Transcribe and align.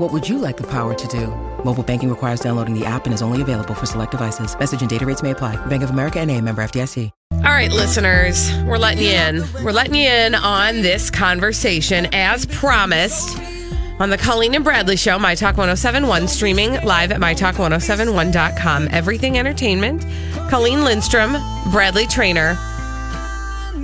What 0.00 0.14
would 0.14 0.26
you 0.26 0.38
like 0.38 0.56
the 0.56 0.66
power 0.66 0.94
to 0.94 1.08
do? 1.08 1.26
Mobile 1.62 1.82
banking 1.82 2.08
requires 2.08 2.40
downloading 2.40 2.72
the 2.72 2.86
app 2.86 3.04
and 3.04 3.12
is 3.12 3.20
only 3.20 3.42
available 3.42 3.74
for 3.74 3.84
select 3.84 4.12
devices. 4.12 4.58
Message 4.58 4.80
and 4.80 4.88
data 4.88 5.04
rates 5.04 5.22
may 5.22 5.32
apply. 5.32 5.56
Bank 5.66 5.82
of 5.82 5.90
America 5.90 6.18
and 6.18 6.30
a 6.30 6.40
member 6.40 6.62
FDIC. 6.62 7.10
All 7.34 7.42
right, 7.42 7.70
listeners, 7.70 8.50
we're 8.64 8.78
letting 8.78 9.04
you 9.04 9.10
in. 9.10 9.44
We're 9.62 9.72
letting 9.72 9.96
you 9.96 10.08
in 10.08 10.34
on 10.34 10.76
this 10.80 11.10
conversation 11.10 12.08
as 12.14 12.46
promised 12.46 13.38
on 13.98 14.08
the 14.08 14.16
Colleen 14.16 14.54
and 14.54 14.64
Bradley 14.64 14.96
Show, 14.96 15.18
My 15.18 15.34
Talk 15.34 15.58
1071, 15.58 16.28
streaming 16.28 16.82
live 16.82 17.12
at 17.12 17.20
MyTalk1071.com. 17.20 18.88
Everything 18.92 19.36
Entertainment. 19.36 20.06
Colleen 20.48 20.82
Lindstrom, 20.82 21.36
Bradley 21.70 22.06
Traynor. 22.06 22.56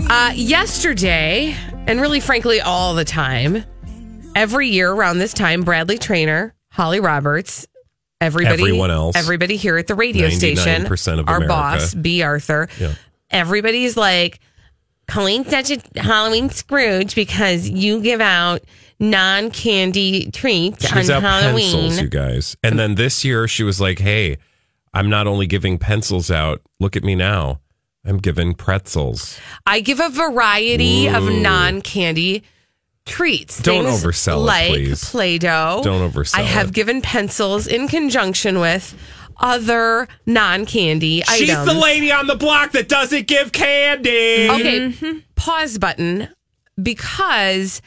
Uh, 0.08 0.32
yesterday, 0.34 1.54
and 1.86 2.00
really 2.00 2.20
frankly, 2.20 2.62
all 2.62 2.94
the 2.94 3.04
time, 3.04 3.64
every 4.36 4.68
year 4.68 4.90
around 4.92 5.18
this 5.18 5.32
time, 5.32 5.62
Bradley 5.62 5.98
Traynor, 5.98 6.54
Holly 6.70 7.00
Roberts, 7.00 7.66
everybody, 8.20 8.62
Everyone 8.62 8.90
else. 8.90 9.16
everybody 9.16 9.56
here 9.56 9.76
at 9.78 9.86
the 9.88 9.94
radio 9.94 10.28
station, 10.28 10.84
99% 10.84 11.18
of 11.20 11.28
our 11.28 11.36
America. 11.36 11.48
boss, 11.48 11.94
B. 11.94 12.22
Arthur, 12.22 12.68
Yeah. 12.78 12.92
everybody's 13.30 13.96
like, 13.96 14.38
Colleen's 15.08 15.48
such 15.48 15.70
a 15.70 15.80
Halloween 16.00 16.50
Scrooge 16.50 17.14
because 17.14 17.68
you 17.68 18.00
give 18.00 18.20
out 18.20 18.62
non 18.98 19.50
candy 19.52 20.30
treats 20.32 20.84
She's 20.88 21.08
on 21.10 21.24
out 21.24 21.42
Halloween. 21.42 21.70
pencils, 21.72 22.00
you 22.00 22.08
guys. 22.08 22.56
And 22.64 22.76
then 22.78 22.96
this 22.96 23.24
year 23.24 23.46
she 23.46 23.62
was 23.62 23.80
like, 23.80 24.00
"Hey, 24.00 24.36
I'm 24.92 25.08
not 25.08 25.28
only 25.28 25.46
giving 25.46 25.78
pencils 25.78 26.28
out. 26.28 26.60
Look 26.80 26.96
at 26.96 27.04
me 27.04 27.14
now. 27.14 27.60
I'm 28.04 28.16
giving 28.18 28.54
pretzels. 28.54 29.38
I 29.64 29.78
give 29.80 30.00
a 30.00 30.08
variety 30.08 31.08
of 31.08 31.30
non 31.30 31.82
candy 31.82 32.42
treats. 33.06 33.60
Don't 33.62 33.84
Things 33.84 34.04
oversell 34.04 34.36
it, 34.36 34.40
like 34.40 34.68
please. 34.68 35.10
Play 35.10 35.38
Doh. 35.38 35.80
Don't 35.82 36.12
oversell 36.12 36.38
I 36.38 36.42
have 36.42 36.68
it. 36.68 36.74
given 36.74 37.00
pencils 37.00 37.66
in 37.66 37.88
conjunction 37.88 38.58
with 38.60 38.94
other 39.38 40.08
non 40.26 40.66
candy 40.66 41.22
items. 41.28 41.38
She's 41.38 41.64
the 41.64 41.74
lady 41.74 42.12
on 42.12 42.26
the 42.26 42.36
block 42.36 42.72
that 42.72 42.88
doesn't 42.88 43.26
give 43.26 43.52
candy. 43.52 44.50
Okay, 44.50 45.22
pause 45.34 45.78
button 45.78 46.28
because 46.82 47.80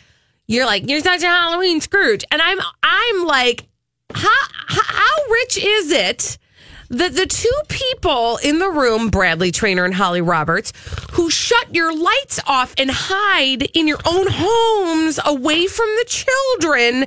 you're 0.47 0.66
like 0.66 0.90
you're 0.90 1.02
such 1.02 1.22
a 1.22 1.28
Halloween 1.28 1.81
Scrooge, 1.81 2.23
and 2.31 2.42
I'm 2.42 2.59
I'm 2.81 3.25
like, 3.25 3.66
how 4.14 4.30
how, 4.67 4.81
how 4.84 5.31
rich 5.31 5.58
is 5.58 5.91
it? 5.91 6.38
That 6.89 7.13
the 7.13 7.27
two 7.27 7.50
people 7.67 8.38
in 8.38 8.57
the 8.57 8.69
room, 8.69 9.09
Bradley 9.09 9.51
Traynor 9.51 9.85
and 9.85 9.94
Holly 9.94 10.22
Roberts, 10.22 10.73
who 11.11 11.29
shut 11.29 11.73
your 11.73 11.95
lights 11.95 12.39
off 12.47 12.73
and 12.79 12.89
hide 12.91 13.61
in 13.75 13.88
your 13.88 14.00
own 14.07 14.25
homes 14.27 15.19
away 15.23 15.67
from 15.67 15.85
the 15.85 16.05
children, 16.07 17.05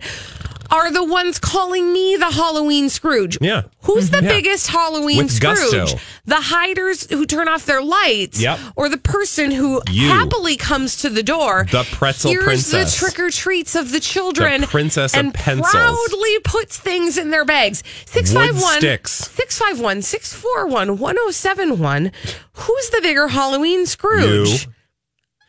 are 0.72 0.90
the 0.90 1.04
ones 1.04 1.38
calling 1.38 1.92
me 1.92 2.16
the 2.16 2.30
Halloween 2.30 2.88
Scrooge. 2.88 3.38
Yeah. 3.40 3.62
Who's 3.82 4.10
the 4.10 4.16
mm-hmm. 4.18 4.26
Yeah. 4.26 4.32
biggest 4.32 4.68
Halloween 4.68 5.18
With 5.18 5.30
Scrooge? 5.30 5.70
gusto. 5.70 5.98
The 6.24 6.36
hiders 6.40 7.08
who 7.10 7.26
turn 7.26 7.46
off 7.48 7.66
their 7.66 7.82
lights, 7.82 8.40
Yep. 8.40 8.58
or 8.76 8.88
the 8.88 8.96
person 8.96 9.50
who 9.50 9.82
You. 9.90 10.08
happily 10.08 10.56
comes 10.56 10.96
to 11.02 11.10
the 11.10 11.22
door. 11.22 11.66
The 11.70 11.84
pretzel 11.92 12.30
Here's 12.30 12.44
princess. 12.44 12.98
the 12.98 13.06
trick 13.06 13.18
or 13.20 13.30
treats 13.30 13.74
of 13.74 13.92
the 13.92 14.00
children. 14.00 14.62
The 14.62 14.66
princess 14.66 15.12
of 15.14 15.20
and 15.20 15.34
pencils. 15.34 15.70
proudly 15.70 16.38
puts 16.44 16.78
things 16.78 17.18
in 17.18 17.30
their 17.30 17.44
bags. 17.44 17.82
651 18.06 18.80
651 19.06 20.02
641 20.02 20.98
1071. 20.98 22.12
Who's 22.54 22.90
the 22.90 23.00
bigger 23.02 23.28
Halloween 23.28 23.84
Scrooge? 23.86 24.66
You. 24.66 24.72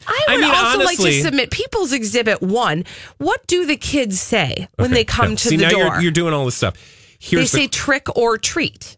I 0.08 0.25
I 0.30 0.34
would 0.36 0.41
mean, 0.41 0.52
also 0.53 0.80
like 0.80 0.97
to 0.97 1.22
submit 1.22 1.52
People's 1.52 1.94
Exhibit 1.94 2.41
1. 2.41 2.84
What 3.18 3.46
do 3.47 3.66
the 3.66 3.78
kids 3.78 4.19
say 4.22 4.68
when 4.75 4.88
Okay. 4.88 4.94
they 4.96 5.03
come 5.06 5.30
No. 5.31 5.36
to 5.36 5.47
See, 5.50 5.56
the 5.58 5.64
now 5.64 5.69
door? 5.69 5.84
You're, 5.86 6.02
you're 6.02 6.12
doing 6.12 6.34
all 6.34 6.46
this 6.46 6.56
stuff. 6.56 6.74
they 6.74 6.80
Here's 7.19 7.52
say 7.52 7.64
the, 7.66 7.69
trick 7.69 8.08
or 8.18 8.38
treat. 8.38 8.97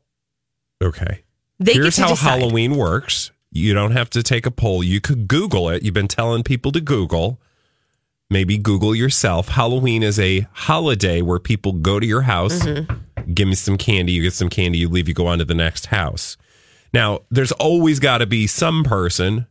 okay. 0.83 1.23
They 1.59 1.73
Here's 1.73 1.95
how 1.97 2.09
decide. 2.09 2.39
Halloween 2.39 2.75
works. 2.75 3.31
You 3.51 3.73
don't 3.73 3.91
have 3.91 4.09
to 4.11 4.21
take 4.23 4.45
a 4.45 4.51
poll. 4.51 4.83
You 4.83 4.99
could 4.99 5.27
Google 5.27 5.69
it. 5.69 5.83
You've 5.83 5.93
been 5.93 6.09
telling 6.09 6.43
people 6.43 6.71
to 6.73 6.81
Google. 6.81 7.39
Maybe 8.29 8.57
Google 8.57 8.93
yourself. 8.95 9.49
Halloween 9.49 10.03
is 10.03 10.19
a 10.19 10.47
holiday 10.51 11.21
where 11.21 11.39
people 11.39 11.71
go 11.73 11.99
to 11.99 12.05
your 12.05 12.23
house, 12.23 12.59
Mm-hmm. 12.59 13.33
give 13.33 13.47
me 13.47 13.55
some 13.55 13.77
candy, 13.77 14.11
you 14.13 14.23
get 14.23 14.33
some 14.33 14.49
candy, 14.49 14.79
you 14.79 14.89
leave, 14.89 15.07
you 15.07 15.13
go 15.13 15.27
on 15.27 15.37
to 15.39 15.45
the 15.45 15.53
next 15.53 15.85
house. 15.87 16.35
Now, 16.91 17.19
there's 17.31 17.51
always 17.53 17.99
got 17.99 18.17
to 18.17 18.25
be 18.25 18.47
some 18.47 18.83
person, 18.83 19.47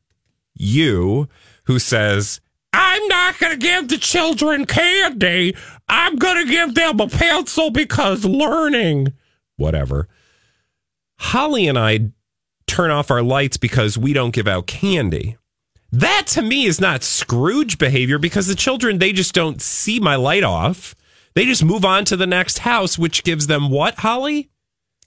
you, 0.54 1.28
who 1.64 1.78
says, 1.78 2.40
I'm 2.72 3.06
not 3.08 3.38
going 3.38 3.52
to 3.52 3.58
give 3.58 3.88
the 3.88 3.98
children 3.98 4.66
candy. 4.66 5.54
I'm 5.88 6.16
going 6.16 6.44
to 6.44 6.50
give 6.50 6.74
them 6.74 7.00
a 7.00 7.08
pencil 7.08 7.70
because 7.70 8.24
learning. 8.24 9.12
Whatever. 9.56 10.08
Holly 11.18 11.68
and 11.68 11.78
I 11.78 12.10
turn 12.66 12.90
off 12.90 13.10
our 13.10 13.22
lights 13.22 13.56
because 13.56 13.96
we 13.96 14.12
don't 14.12 14.34
give 14.34 14.48
out 14.48 14.66
candy. 14.66 15.36
That 15.92 16.26
to 16.28 16.42
me 16.42 16.64
is 16.64 16.80
not 16.80 17.04
Scrooge 17.04 17.78
behavior 17.78 18.18
because 18.18 18.48
the 18.48 18.56
children, 18.56 18.98
they 18.98 19.12
just 19.12 19.32
don't 19.32 19.62
see 19.62 20.00
my 20.00 20.16
light 20.16 20.42
off. 20.42 20.96
They 21.34 21.44
just 21.44 21.64
move 21.64 21.84
on 21.84 22.04
to 22.06 22.16
the 22.16 22.26
next 22.26 22.58
house, 22.58 22.98
which 22.98 23.22
gives 23.22 23.46
them 23.46 23.70
what, 23.70 23.94
Holly? 23.96 24.50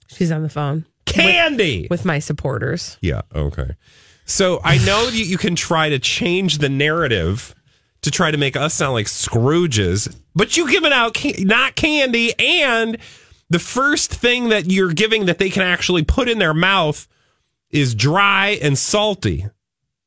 She's 0.08 0.32
on 0.32 0.42
the 0.42 0.48
phone 0.48 0.86
Candy. 1.04 1.88
with 1.90 2.06
my 2.06 2.18
supporters. 2.18 2.96
yeah, 3.02 3.22
okay. 3.34 3.76
So 4.28 4.60
I 4.62 4.76
know 4.84 5.06
that 5.06 5.16
you 5.16 5.38
can 5.38 5.56
try 5.56 5.88
to 5.88 5.98
change 5.98 6.58
the 6.58 6.68
narrative 6.68 7.54
to 8.02 8.10
try 8.10 8.30
to 8.30 8.36
make 8.36 8.56
us 8.56 8.74
sound 8.74 8.92
like 8.92 9.06
Scrooges, 9.06 10.14
but 10.34 10.56
you 10.56 10.70
giving 10.70 10.92
out 10.92 11.14
ca- 11.14 11.42
not 11.44 11.74
candy 11.74 12.32
and 12.38 12.98
the 13.48 13.58
first 13.58 14.12
thing 14.12 14.50
that 14.50 14.70
you're 14.70 14.92
giving 14.92 15.26
that 15.26 15.38
they 15.38 15.48
can 15.48 15.62
actually 15.62 16.04
put 16.04 16.28
in 16.28 16.38
their 16.38 16.52
mouth 16.52 17.08
is 17.70 17.94
dry 17.94 18.58
and 18.62 18.76
salty. 18.76 19.46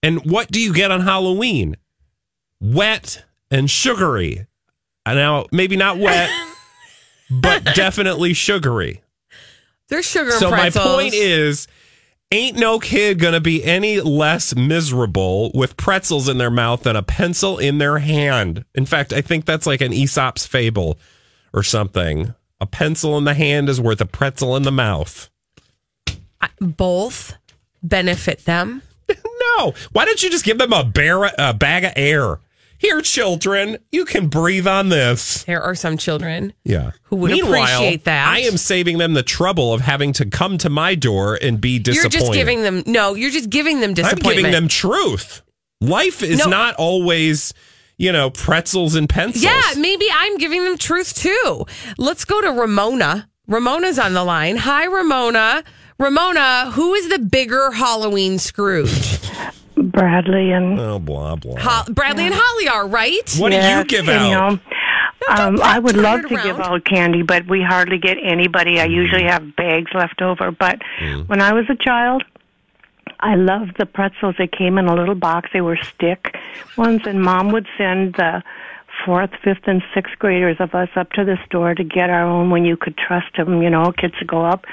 And 0.03 0.23
what 0.23 0.51
do 0.51 0.61
you 0.61 0.71
get 0.71 0.91
on 0.91 1.01
Halloween? 1.01 1.75
Wet 2.59 3.25
and 3.49 3.69
sugary. 3.69 4.45
Now, 5.05 5.47
maybe 5.51 5.75
not 5.75 5.97
wet, 5.97 6.29
but 7.31 7.65
definitely 7.75 8.33
sugary. 8.33 9.01
There's 9.89 10.05
sugar 10.05 10.31
So 10.31 10.51
my 10.51 10.69
point 10.69 11.15
is, 11.15 11.67
ain't 12.31 12.57
no 12.57 12.79
kid 12.79 13.19
gonna 13.19 13.39
be 13.39 13.63
any 13.63 13.99
less 13.99 14.55
miserable 14.55 15.51
with 15.53 15.77
pretzels 15.77 16.27
in 16.29 16.37
their 16.37 16.51
mouth 16.51 16.83
than 16.83 16.95
a 16.95 17.03
pencil 17.03 17.57
in 17.57 17.77
their 17.77 17.99
hand. 17.99 18.65
In 18.73 18.85
fact, 18.85 19.13
I 19.13 19.21
think 19.21 19.45
that's 19.45 19.67
like 19.67 19.81
an 19.81 19.93
Aesop's 19.93 20.45
fable 20.45 20.97
or 21.53 21.63
something. 21.63 22.33
A 22.59 22.65
pencil 22.65 23.17
in 23.17 23.23
the 23.23 23.33
hand 23.33 23.69
is 23.69 23.81
worth 23.81 24.01
a 24.01 24.05
pretzel 24.05 24.55
in 24.55 24.63
the 24.63 24.71
mouth. 24.71 25.29
both 26.59 27.35
benefit 27.83 28.45
them. 28.45 28.81
No, 29.57 29.73
why 29.91 30.05
don't 30.05 30.21
you 30.23 30.29
just 30.29 30.45
give 30.45 30.59
them 30.59 30.71
a, 30.71 30.83
bear, 30.83 31.29
a 31.37 31.53
bag 31.53 31.83
of 31.83 31.91
air? 31.97 32.39
Here, 32.81 32.99
children, 33.01 33.77
you 33.91 34.05
can 34.05 34.27
breathe 34.27 34.65
on 34.65 34.89
this. 34.89 35.43
There 35.43 35.61
are 35.61 35.75
some 35.75 35.97
children 35.97 36.51
Yeah. 36.63 36.91
Who 37.03 37.17
would 37.17 37.29
Meanwhile, 37.29 37.61
appreciate 37.61 38.05
that. 38.05 38.27
I 38.27 38.39
am 38.39 38.57
saving 38.57 38.97
them 38.97 39.13
the 39.13 39.21
trouble 39.21 39.71
of 39.71 39.81
having 39.81 40.13
to 40.13 40.25
come 40.25 40.57
to 40.57 40.69
my 40.71 40.95
door 40.95 41.37
and 41.39 41.61
be 41.61 41.77
disappointed. 41.77 42.13
You're 42.15 42.21
just 42.21 42.33
giving 42.33 42.63
them 42.63 42.81
no. 42.87 43.13
You're 43.13 43.29
just 43.29 43.51
giving 43.51 43.81
them 43.81 43.93
I'm 44.03 44.15
giving 44.17 44.49
them 44.49 44.67
truth. 44.67 45.43
Life 45.79 46.23
is 46.23 46.39
No. 46.39 46.45
not 46.49 46.73
always, 46.75 47.53
you 47.99 48.11
know, 48.11 48.31
pretzels 48.31 48.95
and 48.95 49.07
pencils. 49.07 49.43
Yeah, 49.43 49.61
maybe 49.77 50.07
I'm 50.11 50.37
giving 50.39 50.63
them 50.63 50.79
truth 50.79 51.13
too. 51.15 51.67
Let's 51.99 52.25
go 52.25 52.41
to 52.41 52.49
Ramona. 52.49 53.29
Ramona's 53.47 53.99
on 53.99 54.13
the 54.13 54.23
line. 54.23 54.57
Hi, 54.57 54.85
Ramona. 54.85 55.63
Ramona, 55.99 56.71
who 56.71 56.95
is 56.95 57.09
the 57.09 57.19
bigger 57.19 57.69
Halloween 57.73 58.39
Scrooge? 58.39 59.19
Bradley 59.81 60.51
and 60.51 60.79
Oh, 60.79 60.99
blah 60.99 61.35
blah. 61.35 61.55
Ho- 61.59 61.91
Bradley 61.93 62.25
and 62.27 62.35
Holly 62.37 62.67
are 62.67 62.87
right. 62.87 63.35
what 63.37 63.49
do 63.51 63.55
you 63.57 63.83
give 63.85 64.07
and, 64.07 64.09
out? 64.09 64.51
You 64.51 64.57
know, 64.57 64.59
um, 65.29 65.61
I 65.61 65.79
would 65.79 65.95
love 65.97 66.19
it 66.21 66.29
to 66.29 66.35
give 66.37 66.57
around. 66.59 66.61
out 66.73 66.85
candy, 66.85 67.21
but 67.21 67.47
we 67.47 67.61
hardly 67.61 67.97
get 67.99 68.17
anybody. 68.23 68.79
I 68.79 68.85
usually 68.85 69.23
have 69.23 69.55
bags 69.55 69.91
left 69.93 70.21
over. 70.21 70.51
But 70.51 70.81
when 71.27 71.41
I 71.41 71.53
was 71.53 71.65
a 71.69 71.75
child, 71.75 72.23
I 73.19 73.35
loved 73.35 73.77
the 73.77 73.85
pretzels. 73.85 74.35
They 74.37 74.47
came 74.47 74.77
in 74.79 74.87
a 74.87 74.95
little 74.95 75.15
box. 75.15 75.49
They 75.53 75.61
were 75.61 75.77
stick 75.77 76.35
ones, 76.75 77.01
and 77.05 77.21
Mom 77.21 77.51
would 77.51 77.67
send 77.77 78.15
the 78.15 78.41
fourth, 79.05 79.31
fifth, 79.43 79.67
and 79.67 79.81
sixth 79.93 80.17
graders 80.19 80.57
of 80.59 80.73
us 80.75 80.89
up 80.95 81.11
to 81.13 81.23
the 81.23 81.37
store 81.45 81.75
to 81.75 81.83
get 81.83 82.09
our 82.09 82.23
own 82.25 82.49
when 82.49 82.65
you 82.65 82.75
could 82.75 82.97
trust 82.97 83.35
them. 83.37 83.61
You 83.61 83.69
know, 83.69 83.91
kids 83.91 84.17
to 84.19 84.25
go 84.25 84.43
up, 84.43 84.65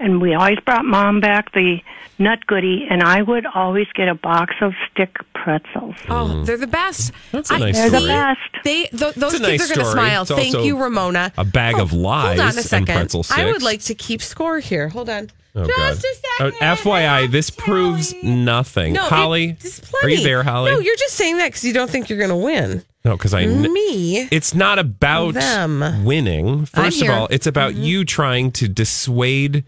and 0.00 0.20
we 0.20 0.34
always 0.34 0.58
brought 0.60 0.84
Mom 0.84 1.20
back 1.20 1.52
the 1.52 1.78
nut 2.18 2.46
goodie, 2.46 2.86
and 2.90 3.02
I 3.02 3.22
would 3.22 3.46
always 3.46 3.86
get 3.94 4.08
a 4.08 4.14
box 4.14 4.54
of 4.60 4.72
stick 4.90 5.16
pretzels. 5.34 5.94
Oh, 6.08 6.42
they're 6.44 6.56
the 6.56 6.66
best. 6.66 7.12
That's 7.32 7.50
a 7.50 7.58
nice 7.58 7.74
They're 7.76 7.90
the 7.90 7.98
story. 7.98 8.12
best. 8.12 8.40
They 8.64 8.84
th- 8.86 9.14
those 9.14 9.34
It's 9.34 9.42
a 9.42 9.46
kids 9.46 9.60
nice 9.60 9.70
are 9.70 9.74
going 9.74 9.86
to 9.86 9.92
smile. 9.92 10.22
It's 10.22 10.30
Thank 10.32 10.64
you, 10.64 10.78
Ramona. 10.82 11.32
a 11.38 11.44
bag 11.44 11.78
of 11.78 11.92
lies 11.92 12.38
Hold 12.38 12.40
on 12.40 12.54
a 12.54 12.56
and 12.56 12.64
second. 12.66 12.86
pretzel 12.94 13.24
I 13.30 13.44
would 13.46 13.62
like 13.62 13.80
to 13.82 13.94
keep 13.94 14.20
score 14.22 14.58
here. 14.58 14.88
Hold 14.88 15.08
on. 15.10 15.30
Oh, 15.54 15.64
Just 15.64 15.76
God. 15.78 15.92
a 15.92 16.50
second. 16.50 16.62
Uh, 16.68 16.76
FYI, 16.76 17.30
this 17.30 17.50
I'll 17.58 17.64
proves 17.64 18.14
nothing. 18.22 18.92
No, 18.92 19.02
Holly, 19.02 19.50
it- 19.50 19.60
there's 19.60 19.92
are 20.02 20.08
you 20.08 20.22
there, 20.22 20.42
Holly? 20.42 20.70
No, 20.72 20.78
you're 20.78 20.96
just 20.96 21.14
saying 21.14 21.38
that 21.38 21.48
because 21.48 21.64
you 21.64 21.72
don't 21.72 21.90
think 21.90 22.08
you're 22.10 22.18
going 22.18 22.30
to 22.30 22.36
win. 22.36 22.82
No, 23.04 23.16
because 23.16 23.32
I. 23.32 23.44
kn- 23.44 23.72
Me. 23.72 24.28
It's 24.30 24.54
not 24.54 24.78
about 24.78 25.34
Them. 25.34 26.04
winning. 26.04 26.66
First 26.66 27.00
of 27.02 27.08
all, 27.10 27.28
it's 27.30 27.46
about 27.46 27.72
Mm-hmm. 27.72 27.82
you 27.82 28.04
trying 28.04 28.50
to 28.52 28.68
dissuade 28.68 29.64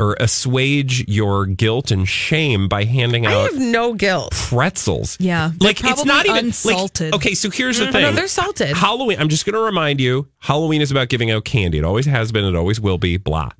or 0.00 0.16
assuage 0.20 1.06
your 1.08 1.46
guilt 1.46 1.90
and 1.90 2.08
shame 2.08 2.68
by 2.68 2.84
handing 2.84 3.26
I 3.26 3.32
out 3.34 3.52
have 3.52 3.60
no 3.60 3.94
guilt. 3.94 4.32
pretzels. 4.32 5.16
Yeah, 5.20 5.52
like 5.60 5.82
it's 5.84 6.04
not 6.04 6.26
even 6.26 6.46
unsalted. 6.46 7.12
Like, 7.12 7.20
okay, 7.20 7.34
so 7.34 7.50
here's 7.50 7.78
the 7.78 7.86
No, 7.86 7.92
thing. 7.92 8.02
No, 8.02 8.12
they're 8.12 8.28
salted. 8.28 8.76
Halloween. 8.76 9.18
I'm 9.20 9.28
just 9.28 9.44
going 9.46 9.54
to 9.54 9.60
remind 9.60 10.00
you. 10.00 10.28
Halloween 10.38 10.80
is 10.80 10.90
about 10.90 11.08
giving 11.08 11.30
out 11.30 11.44
candy. 11.44 11.78
It 11.78 11.84
always 11.84 12.06
has 12.06 12.32
been. 12.32 12.44
It 12.44 12.54
always 12.56 12.80
will 12.80 12.98
be. 12.98 13.16
Blah. 13.16 13.50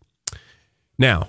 Now, 0.98 1.28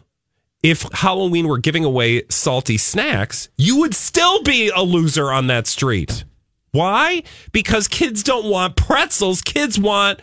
if 0.64 0.86
Halloween 0.94 1.48
were 1.48 1.58
giving 1.58 1.86
away 1.86 2.24
salty 2.30 2.78
snacks, 2.78 3.50
you 3.58 3.78
would 3.80 3.94
still 3.96 4.44
be 4.44 4.70
a 4.76 4.82
loser 4.82 5.32
on 5.32 5.48
that 5.48 5.68
street. 5.68 6.24
Why? 6.72 7.24
Because 7.52 7.88
kids 7.88 8.24
don't 8.24 8.46
want 8.50 8.76
pretzels. 8.76 9.42
Kids 9.42 9.80
want 9.80 10.20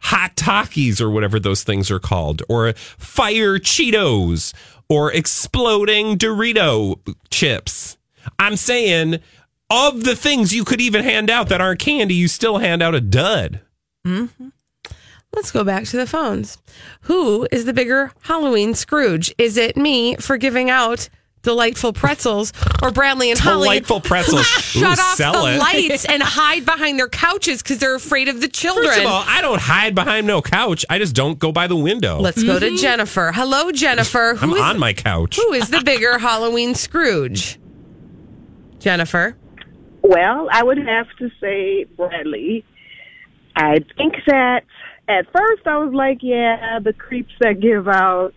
hot 0.00 0.36
Takis 0.36 1.00
or 1.00 1.10
whatever 1.10 1.38
those 1.38 1.62
things 1.62 1.90
are 1.90 2.00
called, 2.00 2.42
or 2.48 2.72
fire 2.74 3.58
Cheetos, 3.58 4.52
or 4.88 5.12
exploding 5.12 6.18
Dorito 6.18 6.98
chips. 7.30 7.96
I'm 8.38 8.56
saying 8.56 9.20
of 9.70 10.04
the 10.04 10.16
things 10.16 10.54
you 10.54 10.64
could 10.64 10.80
even 10.80 11.04
hand 11.04 11.30
out 11.30 11.48
that 11.48 11.60
aren't 11.60 11.80
candy, 11.80 12.14
you 12.14 12.28
still 12.28 12.58
hand 12.58 12.82
out 12.82 12.94
a 12.94 13.00
dud. 13.00 13.60
Mm-hmm. 14.06 14.48
Let's 15.32 15.52
go 15.52 15.62
back 15.62 15.84
to 15.84 15.96
the 15.96 16.08
phones. 16.08 16.58
Who 17.02 17.46
is 17.52 17.64
the 17.64 17.72
bigger 17.72 18.12
Halloween 18.22 18.74
Scrooge? 18.74 19.32
Is 19.38 19.56
it 19.56 19.76
me 19.76 20.16
for 20.16 20.36
giving 20.36 20.70
out 20.70 21.08
delightful 21.42 21.92
pretzels 21.92 22.52
or 22.82 22.90
Bradley 22.90 23.30
and 23.30 23.38
Holly? 23.38 23.66
Delightful 23.66 24.00
pretzels. 24.02 24.46
Shut 24.46 24.98
Ooh, 24.98 25.00
off 25.00 25.16
sell 25.16 25.44
the 25.44 25.54
it. 25.54 25.58
lights 25.58 26.04
and 26.04 26.22
hide 26.22 26.64
behind 26.64 26.98
their 26.98 27.08
couches 27.08 27.62
because 27.62 27.78
they're 27.78 27.94
afraid 27.94 28.28
of 28.28 28.40
the 28.40 28.48
children. 28.48 28.86
First 28.86 29.00
of 29.00 29.06
all, 29.06 29.24
I 29.26 29.40
don't 29.40 29.60
hide 29.60 29.94
behind 29.94 30.26
no 30.26 30.42
couch. 30.42 30.84
I 30.88 30.98
just 30.98 31.14
don't 31.14 31.38
go 31.38 31.52
by 31.52 31.66
the 31.66 31.76
window. 31.76 32.20
Let's 32.20 32.42
go 32.42 32.58
to 32.58 32.66
mm-hmm. 32.66 32.76
Jennifer. 32.76 33.32
Hello, 33.34 33.70
Jennifer. 33.72 34.30
I'm 34.40 34.50
Who 34.50 34.56
is- 34.56 34.62
on 34.62 34.78
my 34.78 34.92
couch. 34.92 35.36
Who 35.36 35.52
is 35.52 35.70
the 35.70 35.82
bigger 35.82 36.18
Halloween 36.18 36.74
Scrooge? 36.74 37.58
Jennifer. 38.78 39.36
Well, 40.02 40.48
I 40.50 40.62
would 40.62 40.78
have 40.78 41.06
to 41.18 41.30
say 41.40 41.84
Bradley. 41.84 42.64
I 43.54 43.80
think 43.96 44.14
that 44.26 44.62
at 45.08 45.26
first 45.32 45.66
I 45.66 45.76
was 45.78 45.92
like, 45.92 46.18
yeah, 46.22 46.78
the 46.82 46.92
creeps 46.92 47.32
that 47.40 47.60
give 47.60 47.86
out 47.88 48.32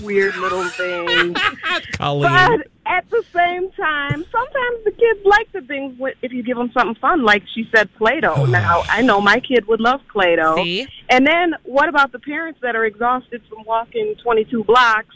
weird 0.00 0.36
little 0.36 0.64
things. 0.64 1.38
Colleen. 1.92 2.30
but 2.30 2.68
at 2.86 3.08
the 3.10 3.22
same 3.32 3.70
time, 3.72 4.24
sometimes 4.30 4.84
the 4.84 4.90
kids 4.90 5.20
like 5.24 5.50
the 5.52 5.60
things 5.62 5.98
if 6.22 6.32
you 6.32 6.42
give 6.42 6.56
them 6.56 6.70
something 6.72 6.96
fun, 6.96 7.22
like 7.22 7.42
she 7.54 7.68
said, 7.74 7.92
Play-Doh. 7.96 8.34
Oh. 8.36 8.44
now, 8.46 8.82
I 8.88 9.02
know 9.02 9.20
my 9.20 9.40
kid 9.40 9.66
would 9.66 9.80
love 9.80 10.00
Play-Doh. 10.12 10.56
See? 10.56 10.86
And 11.08 11.26
then 11.26 11.54
what 11.64 11.88
about 11.88 12.12
the 12.12 12.18
parents 12.18 12.60
that 12.62 12.74
are 12.74 12.84
exhausted 12.84 13.42
from 13.48 13.64
walking 13.64 14.14
22 14.22 14.64
blocks? 14.64 15.14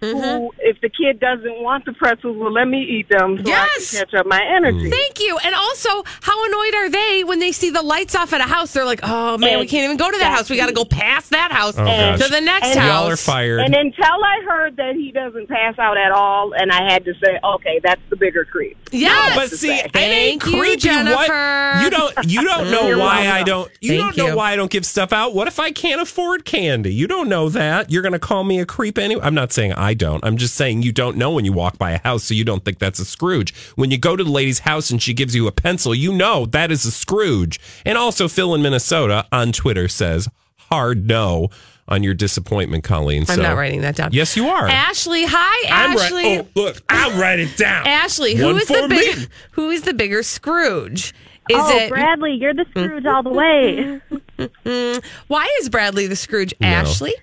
Mm-hmm. 0.00 0.18
Who, 0.18 0.52
if 0.58 0.80
the 0.80 0.88
kid 0.90 1.20
doesn't 1.20 1.62
want 1.62 1.84
the 1.86 1.92
pretzels, 1.94 2.36
will 2.36 2.52
let 2.52 2.66
me 2.68 2.82
eat 2.82 3.08
them 3.08 3.38
so 3.38 3.44
Yes. 3.46 3.94
I 3.94 3.98
can 3.98 4.06
catch 4.06 4.14
up 4.20 4.26
my 4.26 4.42
energy. 4.56 4.90
Thank 4.90 5.20
you. 5.20 5.38
And 5.38 5.54
also, 5.54 6.02
how 6.20 6.44
annoyed 6.46 6.74
are 6.74 6.90
they 6.90 7.24
when 7.24 7.38
they 7.38 7.52
see 7.52 7.70
the 7.70 7.82
lights 7.82 8.14
off 8.14 8.32
at 8.32 8.40
a 8.40 8.44
house? 8.44 8.72
They're 8.72 8.84
like, 8.84 9.00
oh 9.02 9.38
man, 9.38 9.58
we 9.58 9.66
can't 9.66 9.84
even 9.84 9.96
go 9.96 10.10
to 10.10 10.18
that 10.18 10.32
house. 10.36 10.50
We 10.50 10.56
got 10.56 10.66
to 10.66 10.72
go 10.74 10.84
past 10.84 11.30
that 11.30 11.50
house 11.50 11.74
Oh, 11.78 11.84
gosh. 11.84 12.20
to 12.22 12.28
the 12.30 12.40
next 12.40 12.68
And- 12.68 12.78
house. 12.80 13.02
Y'all 13.04 13.10
are 13.10 13.16
fired. 13.16 13.60
And 13.60 13.74
until 13.74 14.04
I 14.24 14.42
heard 14.46 14.76
that 14.76 14.94
he 14.96 15.12
doesn't 15.12 15.48
pass 15.48 15.78
out 15.78 15.96
at 15.96 16.12
all, 16.12 16.52
and 16.54 16.70
I 16.70 16.92
had 16.92 17.04
to 17.06 17.14
say, 17.14 17.38
okay, 17.42 17.80
that's 17.82 18.00
the 18.10 18.16
bigger 18.16 18.44
creep. 18.44 18.76
Yes. 18.92 19.34
but 19.34 19.50
see, 19.50 19.72
it 19.74 19.84
ain't 19.96 20.42
Thank 20.42 20.46
you, 20.46 20.52
creepy. 20.60 20.70
What 20.70 20.78
Jennifer. 20.80 21.80
you 21.82 21.90
don't 21.90 22.30
you 22.30 22.44
don't 22.44 22.70
know 22.70 22.98
why 22.98 23.22
welcome. 23.22 23.32
I 23.32 23.42
don't 23.42 23.70
you 23.80 23.88
Thank 24.00 24.00
don't 24.00 24.16
know 24.16 24.30
you. 24.32 24.36
why 24.36 24.52
I 24.52 24.56
don't 24.56 24.70
give 24.70 24.86
stuff 24.86 25.12
out. 25.12 25.34
What 25.34 25.48
if 25.48 25.58
I 25.58 25.70
can't 25.72 26.00
afford 26.00 26.44
candy? 26.44 26.92
You 26.94 27.06
don't 27.06 27.28
know 27.28 27.48
that. 27.48 27.90
You're 27.90 28.02
gonna 28.02 28.18
call 28.18 28.44
me 28.44 28.60
a 28.60 28.66
creep 28.66 28.98
anyway. 28.98 29.22
I'm 29.24 29.34
not 29.34 29.52
saying 29.52 29.72
I 29.72 29.85
don't. 29.94 30.24
I'm 30.24 30.36
just 30.36 30.54
saying 30.54 30.82
you 30.82 30.92
don't 30.92 31.16
know 31.16 31.30
when 31.32 31.44
you 31.44 31.52
walk 31.52 31.78
by 31.78 31.92
a 31.92 31.98
house, 31.98 32.24
so 32.24 32.34
you 32.34 32.44
don't 32.44 32.64
think 32.64 32.78
that's 32.78 32.98
a 32.98 33.04
Scrooge. 33.04 33.54
When 33.76 33.90
you 33.90 33.98
go 33.98 34.16
to 34.16 34.24
the 34.24 34.30
lady's 34.30 34.60
house 34.60 34.90
and 34.90 35.00
she 35.02 35.14
gives 35.14 35.34
you 35.34 35.46
a 35.46 35.52
pencil, 35.52 35.94
you 35.94 36.12
know 36.12 36.46
that 36.46 36.70
is 36.70 36.84
a 36.84 36.90
Scrooge. 36.90 37.60
And 37.84 37.96
also 37.98 38.28
Phil 38.28 38.54
in 38.54 38.62
Minnesota 38.62 39.26
on 39.32 39.52
Twitter 39.52 39.88
says 39.88 40.28
hard 40.56 41.06
no 41.06 41.48
on 41.88 42.02
your 42.02 42.14
disappointment, 42.14 42.84
Colleen. 42.84 43.22
I'm 43.22 43.36
So- 43.36 43.42
not 43.42 43.56
writing 43.56 43.82
that 43.82 43.96
down. 43.96 44.10
Yes, 44.12 44.36
you 44.36 44.48
are. 44.48 44.66
Ashley, 44.66 45.24
hi, 45.26 45.68
I'm 45.68 45.96
Ashley. 45.96 46.38
right. 46.38 46.48
Oh, 46.56 46.60
look, 46.60 46.82
I'll 46.88 47.18
write 47.20 47.38
it 47.38 47.56
down. 47.56 47.86
Ashley, 47.86 48.34
who 48.34 48.46
One 48.46 48.56
is 48.56 48.66
the 48.66 48.86
big, 48.88 49.28
who 49.52 49.70
is 49.70 49.82
the 49.82 49.94
bigger 49.94 50.22
Scrooge? 50.22 51.14
Is 51.48 51.56
oh, 51.60 51.78
it 51.78 51.90
Bradley, 51.90 52.32
you're 52.32 52.54
the 52.54 52.66
Scrooge 52.70 53.06
all 53.06 53.22
the 53.22 53.30
way. 53.30 54.00
why 55.28 55.48
is 55.60 55.68
Bradley 55.68 56.08
the 56.08 56.16
Scrooge? 56.16 56.52
Ashley? 56.60 57.14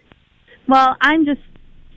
Well, 0.65 0.95
I'm 1.01 1.25
just 1.25 1.41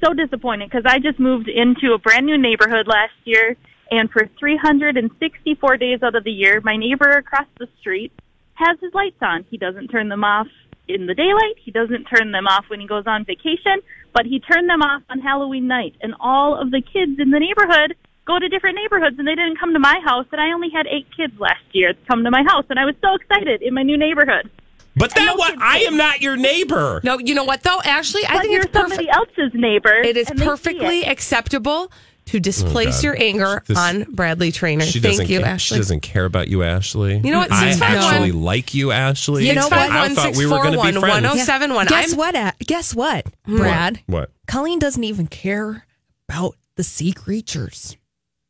so 0.03 0.13
disappointed 0.13 0.71
because 0.71 0.85
I 0.87 0.99
just 0.99 1.19
moved 1.19 1.49
into 1.49 1.95
a 1.95 1.99
brand 1.99 2.27
new 2.27 2.39
neighborhood 2.39 2.87
last 2.87 3.15
year, 3.25 3.57
and 3.91 4.11
for 4.11 4.29
364 4.39 5.77
days 5.77 6.03
out 6.03 6.15
of 6.15 6.25
the 6.25 6.31
year, 6.31 6.61
my 6.65 6.77
neighbor 6.77 7.11
across 7.11 7.47
the 7.59 7.69
street 7.81 8.13
has 8.55 8.79
his 8.81 8.93
lights 8.95 9.21
on. 9.21 9.45
He 9.51 9.59
doesn't 9.59 9.89
turn 9.89 10.09
them 10.09 10.25
off 10.25 10.49
in 10.89 11.07
the 11.07 11.15
daylight. 11.15 11.57
He 11.63 11.71
doesn't 11.71 12.05
turn 12.05 12.33
them 12.33 12.47
off 12.47 12.65
when 12.69 12.81
he 12.81 12.87
goes 12.87 13.05
on 13.07 13.25
vacation, 13.25 13.81
but 14.13 14.27
he 14.27 14.41
turned 14.41 14.69
them 14.69 14.83
off 14.83 15.03
on 15.11 15.21
Halloween 15.21 15.67
night. 15.67 15.95
And 16.01 16.15
all 16.21 16.61
of 16.61 16.71
the 16.71 16.81
kids 16.81 17.19
in 17.19 17.31
the 17.31 17.41
neighborhood 17.41 17.95
go 18.27 18.39
to 18.39 18.49
different 18.49 18.77
neighborhoods, 18.77 19.19
and 19.19 19.27
they 19.27 19.35
didn't 19.35 19.61
come 19.61 19.73
to 19.73 19.79
my 19.79 20.01
house. 20.05 20.27
And 20.33 20.41
I 20.41 20.53
only 20.53 20.71
had 20.71 20.87
eight 20.87 21.07
kids 21.17 21.39
last 21.39 21.65
year 21.73 21.95
come 22.09 22.25
to 22.25 22.31
my 22.31 22.43
house, 22.47 22.65
and 22.71 22.79
I 22.79 22.85
was 22.85 22.95
so 23.01 23.15
excited 23.15 23.63
in 23.63 23.75
my 23.75 23.83
new 23.83 23.97
neighborhood. 23.97 24.51
But 24.97 25.15
that 25.15 25.25
know 25.27 25.35
what 25.35 25.61
I 25.61 25.81
am 25.81 25.97
not 25.97 26.23
your 26.23 26.37
neighbor. 26.37 27.01
No, 27.05 27.19
you 27.19 27.35
know 27.35 27.45
what 27.45 27.63
though, 27.63 27.81
Ashley? 27.85 28.25
I 28.27 28.33
But 28.35 28.41
think 28.43 28.53
you're 28.53 28.63
it's 28.63 28.71
perfect. 28.73 28.95
somebody 28.95 29.09
else's 29.11 29.51
neighbor. 29.55 29.95
It 29.95 30.17
is 30.17 30.31
and 30.31 30.39
they 30.39 30.43
see 30.45 30.49
perfectly 30.49 31.01
it. 31.01 31.09
acceptable 31.09 31.93
to 32.27 32.41
displace 32.41 32.97
God. 32.97 33.05
your 33.05 33.17
anger 33.23 33.63
This- 33.67 33.79
on 33.79 34.03
Bradley 34.11 34.51
Traynor. 34.51 34.85
Thank 34.85 35.29
you, 35.29 35.41
ca- 35.41 35.47
Ashley. 35.47 35.77
She 35.77 35.81
doesn't 35.81 36.01
care 36.01 36.25
about 36.25 36.49
you, 36.49 36.63
Ashley. 36.65 37.19
You 37.23 37.31
know 37.31 37.39
what? 37.39 37.53
I 37.53 37.71
651 37.71 38.15
actually 38.15 38.33
like 38.33 38.75
you, 38.75 38.91
Ashley. 38.91 39.47
You 39.47 39.55
know 39.55 39.69
what? 39.69 39.73
I 39.75 40.09
thought 40.15 40.35
we 40.35 40.45
were 40.47 40.59
going 40.59 40.73
to 40.73 40.83
be 40.83 40.93
friends. 40.99 41.23
1071. 41.25 41.87
Guess 41.87 42.09
I'm- 42.11 42.19
what? 42.19 42.35
uh, 42.35 42.53
Guess 42.67 42.95
what, 42.97 43.27
Brad? 43.47 44.01
What? 44.07 44.31
Colleen 44.49 44.79
doesn't 44.79 45.05
even 45.05 45.27
care 45.29 45.87
about 46.29 46.57
the 46.77 46.83
sea 46.83 47.13
creatures 47.13 47.97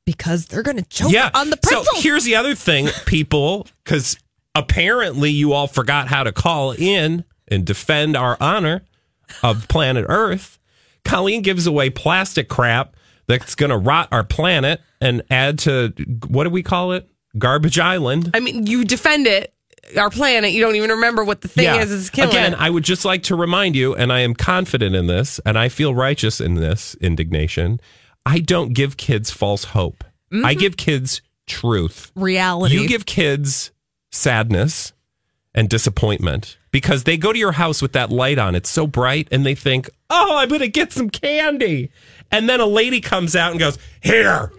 because 0.06 0.46
they're 0.46 0.62
going 0.62 0.78
to 0.78 0.84
choke 0.88 1.12
yeah. 1.12 1.30
on 1.34 1.50
the 1.50 1.58
so 1.64 1.84
here's 1.96 2.24
the 2.24 2.36
other 2.36 2.54
thing, 2.54 2.88
people, 3.06 3.66
because 3.84 4.16
apparently 4.56 5.30
you 5.30 5.52
all 5.52 5.66
forgot 5.66 6.08
how 6.08 6.24
to 6.24 6.32
call 6.32 6.72
in 6.72 7.24
and 7.48 7.64
defend 7.64 8.16
our 8.16 8.36
honor 8.40 8.82
of 9.42 9.68
planet 9.68 10.06
Earth. 10.08 10.58
Colleen 11.04 11.42
gives 11.42 11.66
away 11.66 11.90
plastic 11.90 12.48
crap 12.48 12.96
that's 13.28 13.54
going 13.54 13.70
to 13.70 13.76
rot 13.76 14.08
our 14.10 14.24
planet 14.24 14.80
and 15.00 15.22
add 15.30 15.58
to 15.60 15.92
what 16.28 16.44
do 16.44 16.50
we 16.50 16.62
call 16.62 16.92
it? 16.92 17.08
Garbage 17.38 17.78
Island. 17.78 18.30
I 18.34 18.40
mean, 18.40 18.66
you 18.66 18.84
defend 18.84 19.26
it, 19.26 19.52
our 19.96 20.10
planet. 20.10 20.52
You 20.52 20.62
don't 20.62 20.74
even 20.76 20.90
remember 20.90 21.22
what 21.22 21.42
the 21.42 21.48
thing 21.48 21.78
is. 21.80 21.92
It's 21.92 22.10
killing 22.10 22.30
Again, 22.30 22.54
it. 22.54 22.60
I 22.60 22.70
would 22.70 22.84
just 22.84 23.04
like 23.04 23.24
to 23.24 23.36
remind 23.36 23.76
you, 23.76 23.94
and 23.94 24.12
I 24.12 24.20
am 24.20 24.34
confident 24.34 24.96
in 24.96 25.06
this, 25.06 25.38
and 25.44 25.58
I 25.58 25.68
feel 25.68 25.94
righteous 25.94 26.40
in 26.40 26.54
this 26.54 26.94
indignation. 27.00 27.78
I 28.24 28.40
don't 28.40 28.72
give 28.72 28.96
kids 28.96 29.30
false 29.30 29.64
hope. 29.64 30.02
I 30.32 30.36
mm-hmm. 30.36 30.58
give 30.58 30.76
kids 30.76 31.20
truth. 31.46 32.10
Reality. 32.16 32.74
You 32.74 32.88
give 32.88 33.06
kids 33.06 33.70
sadness 34.16 34.92
and 35.54 35.68
disappointment 35.68 36.58
because 36.70 37.04
they 37.04 37.16
go 37.16 37.32
to 37.32 37.38
your 37.38 37.52
house 37.52 37.80
with 37.80 37.92
that 37.92 38.10
light 38.10 38.38
on. 38.38 38.54
It's 38.54 38.70
so 38.70 38.86
bright, 38.86 39.28
and 39.30 39.46
they 39.46 39.54
think, 39.54 39.88
"Oh, 40.10 40.36
I'm 40.36 40.48
going 40.48 40.60
to 40.60 40.68
get 40.68 40.92
some 40.92 41.10
candy," 41.10 41.90
and 42.30 42.48
then 42.48 42.60
a 42.60 42.66
lady 42.66 43.00
comes 43.00 43.34
out 43.36 43.52
and 43.52 43.60
goes, 43.60 43.78
"Here, 44.02 44.52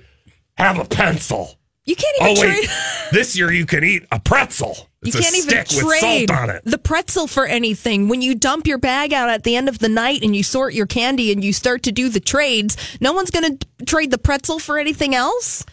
have 0.57 0.79
a 0.79 0.85
pencil." 0.85 1.57
You 1.85 1.95
can't 1.95 2.17
even 2.19 2.37
Oh 2.37 2.41
trade. 2.41 2.69
this 3.11 3.37
year 3.37 3.51
you 3.51 3.65
can 3.65 3.83
eat 3.83 4.05
a 4.11 4.19
pretzel. 4.19 4.89
You 5.03 5.13
can't 5.13 5.37
even 5.37 5.49
trade 5.49 5.85
with 5.85 5.99
salt 5.99 6.31
on 6.31 6.49
it. 6.49 6.61
the 6.65 6.77
pretzel 6.77 7.27
for 7.27 7.45
anything. 7.45 8.09
When 8.09 8.21
you 8.21 8.35
dump 8.35 8.67
your 8.67 8.77
bag 8.77 9.13
out 9.13 9.29
at 9.29 9.43
the 9.43 9.55
end 9.55 9.69
of 9.69 9.79
the 9.79 9.87
night 9.87 10.21
and 10.21 10.35
you 10.35 10.43
sort 10.43 10.73
your 10.73 10.85
candy 10.85 11.31
and 11.31 11.45
you 11.45 11.53
start 11.53 11.83
to 11.83 11.93
do 11.93 12.09
the 12.09 12.19
trades, 12.19 12.75
no 12.99 13.13
one's 13.13 13.31
going 13.31 13.57
to 13.57 13.85
trade 13.85 14.11
the 14.11 14.17
pretzel 14.17 14.59
for 14.59 14.77
anything 14.77 15.15
else. 15.15 15.65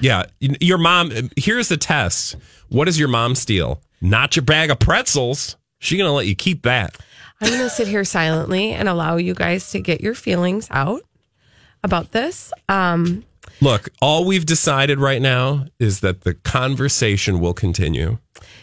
Yeah, 0.00 0.24
your 0.38 0.76
mom. 0.76 1.12
Uh, 1.12 1.22
here's 1.36 1.68
the 1.68 1.78
test. 1.78 2.36
What 2.74 2.86
does 2.86 2.98
your 2.98 3.06
mom 3.06 3.36
steal? 3.36 3.80
Not 4.00 4.34
your 4.34 4.44
bag 4.44 4.68
of 4.68 4.80
pretzels. 4.80 5.56
She 5.78 5.96
gonna 5.96 6.12
let 6.12 6.26
you 6.26 6.34
keep 6.34 6.62
that. 6.62 6.96
I'm 7.40 7.48
going 7.48 7.60
to 7.60 7.70
sit 7.70 7.86
here 7.86 8.04
silently 8.04 8.72
and 8.72 8.88
allow 8.88 9.16
you 9.16 9.34
guys 9.34 9.70
to 9.70 9.80
get 9.80 10.00
your 10.00 10.14
feelings 10.14 10.66
out 10.70 11.02
about 11.84 12.10
this. 12.10 12.52
Um, 12.68 13.24
Look, 13.60 13.90
all 14.00 14.24
we've 14.24 14.46
decided 14.46 14.98
right 14.98 15.22
now 15.22 15.66
is 15.78 16.00
that 16.00 16.22
the 16.22 16.34
conversation 16.34 17.38
will 17.38 17.54
continue. 17.54 18.18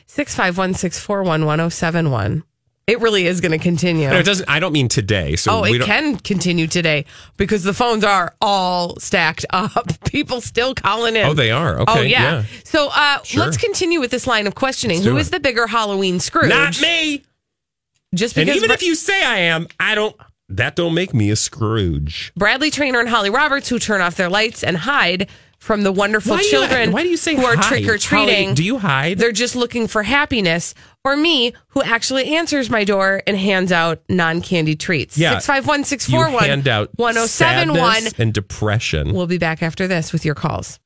651 0.08 0.74
641 0.74 1.46
1071. 1.46 2.44
It 2.88 3.00
really 3.00 3.26
is 3.28 3.40
going 3.42 3.52
to 3.54 3.58
continue. 3.60 4.10
No, 4.10 4.18
it 4.18 4.24
doesn't. 4.26 4.50
I 4.50 4.60
don't 4.60 4.74
mean 4.74 4.88
today. 4.90 5.36
So 5.36 5.52
Oh, 5.52 5.62
we 5.62 5.76
it 5.80 5.84
can 5.84 6.18
continue 6.18 6.68
today 6.68 7.06
because 7.38 7.64
the 7.64 7.74
phones 7.74 8.04
are 8.04 8.36
all 8.42 9.00
stacked 9.00 9.46
up. 9.52 10.04
People 10.06 10.42
still 10.42 10.74
calling 10.76 11.16
in. 11.16 11.26
Oh, 11.26 11.34
they 11.34 11.52
are? 11.52 11.80
oh, 11.80 11.84
Okay, 11.84 12.08
yeah. 12.08 12.22
yeah. 12.24 12.44
So 12.66 12.90
uh, 12.94 13.22
Sure. 13.24 13.44
let's 13.46 13.56
continue 13.58 14.00
with 14.00 14.12
this 14.12 14.26
line 14.28 14.48
of 14.48 14.56
questioning. 14.56 15.02
Who 15.04 15.16
it. 15.18 15.22
is 15.22 15.30
the 15.30 15.40
bigger 15.40 15.68
Halloween 15.68 16.20
Scrooge? 16.20 16.50
Not 16.50 16.82
me. 16.82 17.24
Just 18.14 18.36
And 18.36 18.46
because 18.48 18.58
even 18.58 18.68
Bra- 18.68 18.74
if 18.74 18.84
you 18.84 18.96
say 18.96 19.24
I 19.24 19.38
am, 19.38 19.68
I 19.80 19.96
don't. 19.96 20.16
That 20.50 20.76
don't 20.76 20.94
make 20.94 21.14
me 21.14 21.30
a 21.30 21.38
Scrooge. 21.38 22.34
Bradley 22.36 22.72
Traynor 22.72 23.00
and 23.00 23.08
Holly 23.08 23.30
Roberts, 23.30 23.70
who 23.70 23.80
turn 23.80 24.02
off 24.02 24.16
their 24.16 24.28
lights 24.30 24.66
and 24.66 24.76
hide 24.76 25.30
from 25.62 25.84
the 25.84 25.92
wonderful 25.92 26.32
Why 26.32 26.40
do 26.40 26.44
you- 26.46 26.50
children 26.52 26.92
why 26.92 27.04
do 27.04 27.10
you 27.10 27.18
say 27.18 27.36
who 27.36 27.46
are 27.46 27.56
trick 27.56 27.88
or 27.88 27.98
treating. 28.00 28.56
Do 28.56 28.64
you 28.64 28.80
hide? 28.80 29.20
They're 29.20 29.32
just 29.32 29.56
looking 29.56 29.88
for 29.88 30.02
happiness. 30.04 30.74
Or 31.06 31.16
me, 31.16 31.54
who 31.70 31.82
actually 31.84 32.36
answers 32.36 32.70
my 32.70 32.84
door 32.84 33.22
and 33.28 33.38
hands 33.38 33.72
out 33.72 34.02
non 34.10 34.42
candy 34.42 34.76
treats. 34.76 35.18
Yeah. 35.18 35.38
651 35.40 35.84
641 35.84 36.90
1071. 36.96 37.94
sadness 37.94 38.14
and 38.20 38.34
depression. 38.34 39.14
We'll 39.14 39.28
be 39.28 39.38
back 39.38 39.62
after 39.64 39.88
this 39.88 40.12
with 40.12 40.26
your 40.26 40.36
calls. 40.36 40.80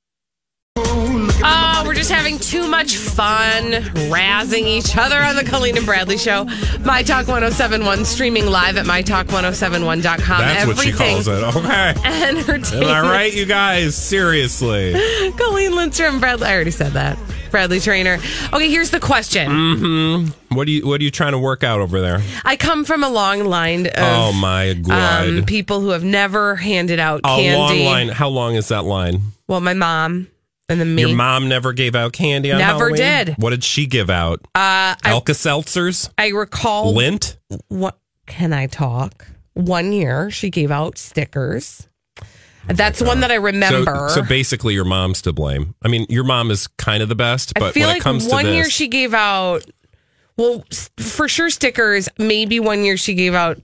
Oh, 1.48 1.84
we're 1.86 1.94
just 1.94 2.12
having 2.12 2.40
too 2.40 2.68
much 2.68 2.96
fun 2.98 3.72
razzing 4.10 4.64
each 4.66 4.98
other 4.98 5.22
on 5.22 5.36
the 5.36 5.44
Colleen 5.44 5.78
and 5.78 5.86
Bradley 5.86 6.18
show. 6.18 6.46
My 6.84 7.04
Talk 7.04 7.28
1071 7.28 8.04
streaming 8.06 8.48
live 8.48 8.78
at 8.78 8.86
mytalk1071.com. 8.88 10.40
That's 10.40 10.66
what 10.66 10.78
she 10.80 10.90
Everything 10.90 11.16
calls 11.16 11.28
it. 11.28 11.56
Okay. 11.56 11.94
Entertainment. 12.04 12.74
Am 12.74 13.06
I 13.06 13.10
right, 13.10 13.34
you 13.34 13.46
guys? 13.46 13.96
Seriously. 13.96 14.94
Colleen 15.38 15.76
Lindstrom, 15.76 16.20
Bradley. 16.20 16.48
I 16.48 16.56
already 16.56 16.72
said 16.72 16.94
that. 16.94 17.18
Bradley 17.52 17.80
Traynor. 17.80 18.18
Okay, 18.52 18.70
here's 18.70 18.90
the 18.90 19.00
question. 19.00 19.50
Mm-hmm. 19.50 20.56
What 20.56 20.68
are 20.68 20.72
you 20.72 20.88
What 20.88 21.00
are 21.00 21.04
you 21.04 21.12
trying 21.12 21.34
to 21.34 21.40
work 21.40 21.64
out 21.64 21.80
over 21.80 22.02
there? 22.02 22.22
I 22.44 22.56
come 22.58 22.86
from 22.86 23.04
a 23.04 23.10
long 23.10 23.46
line 23.46 23.86
of 23.86 23.94
oh 23.98 24.34
my 24.34 24.74
god! 24.74 25.30
um, 25.30 25.46
people 25.46 25.80
who 25.80 25.90
have 25.90 26.04
never 26.04 26.56
handed 26.56 27.00
out 27.00 27.22
a 27.24 27.28
candy. 27.28 27.86
long 27.86 27.94
line. 27.94 28.08
How 28.10 28.30
long 28.30 28.56
is 28.56 28.70
that 28.70 28.84
line? 28.84 29.22
Well, 29.48 29.62
my 29.62 29.74
mom 29.74 30.28
and 30.70 30.80
then 30.80 30.96
me. 30.96 31.02
Your 31.04 31.16
mom 31.16 31.48
never 31.48 31.74
gave 31.74 31.96
out 31.96 32.14
candy 32.14 32.52
on 32.52 32.58
Never 32.60 32.90
Halloween? 32.90 32.96
did. 32.96 33.36
What 33.38 33.52
did 33.52 33.64
she 33.64 33.86
give 33.86 34.10
out? 34.10 34.42
Uh, 34.56 34.96
Alka 35.04 35.34
Seltzers, 35.34 36.10
I 36.18 36.30
recall 36.30 36.94
lint. 36.94 37.38
what 37.68 37.98
can 38.26 38.54
I 38.54 38.68
talk? 38.68 39.28
One 39.54 39.92
year 39.94 40.30
she 40.32 40.50
gave 40.50 40.72
out 40.72 40.98
stickers. 40.98 41.88
That's 42.68 43.00
one 43.00 43.20
that 43.20 43.32
I 43.32 43.36
remember. 43.36 44.10
So, 44.10 44.22
so 44.22 44.28
basically, 44.28 44.74
your 44.74 44.86
mom's 44.86 45.22
to 45.22 45.32
blame. 45.34 45.76
I 45.84 45.88
mean, 45.88 46.08
your 46.10 46.24
mom 46.24 46.50
is 46.50 46.66
kind 46.66 47.04
of 47.04 47.10
the 47.10 47.16
best, 47.16 47.54
but 47.54 47.64
I 47.64 47.72
feel 47.72 47.84
when 47.88 47.90
like 47.90 48.02
it 48.02 48.04
comes 48.04 48.28
one 48.28 48.44
to 48.46 48.50
this, 48.50 48.56
year 48.56 48.70
she 48.72 48.88
gave 48.88 49.14
out, 49.14 49.64
well, 50.36 50.64
s- 50.72 50.90
for 50.98 51.28
sure 51.28 51.52
stickers. 51.52 52.10
Maybe 52.18 52.60
one 52.60 52.84
year 52.84 52.98
she 52.98 53.14
gave 53.14 53.36
out 53.36 53.60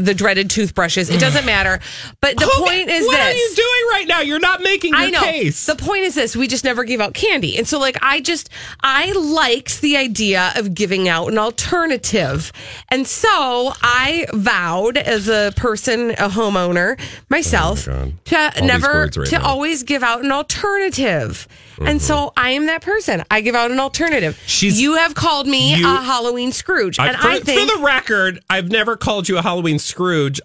the 0.00 0.14
dreaded 0.14 0.50
toothbrushes. 0.50 1.10
It 1.10 1.20
doesn't 1.20 1.44
matter. 1.46 1.80
But 2.20 2.36
the 2.36 2.46
Who- 2.46 2.64
point 2.64 2.88
is 2.88 3.06
what 3.06 3.16
this. 3.16 3.20
What 3.20 3.20
are 3.20 3.32
you 3.32 3.52
doing 3.56 3.84
right 3.92 4.04
now? 4.08 4.20
You're 4.20 4.38
not 4.40 4.62
making 4.62 4.92
your 4.92 5.00
I 5.02 5.10
know. 5.10 5.20
case. 5.22 5.66
The 5.66 5.76
point 5.76 6.04
is 6.04 6.14
this: 6.14 6.34
we 6.36 6.46
just 6.48 6.64
never 6.64 6.84
gave 6.84 7.00
out 7.00 7.14
candy, 7.14 7.56
and 7.58 7.66
so 7.68 7.78
like 7.78 7.96
I 8.02 8.20
just 8.20 8.48
I 8.82 9.12
liked 9.12 9.80
the 9.80 9.96
idea 9.96 10.52
of 10.56 10.74
giving 10.74 11.08
out 11.08 11.28
an 11.28 11.38
alternative, 11.38 12.52
and 12.88 13.06
so 13.06 13.72
I 13.82 14.26
vowed 14.32 14.96
as 14.96 15.28
a 15.28 15.52
person, 15.56 16.10
a 16.12 16.28
homeowner 16.28 16.98
myself, 17.28 17.88
Oh 17.88 18.12
God. 18.30 18.52
to 18.54 18.60
All 18.62 18.66
never 18.66 19.02
right 19.04 19.12
to 19.26 19.38
now. 19.38 19.44
always 19.46 19.82
give 19.82 20.02
out 20.02 20.24
an 20.24 20.32
alternative. 20.32 21.46
And 21.78 21.88
Mm-hmm. 21.98 21.98
so 21.98 22.32
I 22.36 22.50
am 22.50 22.66
that 22.66 22.82
person. 22.82 23.24
I 23.30 23.40
give 23.40 23.54
out 23.54 23.70
an 23.70 23.80
alternative. 23.80 24.38
She's- 24.46 24.78
you 24.78 24.96
have 24.96 25.14
called 25.14 25.46
me 25.46 25.76
You- 25.76 25.86
a 25.88 26.02
Halloween 26.02 26.52
Scrooge, 26.52 26.98
I- 26.98 27.08
and 27.08 27.16
for, 27.16 27.28
I 27.28 27.40
think 27.40 27.58
for 27.70 27.76
the 27.78 27.82
record, 27.82 28.38
I've 28.50 28.70
never 28.70 28.96
called 28.98 29.30
you 29.30 29.38
a 29.38 29.42
Halloween 29.42 29.78
Scrooge. 29.78 29.89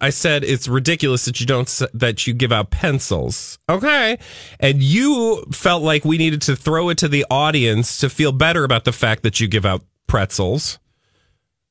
I 0.00 0.10
said 0.10 0.44
it's 0.44 0.68
ridiculous 0.68 1.24
that 1.24 1.40
you 1.40 1.46
don't 1.46 1.82
that 1.94 2.26
you 2.26 2.34
give 2.34 2.52
out 2.52 2.70
pencils. 2.70 3.58
Okay, 3.68 4.18
and 4.60 4.82
you 4.82 5.44
felt 5.52 5.82
like 5.82 6.04
we 6.04 6.18
needed 6.18 6.42
to 6.42 6.56
throw 6.56 6.88
it 6.88 6.98
to 6.98 7.08
the 7.08 7.24
audience 7.30 7.98
to 7.98 8.08
feel 8.10 8.32
better 8.32 8.64
about 8.64 8.84
the 8.84 8.92
fact 8.92 9.22
that 9.22 9.40
you 9.40 9.48
give 9.48 9.64
out 9.64 9.82
pretzels. 10.06 10.78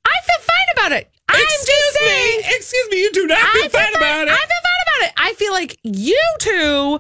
I 0.06 0.18
feel 0.24 0.42
fine 0.42 0.68
about 0.78 0.92
it. 1.00 1.12
I'm 1.30 1.40
just 1.42 1.66
saying. 1.66 2.42
excuse 2.46 2.88
me, 2.92 3.02
you 3.02 3.12
do 3.12 3.28
not 3.28 3.40
feel 3.40 3.66
I 3.66 3.70
fine 3.70 3.96
about 3.96 4.28
it. 4.28 4.32
I 4.32 4.38
feel 4.38 4.62
fine 4.64 4.82
about 4.88 5.08
it. 5.08 5.14
I 5.18 5.34
feel 5.34 5.52
like 5.54 5.80
you 5.84 6.22
two, 6.40 7.00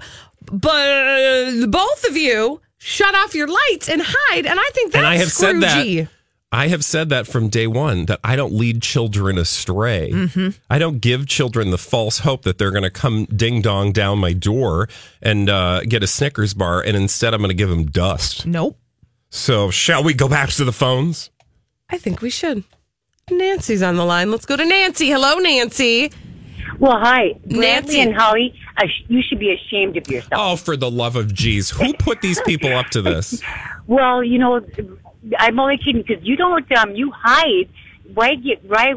but 0.52 1.68
both 1.70 2.04
of 2.10 2.18
you, 2.18 2.62
shut 2.78 3.16
off 3.16 3.34
your 3.34 3.48
lights 3.48 3.90
and 3.90 4.02
hide, 4.04 4.46
and 4.46 4.60
I 4.60 4.70
think 4.74 4.92
that's 4.92 4.98
and 4.98 5.08
I 5.08 5.18
have 5.18 5.32
said 5.32 5.62
that. 5.62 6.08
I 6.52 6.68
have 6.68 6.86
said 6.86 7.10
that 7.10 7.28
from 7.28 7.50
day 7.50 7.68
one 7.68 8.06
that 8.06 8.20
I 8.24 8.36
don't 8.36 8.54
lead 8.54 8.82
children 8.82 9.38
astray. 9.38 10.12
Mm-hmm. 10.14 10.50
I 10.70 10.80
don't 10.80 11.00
give 11.00 11.28
children 11.28 11.72
the 11.72 11.78
false 11.78 12.20
hope 12.20 12.44
that 12.44 12.58
they're 12.58 12.72
going 12.72 12.84
to 12.84 12.90
come 12.90 13.26
ding 13.26 13.62
dong 13.62 13.92
down 13.92 14.20
my 14.20 14.32
door 14.34 14.88
and 15.22 15.50
uh, 15.50 15.82
get 15.82 16.04
a 16.04 16.08
Snickers 16.08 16.54
bar, 16.54 16.82
and 16.82 16.96
instead 16.96 17.34
I'm 17.34 17.42
going 17.42 17.50
to 17.50 17.56
give 17.56 17.70
them 17.70 17.86
dust. 17.88 18.46
Nope. 18.46 18.78
So, 19.30 19.70
shall 19.70 20.04
we 20.04 20.14
go 20.14 20.30
back 20.30 20.50
to 20.52 20.64
the 20.64 20.72
phones? 20.72 21.30
I 21.90 21.98
think 21.98 22.22
we 22.22 22.30
should. 22.30 22.64
Nancy's 23.30 23.82
on 23.82 23.96
the 23.96 24.06
line. 24.06 24.32
Let's 24.32 24.46
go 24.46 24.56
to 24.56 24.66
Nancy. 24.66 25.10
Hello, 25.10 25.36
Nancy. 25.40 26.12
Well, 26.80 27.00
hi, 27.00 27.34
Nancy. 27.46 27.58
Bradley 27.58 28.02
and 28.02 28.16
Holly. 28.16 28.54
Uh, 28.78 28.86
you 29.08 29.22
should 29.28 29.40
be 29.40 29.52
ashamed 29.52 29.98
of 29.98 30.08
yourself. 30.10 30.34
Oh, 30.34 30.56
for 30.56 30.78
the 30.78 30.92
love 30.92 31.16
of 31.16 31.28
jeez. 31.28 31.74
Who 31.74 31.94
put 31.94 32.22
these 32.22 32.42
people 32.42 32.74
up 32.74 32.88
to 32.92 33.02
this? 33.02 33.42
Well, 33.88 34.24
you 34.24 34.40
know, 34.40 34.62
I'm 35.40 35.60
only 35.60 35.78
kidding 35.78 36.04
because 36.08 36.24
you 36.24 36.36
don't. 36.36 36.70
Um, 36.78 36.96
you 36.96 37.12
hide. 37.12 37.70
Why 38.14 38.36
get 38.36 38.62
right, 38.68 38.96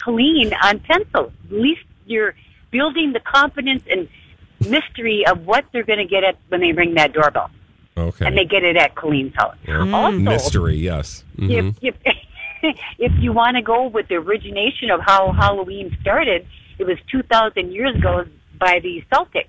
Colleen 0.00 0.52
on 0.62 0.78
pencil? 0.80 1.32
At 1.46 1.52
least 1.52 1.82
you're 2.06 2.34
building 2.70 3.12
the 3.12 3.20
confidence 3.20 3.82
and 3.90 4.08
mystery 4.60 5.26
of 5.26 5.44
what 5.46 5.64
they're 5.72 5.82
going 5.84 5.98
to 5.98 6.04
get 6.06 6.22
at 6.24 6.36
when 6.48 6.60
they 6.60 6.72
ring 6.72 6.94
that 6.94 7.12
doorbell, 7.12 7.50
Okay. 7.96 8.24
and 8.26 8.36
they 8.38 8.44
get 8.44 8.62
it 8.62 8.76
at 8.76 8.94
Colleen's 8.94 9.34
house. 9.34 9.56
Yeah. 9.66 9.90
Also, 9.92 10.18
Mystery, 10.18 10.76
yes. 10.76 11.24
Mhm. 11.36 11.74
if 11.82 11.94
if 12.04 12.16
if 12.98 13.12
you 13.18 13.32
want 13.32 13.56
to 13.56 13.62
go 13.62 13.88
with 13.88 14.06
the 14.08 14.14
origination 14.14 14.90
of 14.90 15.00
how 15.00 15.32
Halloween 15.32 15.96
started, 16.00 16.46
it 16.78 16.84
was 16.84 16.98
2,000 17.10 17.72
years 17.72 17.94
ago 17.96 18.24
by 18.58 18.78
the 18.82 19.04
Celtics, 19.12 19.48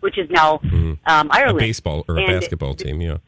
which 0.00 0.16
is 0.18 0.30
now 0.30 0.60
um, 0.62 0.98
A 1.06 1.26
Ireland. 1.32 1.58
baseball 1.58 2.04
or 2.08 2.16
a 2.16 2.22
And 2.22 2.28
basketball 2.40 2.74
team, 2.74 3.00
yeah. 3.00 3.18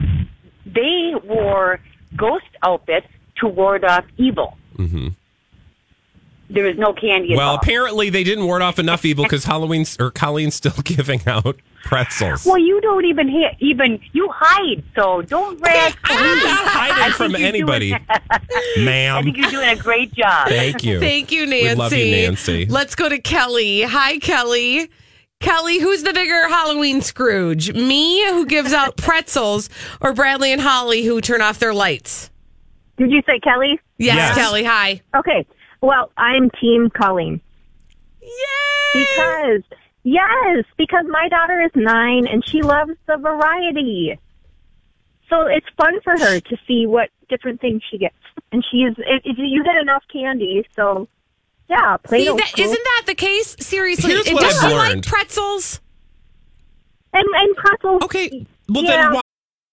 They 0.65 1.13
wore 1.25 1.81
ghost 2.17 2.45
outfits 2.63 3.07
to 3.37 3.47
ward 3.49 3.85
off 3.85 4.05
evil. 4.17 4.57
hmm 4.77 5.09
There 6.51 6.65
was 6.65 6.77
no 6.79 6.93
candy 6.93 7.35
Well, 7.37 7.51
involved. 7.55 7.63
apparently 7.65 8.11
they 8.11 8.25
didn't 8.25 8.45
ward 8.47 8.63
off 8.63 8.79
enough 8.79 9.05
evil 9.05 9.25
because 9.29 9.45
Halloween's 9.45 9.97
or 10.01 10.11
Colleen's 10.11 10.55
still 10.55 10.73
giving 10.85 11.21
out 11.27 11.57
pretzels. 11.85 12.45
well, 12.45 12.59
you 12.59 12.81
don't 12.81 13.05
even 13.05 13.29
ha- 13.29 13.55
even 13.61 14.01
you 14.13 14.29
hide, 14.35 14.83
so 14.97 15.23
don't 15.23 15.61
rag. 15.61 15.95
I'm 16.05 16.39
not 16.39 16.67
hiding 16.67 17.13
from 17.15 17.37
anybody, 17.37 17.91
doing- 17.91 18.05
I 18.89 19.23
think 19.23 19.37
you're 19.37 19.51
doing 19.51 19.69
a 19.69 19.77
great 19.77 20.13
job. 20.13 20.49
Thank 20.49 20.83
you. 20.85 20.99
Thank 21.01 21.31
you, 21.31 21.47
Nancy. 21.47 21.69
We 21.69 21.75
love 21.75 21.93
you, 21.93 22.11
Nancy. 22.11 22.67
Let's 22.67 22.95
go 22.95 23.09
to 23.09 23.19
Kelly. 23.21 23.83
Hi, 23.83 24.19
Kelly. 24.19 24.91
Kelly, 25.41 25.79
who's 25.79 26.03
the 26.03 26.13
bigger 26.13 26.49
Halloween 26.49 27.01
Scrooge? 27.01 27.73
Me, 27.73 28.27
who 28.31 28.45
gives 28.47 28.73
out 28.73 28.97
pretzels, 28.97 29.71
or 30.01 30.13
Bradley 30.13 30.53
and 30.53 30.61
Holly, 30.61 31.05
who 31.05 31.21
turn 31.21 31.41
off 31.41 31.59
their 31.59 31.75
lights? 31.75 32.31
Did 32.97 33.13
you 33.13 33.23
say 33.27 33.39
Kelly? 33.39 33.79
Yes, 33.99 34.17
Yes. 34.17 34.35
Kelly. 34.37 34.65
Hi. 34.65 35.01
Okay. 35.17 35.47
Well, 35.81 36.11
I'm 36.17 36.51
Team 36.61 36.91
Colleen 36.91 37.41
Yay! 38.21 38.31
because 38.95 39.63
yes, 40.03 40.65
because 40.77 41.05
my 41.09 41.29
daughter 41.29 41.63
is 41.63 41.71
nine 41.77 42.27
and 42.27 42.47
she 42.47 42.63
loves 42.63 42.93
the 43.07 43.17
variety. 43.17 44.19
So 45.31 45.43
it's 45.47 45.67
fun 45.77 46.01
for 46.03 46.19
her 46.19 46.41
to 46.41 46.57
see 46.67 46.87
what 46.87 47.11
different 47.29 47.61
things 47.61 47.83
she 47.89 47.99
gets, 47.99 48.17
and 48.51 48.65
she 48.69 48.79
is. 48.79 48.97
If 48.99 49.23
if 49.25 49.37
you 49.39 49.63
get 49.63 49.77
enough 49.77 50.03
candy, 50.13 50.67
so 50.75 51.07
yeah, 51.69 51.97
See, 51.97 52.09
Play-Doh's 52.09 52.37
that, 52.39 52.53
cool. 52.57 52.65
isn't 52.65 52.85
that 52.85 53.03
the 53.07 53.15
case? 53.15 53.57
Seriously, 53.61 54.11
Here's 54.13 54.27
It- 54.27 54.35
what 54.35 54.43
does 54.43 54.59
I've 54.59 54.71
she 54.71 54.77
like 54.77 54.89
learned. 54.89 55.07
pretzels? 55.07 55.81
and 57.13 57.25
and 57.35 57.57
pretzels. 57.57 58.03
Okay. 58.05 58.47
Well, 58.69 58.85
Yeah. 58.85 58.91
then 59.03 59.13
why, 59.15 59.21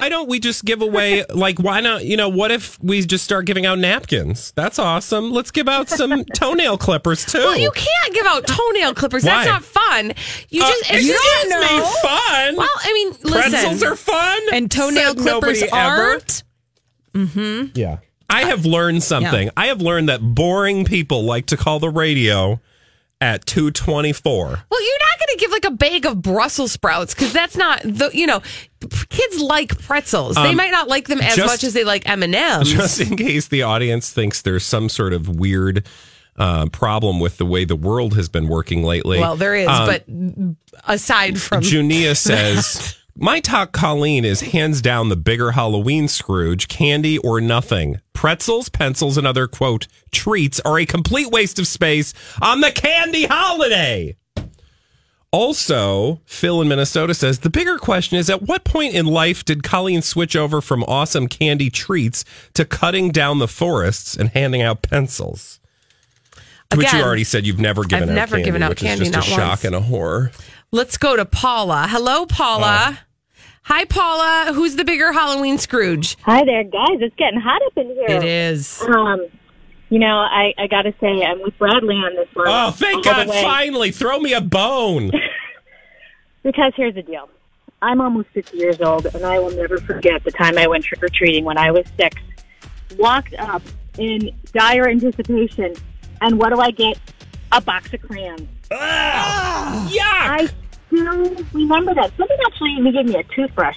Why 0.00 0.08
don't 0.08 0.28
we 0.30 0.40
just 0.40 0.64
give 0.64 0.80
away, 0.80 1.24
like, 1.28 1.58
why 1.58 1.80
not? 1.80 2.04
You 2.06 2.16
know, 2.16 2.30
what 2.30 2.50
if 2.50 2.82
we 2.82 3.04
just 3.04 3.22
start 3.22 3.44
giving 3.44 3.66
out 3.66 3.78
napkins? 3.78 4.52
That's 4.56 4.78
awesome. 4.78 5.30
Let's 5.30 5.50
give 5.50 5.68
out 5.68 5.90
some 5.90 6.24
toenail 6.34 6.78
clippers 6.78 7.26
too. 7.26 7.38
Well, 7.38 7.58
you 7.58 7.70
can't 7.72 8.14
give 8.14 8.24
out 8.24 8.46
toenail 8.46 8.94
clippers. 8.94 9.24
That's 9.24 9.46
not 9.46 9.62
fun. 9.62 10.12
You 10.48 10.62
Uh, 10.62 10.68
just 10.68 10.80
it's 10.82 10.90
excuse 10.90 11.20
just 11.20 11.48
me, 11.50 11.80
fun? 12.02 12.56
Well, 12.56 12.68
I 12.82 12.92
mean, 12.94 13.08
listen. 13.30 13.50
Pretzels 13.52 13.82
are 13.82 13.96
fun. 13.96 14.40
And 14.54 14.70
toenail 14.70 15.16
clippers 15.16 15.62
aren't. 15.70 16.44
Mm-hmm. 17.12 17.78
Yeah. 17.78 17.98
I 18.30 18.44
have 18.44 18.64
learned 18.64 19.02
something. 19.02 19.50
I 19.56 19.66
have 19.66 19.82
learned 19.82 20.08
that 20.08 20.20
boring 20.22 20.84
people 20.84 21.24
like 21.24 21.46
to 21.46 21.56
call 21.56 21.78
the 21.80 21.90
radio 21.90 22.60
at 23.20 23.44
224. 23.46 24.46
Well, 24.46 24.50
you're 24.50 24.98
not 24.98 25.18
going 25.18 25.28
to 25.28 25.36
give 25.38 25.50
like 25.50 25.64
a 25.66 25.70
bag 25.70 26.06
of 26.06 26.22
Brussels 26.22 26.72
sprouts 26.72 27.14
because 27.14 27.32
that's 27.32 27.56
not 27.56 27.82
the 27.82 28.10
you 28.14 28.26
know 28.26 28.40
kids 29.10 29.40
like 29.40 29.78
pretzels. 29.82 30.36
they 30.36 30.42
Um, 30.50 30.56
might 30.56 30.70
not 30.70 30.88
like 30.88 31.06
them 31.08 31.20
as 31.20 31.36
just- 31.36 31.46
much 31.52 31.64
as 31.64 31.74
they 31.74 31.84
like 31.84 32.08
M 32.08 32.22
and 32.22 32.34
M's. 32.34 32.72
Just 32.72 33.00
in 33.00 33.16
case 33.16 33.48
the 33.48 33.62
audience 33.62 34.10
thinks 34.10 34.42
there's 34.42 34.64
some 34.64 34.88
sort 34.88 35.12
of 35.12 35.28
weird 35.28 35.86
uh, 36.36 36.66
problem 36.70 37.20
with 37.20 37.36
the 37.36 37.44
way 37.44 37.64
the 37.66 37.76
world 37.76 38.14
has 38.16 38.28
been 38.30 38.48
working 38.48 38.82
lately. 38.82 39.18
Well, 39.20 39.36
there 39.36 39.54
is, 39.54 39.68
Um, 39.68 39.86
but 39.86 40.04
aside 40.86 41.38
from 41.40 41.62
Junia 41.62 42.14
says, 42.14 42.96
My 43.22 43.38
talk 43.38 43.72
Colleen 43.72 44.24
is 44.24 44.40
hands 44.40 44.80
down 44.80 45.10
the 45.10 45.16
bigger 45.16 45.50
Halloween 45.50 46.08
Scrooge, 46.08 46.68
candy 46.68 47.18
or 47.18 47.38
nothing. 47.38 48.00
Pretzels, 48.14 48.70
pencils, 48.70 49.18
and 49.18 49.26
other 49.26 49.46
quote 49.46 49.86
treats 50.10 50.58
are 50.60 50.78
a 50.78 50.86
complete 50.86 51.30
waste 51.30 51.58
of 51.58 51.66
space 51.66 52.14
on 52.40 52.62
the 52.62 52.72
candy 52.72 53.26
holiday. 53.26 54.16
Also, 55.32 56.22
Phil 56.24 56.62
in 56.62 56.68
Minnesota 56.68 57.12
says 57.12 57.40
the 57.40 57.50
bigger 57.50 57.76
question 57.76 58.16
is 58.16 58.30
at 58.30 58.40
what 58.40 58.64
point 58.64 58.94
in 58.94 59.04
life 59.04 59.44
did 59.44 59.62
Colleen 59.62 60.00
switch 60.00 60.34
over 60.34 60.62
from 60.62 60.82
awesome 60.84 61.28
candy 61.28 61.68
treats 61.68 62.24
to 62.54 62.64
cutting 62.64 63.10
down 63.10 63.38
the 63.38 63.46
forests 63.46 64.16
and 64.16 64.30
handing 64.30 64.62
out 64.62 64.80
pencils? 64.80 65.60
To 66.70 66.78
which 66.78 66.90
you 66.94 67.00
already 67.00 67.24
said 67.24 67.46
you've 67.46 67.60
never 67.60 67.84
given 67.84 68.04
I've 68.04 68.08
out 68.12 68.14
never 68.14 68.36
candy, 68.36 68.44
given 68.46 68.62
out 68.62 68.70
which 68.70 68.80
candy, 68.80 69.04
is 69.04 69.10
just 69.10 69.28
a 69.28 69.30
shock 69.30 69.48
once. 69.48 69.64
and 69.64 69.74
a 69.74 69.80
horror. 69.80 70.32
let's 70.72 70.96
go 70.96 71.16
to 71.16 71.26
Paula. 71.26 71.86
Hello, 71.86 72.24
Paula. 72.24 72.92
Uh, 72.92 72.94
Hi, 73.72 73.84
Paula. 73.84 74.52
Who's 74.52 74.74
the 74.74 74.84
bigger 74.84 75.12
Halloween 75.12 75.56
Scrooge? 75.56 76.16
Hi 76.22 76.44
there, 76.44 76.64
guys. 76.64 76.98
It's 76.98 77.14
getting 77.14 77.38
hot 77.38 77.62
up 77.64 77.72
in 77.76 77.86
here. 77.86 78.06
It 78.08 78.24
is. 78.24 78.82
Um, 78.82 79.28
you 79.90 80.00
know, 80.00 80.18
I, 80.18 80.52
I 80.58 80.66
got 80.66 80.82
to 80.82 80.94
say, 81.00 81.24
I'm 81.24 81.40
with 81.40 81.56
Bradley 81.56 81.94
on 81.94 82.16
this 82.16 82.26
one. 82.34 82.48
Oh, 82.48 82.72
thank 82.72 83.06
all 83.06 83.14
God! 83.14 83.28
Finally, 83.28 83.92
throw 83.92 84.18
me 84.18 84.34
a 84.34 84.40
bone. 84.40 85.12
Because 86.42 86.72
here's 86.74 86.94
the 86.94 87.02
deal. 87.02 87.28
I'm 87.82 88.00
almost 88.00 88.30
50 88.30 88.56
years 88.56 88.80
old, 88.80 89.04
and 89.04 89.26
I 89.26 89.38
will 89.38 89.50
never 89.50 89.76
forget 89.76 90.24
the 90.24 90.30
time 90.30 90.56
I 90.56 90.66
went 90.66 90.84
trick 90.84 91.02
or 91.02 91.10
treating 91.10 91.44
when 91.44 91.58
I 91.58 91.70
was 91.70 91.84
six. 91.98 92.16
Walked 92.96 93.34
up 93.34 93.60
in 93.98 94.30
dire 94.54 94.88
anticipation, 94.88 95.74
and 96.22 96.38
what 96.38 96.48
do 96.48 96.58
I 96.58 96.70
get? 96.70 96.98
A 97.52 97.60
box 97.60 97.92
of 97.92 98.00
crayons. 98.00 98.48
Yuck! 98.70 98.78
I 100.00 100.48
still 100.90 101.44
remember 101.52 101.94
that. 101.94 102.10
Somebody 102.16 102.40
actually 102.46 102.70
even 102.72 102.92
gave 102.92 103.06
me 103.06 103.16
a 103.16 103.22
toothbrush. 103.34 103.76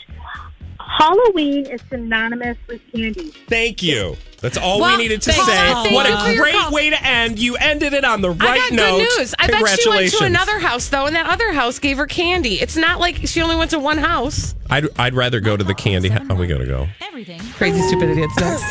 Halloween 0.79 1.65
is 1.67 1.81
synonymous 1.89 2.57
with 2.67 2.81
candy. 2.93 3.31
Thank 3.47 3.81
you. 3.81 4.15
That's 4.41 4.57
all 4.57 4.81
Well, 4.81 4.97
we 4.97 5.03
needed 5.03 5.21
to 5.21 5.31
thanks, 5.31 5.45
say. 5.45 5.73
Paula. 5.73 5.93
What 5.93 6.05
Thank 6.05 6.19
you 6.19 6.25
for 6.43 6.47
a 6.47 6.51
great 6.51 6.71
way 6.71 6.89
to 6.89 7.01
end. 7.03 7.39
You 7.39 7.55
ended 7.55 7.93
it 7.93 8.03
on 8.03 8.21
the 8.21 8.31
right 8.31 8.41
I 8.49 8.57
got 8.57 8.71
note. 8.73 8.97
good 8.99 9.19
news. 9.19 9.33
I 9.39 9.47
bet 9.47 9.79
she 9.79 9.89
went 9.89 10.11
to 10.11 10.25
another 10.25 10.59
house 10.59 10.89
though, 10.89 11.05
and 11.05 11.15
that 11.15 11.27
other 11.27 11.53
house 11.53 11.79
gave 11.79 11.97
her 11.97 12.05
candy. 12.05 12.55
It's 12.61 12.75
not 12.75 12.99
like 12.99 13.25
she 13.27 13.41
only 13.41 13.55
went 13.55 13.71
to 13.71 13.79
one 13.79 13.97
house. 13.97 14.55
I'd, 14.69 14.87
I'd 14.99 15.13
rather 15.13 15.39
go 15.39 15.55
to 15.55 15.63
the 15.63 15.73
candy. 15.73 16.09
Ha- 16.09 16.25
oh, 16.29 16.35
we 16.35 16.47
gotta 16.47 16.65
go. 16.65 16.87
Everything. 17.01 17.39
Crazy 17.53 17.81
stupid 17.87 18.09
idiots 18.09 18.37
next. 18.39 18.65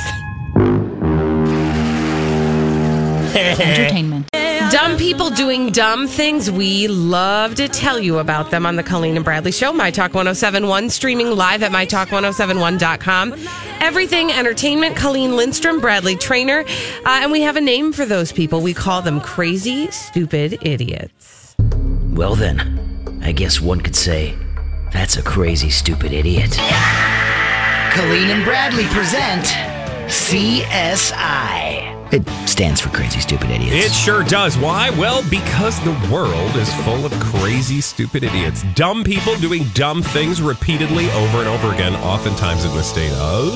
Entertainment. 3.34 4.28
Dumb 4.72 4.96
people 4.96 5.28
doing 5.28 5.70
dumb 5.70 6.08
things. 6.08 6.50
We 6.50 6.88
love 6.88 7.56
to 7.56 7.68
tell 7.68 7.98
you 7.98 8.20
about 8.20 8.50
them 8.50 8.64
on 8.64 8.76
the 8.76 8.82
Colleen 8.82 9.16
and 9.16 9.24
Bradley 9.24 9.52
Show. 9.52 9.70
My 9.70 9.90
Talk 9.90 10.14
1071, 10.14 10.88
streaming 10.88 11.26
live 11.26 11.62
at 11.62 11.72
mytalk1071.com. 11.72 13.34
Everything 13.80 14.32
entertainment. 14.32 14.96
Colleen 14.96 15.36
Lindstrom, 15.36 15.78
Bradley 15.78 16.16
Traynor. 16.16 16.60
Uh, 16.60 17.20
and 17.20 17.30
we 17.30 17.42
have 17.42 17.56
a 17.56 17.60
name 17.60 17.92
for 17.92 18.06
those 18.06 18.32
people. 18.32 18.62
We 18.62 18.72
call 18.72 19.02
them 19.02 19.20
crazy, 19.20 19.90
stupid 19.90 20.58
idiots. 20.62 21.54
Well, 22.14 22.34
then, 22.34 23.20
I 23.22 23.32
guess 23.32 23.60
one 23.60 23.82
could 23.82 23.94
say 23.94 24.34
that's 24.90 25.18
a 25.18 25.22
crazy, 25.22 25.68
stupid 25.68 26.14
idiot. 26.14 26.52
Colleen 27.92 28.30
and 28.30 28.42
Bradley 28.42 28.86
present 28.86 29.44
CSI. 30.06 31.91
It 32.12 32.28
stands 32.46 32.78
for 32.78 32.90
Crazy, 32.90 33.20
Stupid 33.20 33.48
Idiots. 33.48 33.86
It 33.86 33.90
sure 33.90 34.22
does. 34.22 34.58
Why? 34.58 34.90
Well, 34.90 35.22
because 35.30 35.80
the 35.80 35.92
world 36.12 36.56
is 36.56 36.70
full 36.84 37.06
of 37.06 37.12
crazy, 37.20 37.80
stupid 37.80 38.22
idiots. 38.22 38.62
Dumb 38.74 39.02
people 39.02 39.34
doing 39.38 39.64
dumb 39.72 40.02
things 40.02 40.42
repeatedly 40.42 41.10
over 41.12 41.38
and 41.38 41.48
over 41.48 41.72
again, 41.72 41.94
oftentimes 41.94 42.66
in 42.66 42.72
the 42.72 42.82
state 42.82 43.12
of 43.12 43.54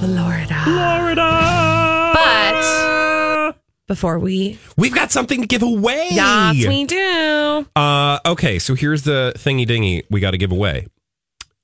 Florida. 0.00 0.58
Florida. 0.64 2.12
But 2.14 3.56
before 3.86 4.18
we. 4.18 4.58
We've 4.78 4.94
got 4.94 5.12
something 5.12 5.42
to 5.42 5.46
give 5.46 5.62
away. 5.62 6.08
Yes, 6.12 6.66
we 6.66 6.84
do. 6.84 7.66
Uh, 7.76 8.20
okay, 8.24 8.58
so 8.58 8.74
here's 8.74 9.02
the 9.02 9.34
thingy 9.36 9.66
dingy 9.66 10.04
we 10.08 10.20
got 10.20 10.30
to 10.30 10.38
give 10.38 10.50
away 10.50 10.86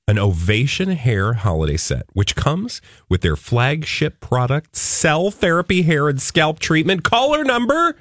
an 0.09 0.17
Ovation 0.17 0.89
Hair 0.89 1.33
holiday 1.33 1.77
set, 1.77 2.07
which 2.13 2.35
comes 2.35 2.81
with 3.09 3.21
their 3.21 3.35
flagship 3.35 4.19
product, 4.19 4.75
Cell 4.75 5.29
Therapy 5.29 5.83
Hair 5.83 6.09
and 6.09 6.19
Scalp 6.19 6.57
Treatment. 6.57 7.03
Caller 7.03 7.43
number 7.43 7.95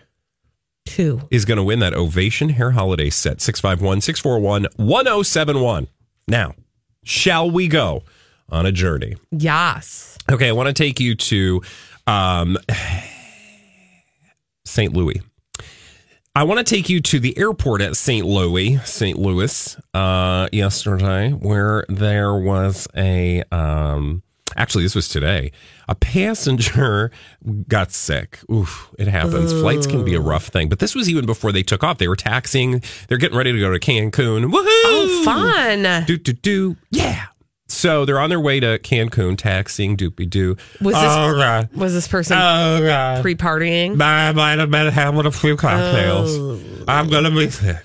two 0.86 1.20
is 1.30 1.44
going 1.44 1.58
to 1.58 1.62
win 1.62 1.80
that 1.80 1.92
Ovation 1.92 2.48
Hair 2.48 2.70
holiday 2.70 3.10
set, 3.10 3.42
651 3.42 4.00
641 4.00 4.68
1071. 4.76 5.88
Now, 6.26 6.54
shall 7.04 7.50
we 7.50 7.68
go 7.68 8.04
on 8.48 8.64
a 8.64 8.72
journey? 8.72 9.16
Yes. 9.30 10.16
Okay, 10.32 10.48
I 10.48 10.52
want 10.52 10.68
to 10.68 10.72
take 10.72 11.00
you 11.00 11.14
to 11.14 11.60
um, 12.06 12.56
St. 14.64 14.94
Louis. 14.94 15.20
I 16.38 16.44
want 16.44 16.64
to 16.64 16.74
take 16.74 16.88
you 16.88 17.00
to 17.00 17.18
the 17.18 17.36
airport 17.36 17.80
at 17.80 17.96
St. 17.96 18.24
Louis, 18.24 18.78
St. 18.84 19.18
Louis, 19.18 19.76
uh, 19.92 20.48
yesterday, 20.52 21.30
where 21.32 21.84
there 21.88 22.32
was 22.32 22.86
a. 22.96 23.42
Um, 23.50 24.22
actually, 24.54 24.84
this 24.84 24.94
was 24.94 25.08
today. 25.08 25.50
A 25.88 25.96
passenger 25.96 27.10
got 27.68 27.90
sick. 27.90 28.38
Oof, 28.52 28.88
it 29.00 29.08
happens. 29.08 29.52
Flights 29.52 29.88
can 29.88 30.04
be 30.04 30.14
a 30.14 30.20
rough 30.20 30.46
thing, 30.46 30.68
but 30.68 30.78
this 30.78 30.94
was 30.94 31.10
even 31.10 31.26
before 31.26 31.50
they 31.50 31.64
took 31.64 31.82
off. 31.82 31.98
They 31.98 32.06
were 32.06 32.14
taxiing. 32.14 32.84
They're 33.08 33.18
getting 33.18 33.36
ready 33.36 33.50
to 33.52 33.58
go 33.58 33.72
to 33.72 33.80
Cancun. 33.80 34.44
Woohoo! 34.44 34.64
Oh, 34.84 35.22
fun. 35.24 36.04
Do 36.04 36.16
do 36.16 36.32
do. 36.34 36.76
Yeah. 36.92 37.26
So 37.68 38.04
they're 38.04 38.18
on 38.18 38.30
their 38.30 38.40
way 38.40 38.60
to 38.60 38.78
Cancun, 38.78 39.36
taxiing, 39.36 39.96
doopy 39.96 40.28
doo. 40.28 40.56
Was 40.80 40.94
this, 40.94 41.04
oh, 41.04 41.34
God. 41.36 41.68
was 41.74 41.92
this 41.92 42.08
person 42.08 42.38
Oh, 42.38 43.18
pre 43.20 43.34
partying? 43.34 44.00
I 44.00 44.32
might 44.32 44.58
have 44.58 44.70
been 44.70 44.90
having 44.92 45.26
a 45.26 45.30
few 45.30 45.56
cocktails. 45.56 46.36
Oh. 46.36 46.60
I'm 46.88 47.08
gonna 47.10 47.30
be 47.30 47.50
sick. 47.50 47.76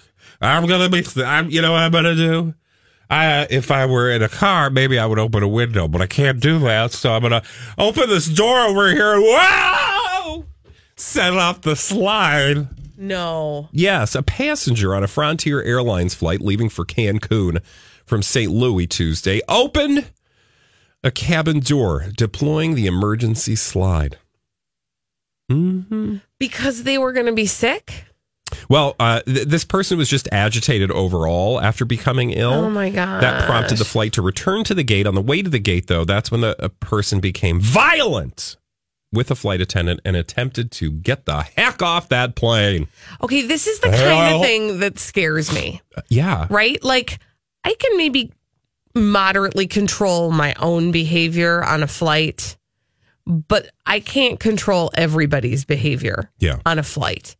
I'm 0.41 0.65
gonna 0.67 0.89
be 0.89 1.03
sick. 1.03 1.25
I'm, 1.25 1.49
you 1.49 1.61
know 1.61 1.73
what 1.73 1.81
I'm 1.81 1.91
gonna 1.91 2.15
do? 2.15 2.53
I, 3.09 3.45
if 3.49 3.69
I 3.69 3.85
were 3.85 4.09
in 4.09 4.23
a 4.23 4.29
car, 4.29 4.69
maybe 4.69 4.97
I 4.97 5.05
would 5.05 5.19
open 5.19 5.43
a 5.43 5.47
window, 5.47 5.87
but 5.87 6.01
I 6.01 6.07
can't 6.07 6.39
do 6.39 6.57
that. 6.59 6.93
So 6.93 7.13
I'm 7.13 7.21
going 7.21 7.31
to 7.33 7.43
open 7.77 8.09
this 8.09 8.25
door 8.27 8.61
over 8.61 8.89
here 8.89 9.13
and 9.13 9.21
wow, 9.23 10.45
set 10.95 11.33
off 11.33 11.61
the 11.61 11.75
slide. 11.75 12.67
No. 12.97 13.69
Yes, 13.71 14.15
a 14.15 14.23
passenger 14.23 14.95
on 14.95 15.03
a 15.03 15.07
Frontier 15.07 15.61
Airlines 15.61 16.15
flight 16.15 16.41
leaving 16.41 16.69
for 16.69 16.85
Cancun 16.85 17.61
from 18.05 18.21
St. 18.21 18.51
Louis 18.51 18.87
Tuesday 18.87 19.41
opened 19.47 20.09
a 21.03 21.11
cabin 21.11 21.59
door, 21.59 22.05
deploying 22.15 22.75
the 22.75 22.85
emergency 22.87 23.55
slide. 23.55 24.17
Because 26.39 26.83
they 26.83 26.97
were 26.97 27.11
going 27.11 27.27
to 27.27 27.33
be 27.33 27.45
sick? 27.45 28.05
Well, 28.69 28.95
uh, 28.99 29.21
th- 29.21 29.47
this 29.47 29.63
person 29.65 29.97
was 29.97 30.09
just 30.09 30.27
agitated 30.31 30.89
overall 30.91 31.61
after 31.61 31.85
becoming 31.85 32.31
ill. 32.31 32.53
Oh 32.53 32.69
my 32.69 32.89
god. 32.89 33.21
That 33.21 33.45
prompted 33.45 33.77
the 33.77 33.85
flight 33.85 34.13
to 34.13 34.21
return 34.21 34.63
to 34.65 34.73
the 34.73 34.83
gate. 34.83 35.05
On 35.07 35.15
the 35.15 35.21
way 35.21 35.41
to 35.41 35.49
the 35.49 35.59
gate, 35.59 35.87
though, 35.87 36.05
that's 36.05 36.31
when 36.31 36.41
the 36.41 36.55
a 36.63 36.69
person 36.69 37.19
became 37.19 37.59
violent 37.59 38.57
with 39.11 39.29
a 39.29 39.35
flight 39.35 39.61
attendant 39.61 39.99
and 40.05 40.15
attempted 40.15 40.71
to 40.71 40.91
get 40.91 41.25
the 41.25 41.43
heck 41.55 41.81
off 41.83 42.09
that 42.09 42.35
plane. 42.35 42.87
Okay, 43.21 43.43
this 43.43 43.67
is 43.67 43.79
the 43.79 43.87
kind 43.89 44.01
Well- 44.01 44.39
of 44.39 44.45
thing 44.45 44.79
that 44.79 44.97
scares 44.97 45.53
me, 45.53 45.81
Yeah. 46.09 46.47
right? 46.49 46.83
Like, 46.83 47.19
I 47.63 47.75
can 47.79 47.97
maybe 47.97 48.31
moderately 48.95 49.67
control 49.67 50.31
my 50.31 50.53
own 50.59 50.91
behavior 50.91 51.63
on 51.63 51.81
a 51.83 51.87
flight, 51.87 52.57
but 53.25 53.69
I 53.85 53.99
can't 53.99 54.39
control 54.39 54.91
everybody's 54.93 55.65
behavior 55.65 56.29
Yeah. 56.39 56.59
on 56.65 56.77
a 56.79 56.83
flight. 56.83 57.35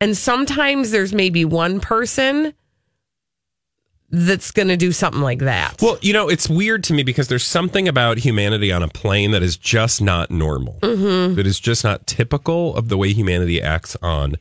And 0.00 0.16
sometimes 0.16 0.90
there's 0.90 1.12
maybe 1.14 1.44
one 1.44 1.80
person 1.80 2.54
that's 4.12 4.50
going 4.50 4.66
to 4.68 4.76
do 4.76 4.90
something 4.90 5.20
like 5.22 5.38
that. 5.40 5.80
Well, 5.80 5.96
you 6.02 6.12
know, 6.12 6.28
it's 6.28 6.48
weird 6.48 6.82
to 6.84 6.92
me 6.94 7.04
because 7.04 7.28
there's 7.28 7.44
something 7.46 7.86
about 7.86 8.18
humanity 8.18 8.72
on 8.72 8.82
a 8.82 8.88
plane 8.88 9.30
that 9.30 9.42
is 9.42 9.56
just 9.56 10.02
not 10.02 10.30
normal. 10.32 10.78
Mhm. 10.82 11.36
That 11.36 11.46
is 11.46 11.60
just 11.60 11.84
not 11.84 12.08
typical 12.08 12.74
of 12.74 12.88
the 12.88 12.96
way 12.98 13.12
humanity 13.12 13.62
acts 13.62 13.96
on 14.02 14.34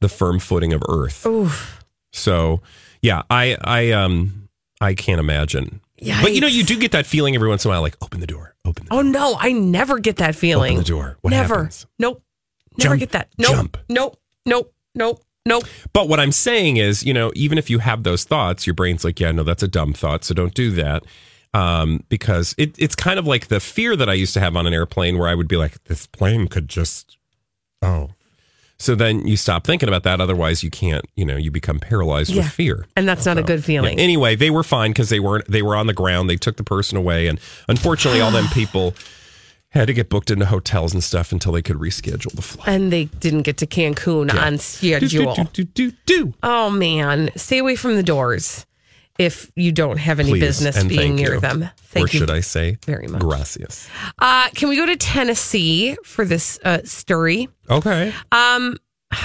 the 0.00 0.08
firm 0.08 0.40
footing 0.40 0.72
of 0.72 0.82
Earth. 0.88 1.24
Oof. 1.26 1.84
So, 2.12 2.60
yeah, 3.00 3.22
I, 3.30 3.56
I, 3.62 3.92
um, 3.92 4.47
I 4.80 4.94
can't 4.94 5.20
imagine. 5.20 5.80
But 6.22 6.34
you 6.34 6.40
know, 6.40 6.46
you 6.46 6.62
do 6.62 6.78
get 6.78 6.92
that 6.92 7.06
feeling 7.06 7.34
every 7.34 7.48
once 7.48 7.64
in 7.64 7.70
a 7.70 7.74
while, 7.74 7.82
like 7.82 7.96
open 8.02 8.20
the 8.20 8.26
door, 8.26 8.54
open. 8.64 8.86
The 8.86 8.94
Oh 8.94 9.02
no, 9.02 9.36
I 9.38 9.52
never 9.52 9.98
get 9.98 10.16
that 10.16 10.36
feeling. 10.36 10.74
Open 10.74 10.84
the 10.84 10.88
door. 10.88 11.18
What 11.22 11.30
never. 11.30 11.56
happens? 11.56 11.86
Nope. 11.98 12.22
Never 12.78 12.90
Jump, 12.94 13.00
get 13.00 13.10
that. 13.10 13.28
Nope. 13.38 13.50
jump. 13.56 13.76
Nope. 13.88 14.20
Nope. 14.46 14.72
Nope. 14.94 15.24
Nope. 15.44 15.64
But 15.92 16.08
what 16.08 16.20
I'm 16.20 16.30
saying 16.30 16.76
is, 16.76 17.02
you 17.02 17.12
know, 17.12 17.32
even 17.34 17.58
if 17.58 17.70
you 17.70 17.78
have 17.78 18.02
those 18.02 18.24
thoughts, 18.24 18.66
your 18.66 18.74
brain's 18.74 19.04
like, 19.04 19.18
yeah, 19.18 19.32
no, 19.32 19.42
that's 19.42 19.62
a 19.62 19.68
dumb 19.68 19.94
thought, 19.94 20.22
so 20.24 20.34
don't 20.34 20.54
do 20.54 20.70
that. 20.72 21.04
Um, 21.54 22.04
because 22.10 22.54
it, 22.58 22.74
it's 22.78 22.94
kind 22.94 23.18
of 23.18 23.26
like 23.26 23.48
the 23.48 23.58
fear 23.58 23.96
that 23.96 24.08
I 24.08 24.12
used 24.12 24.34
to 24.34 24.40
have 24.40 24.54
on 24.54 24.66
an 24.66 24.74
airplane 24.74 25.16
where 25.18 25.28
I 25.28 25.34
would 25.34 25.48
be 25.48 25.56
like, 25.56 25.82
this 25.84 26.06
plane 26.06 26.46
could 26.48 26.68
just, 26.68 27.16
oh. 27.82 28.10
So 28.80 28.94
then 28.94 29.26
you 29.26 29.36
stop 29.36 29.64
thinking 29.66 29.88
about 29.88 30.04
that. 30.04 30.20
Otherwise, 30.20 30.62
you 30.62 30.70
can't, 30.70 31.04
you 31.16 31.24
know, 31.24 31.36
you 31.36 31.50
become 31.50 31.80
paralyzed 31.80 32.30
Yeah. 32.30 32.42
with 32.44 32.52
fear. 32.52 32.86
And 32.96 33.08
that's 33.08 33.26
not 33.26 33.36
a 33.36 33.42
good 33.42 33.64
feeling. 33.64 33.98
Yeah. 33.98 34.04
Anyway, 34.04 34.36
they 34.36 34.50
were 34.50 34.62
fine 34.62 34.90
because 34.92 35.08
they 35.08 35.18
weren't, 35.20 35.50
they 35.50 35.62
were 35.62 35.74
on 35.74 35.88
the 35.88 35.92
ground. 35.92 36.30
They 36.30 36.36
took 36.36 36.56
the 36.56 36.64
person 36.64 36.96
away. 36.96 37.26
And 37.26 37.40
unfortunately, 37.68 38.20
all 38.20 38.30
them 38.30 38.46
people 38.52 38.94
had 39.70 39.86
to 39.88 39.92
get 39.92 40.08
booked 40.08 40.30
into 40.30 40.46
hotels 40.46 40.94
and 40.94 41.02
stuff 41.04 41.32
until 41.32 41.52
they 41.52 41.60
could 41.60 41.76
reschedule 41.76 42.32
the 42.32 42.40
flight. 42.42 42.68
And 42.68 42.92
they 42.92 43.06
didn't 43.06 43.42
get 43.42 43.56
to 43.58 43.66
Cancun 43.66 44.32
on 44.32 44.58
schedule. 44.58 45.34
Do, 45.52 45.64
do, 45.64 45.92
do, 46.06 46.32
Oh 46.42 46.70
man, 46.70 47.30
stay 47.36 47.58
away 47.58 47.74
from 47.76 47.96
the 47.96 48.02
doors 48.02 48.64
if 49.18 49.50
you 49.56 49.72
don't 49.72 49.98
have 49.98 50.20
any 50.20 50.30
Please, 50.30 50.40
business 50.40 50.76
and 50.76 50.88
being 50.88 51.00
thank 51.00 51.14
near 51.16 51.34
you. 51.34 51.40
them. 51.40 51.68
Thank 51.78 52.12
you. 52.14 52.20
or 52.20 52.22
you 52.22 52.26
should 52.26 52.30
I 52.30 52.40
say 52.40 52.78
very 52.86 53.08
much. 53.08 53.20
Gracias. 53.20 53.88
Uh, 54.18 54.48
can 54.54 54.68
we 54.68 54.76
go 54.76 54.86
to 54.86 54.96
Tennessee 54.96 55.96
for 56.04 56.24
this 56.24 56.58
uh, 56.64 56.78
story? 56.84 57.48
Okay. 57.68 58.12
Um. 58.32 58.76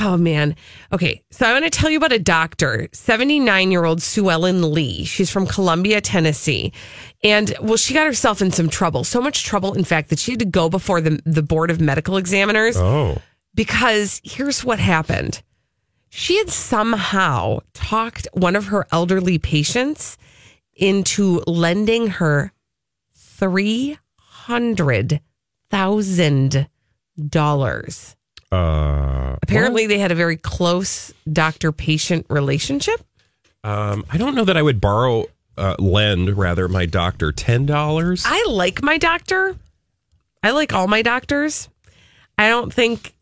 Oh 0.02 0.16
man. 0.16 0.56
Okay. 0.94 1.22
So 1.32 1.46
I 1.46 1.52
want 1.52 1.66
to 1.66 1.70
tell 1.70 1.90
you 1.90 1.98
about 1.98 2.14
a 2.14 2.20
doctor, 2.20 2.88
79 2.94 3.70
year 3.70 3.84
old 3.84 4.02
Sue 4.02 4.30
Ellen 4.30 4.72
Lee. 4.74 5.04
She's 5.04 5.30
from 5.30 5.46
Columbia, 5.46 6.00
Tennessee. 6.00 6.72
And 7.22 7.54
well, 7.62 7.76
she 7.78 7.94
got 7.94 8.06
herself 8.06 8.42
in 8.42 8.50
some 8.52 8.70
trouble. 8.70 9.04
So 9.04 9.22
much 9.22 9.44
trouble, 9.44 9.74
in 9.74 9.84
fact, 9.84 10.10
that 10.10 10.20
she 10.20 10.32
had 10.32 10.40
to 10.40 10.46
go 10.46 10.70
before 10.70 11.02
the, 11.02 11.22
the 11.26 11.44
board 11.44 11.70
of 11.70 11.82
medical 11.82 12.16
examiners 12.16 12.78
Oh. 12.78 13.18
because 13.56 14.22
here's 14.24 14.64
what 14.64 14.80
happened. 14.80 15.42
She 16.16 16.38
had 16.38 16.50
somehow 16.52 17.62
talked 17.74 18.28
one 18.34 18.56
of 18.56 18.68
her 18.68 18.86
elderly 18.92 19.40
patients 19.40 20.16
into 20.76 21.42
lending 21.48 22.08
her 22.08 22.54
three 23.16 23.98
hundred 24.16 25.22
thousand 25.72 26.70
dollars. 27.30 28.16
Uh, 28.52 29.38
Apparently, 29.42 29.88
they 29.88 29.98
had 29.98 30.12
a 30.12 30.16
very 30.16 30.38
close 30.38 31.12
doctor 31.32 31.72
patient 31.72 32.28
relationship. 32.30 33.02
Um, 33.64 34.06
I 34.12 34.18
don't 34.18 34.36
know 34.36 34.46
that 34.46 34.56
I 34.56 34.62
would 34.62 34.80
borrow, 34.80 35.26
uh, 35.58 35.76
lend 35.80 36.38
rather 36.38 36.68
my 36.68 36.86
doctor 36.86 37.32
ten 37.32 37.66
dollars. 37.66 38.24
I 38.28 38.46
like 38.50 38.84
my 38.84 39.00
doctor. 39.00 39.56
I 40.44 40.52
like 40.52 40.74
all 40.74 40.88
my 40.88 41.02
doctors. 41.02 41.70
I 42.38 42.50
don't 42.50 42.72
think 42.72 43.13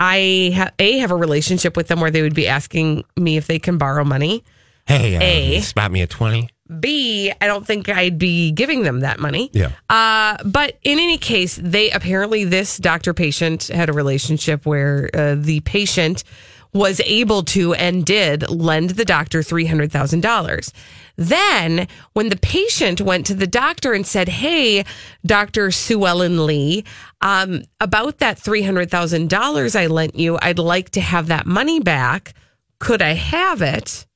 I 0.00 0.52
ha- 0.54 0.70
a 0.78 0.98
have 0.98 1.10
a 1.10 1.16
relationship 1.16 1.76
with 1.76 1.88
them 1.88 2.00
where 2.00 2.10
they 2.10 2.22
would 2.22 2.34
be 2.34 2.48
asking 2.48 3.04
me 3.16 3.36
if 3.36 3.46
they 3.46 3.58
can 3.58 3.78
borrow 3.78 4.04
money. 4.04 4.44
Hey, 4.86 5.16
uh, 5.16 5.20
A. 5.22 5.60
spot 5.60 5.90
me 5.90 6.02
at 6.02 6.10
twenty. 6.10 6.50
B, 6.80 7.32
I 7.40 7.46
don't 7.46 7.64
think 7.64 7.88
I'd 7.88 8.18
be 8.18 8.50
giving 8.50 8.82
them 8.82 9.00
that 9.00 9.20
money. 9.20 9.50
Yeah. 9.52 9.70
Uh, 9.88 10.36
but 10.44 10.78
in 10.82 10.98
any 10.98 11.16
case, 11.16 11.58
they 11.62 11.90
apparently 11.92 12.44
this 12.44 12.76
doctor 12.78 13.14
patient 13.14 13.68
had 13.68 13.88
a 13.88 13.92
relationship 13.92 14.66
where 14.66 15.08
uh, 15.14 15.36
the 15.38 15.60
patient 15.60 16.24
was 16.72 17.00
able 17.04 17.44
to 17.44 17.72
and 17.74 18.04
did 18.04 18.50
lend 18.50 18.90
the 18.90 19.04
doctor 19.04 19.40
$300,000. 19.40 20.72
Then, 21.16 21.88
when 22.12 22.28
the 22.28 22.36
patient 22.36 23.00
went 23.00 23.26
to 23.26 23.34
the 23.34 23.46
doctor 23.46 23.94
and 23.94 24.06
said, 24.06 24.28
Hey, 24.28 24.84
Dr. 25.24 25.70
Sue 25.70 26.06
Ellen 26.06 26.44
Lee, 26.46 26.84
um, 27.22 27.62
about 27.80 28.18
that 28.18 28.38
$300,000 28.38 29.80
I 29.80 29.86
lent 29.86 30.14
you, 30.14 30.38
I'd 30.42 30.58
like 30.58 30.90
to 30.90 31.00
have 31.00 31.28
that 31.28 31.46
money 31.46 31.80
back. 31.80 32.34
Could 32.78 33.00
I 33.00 33.14
have 33.14 33.62
it? 33.62 34.06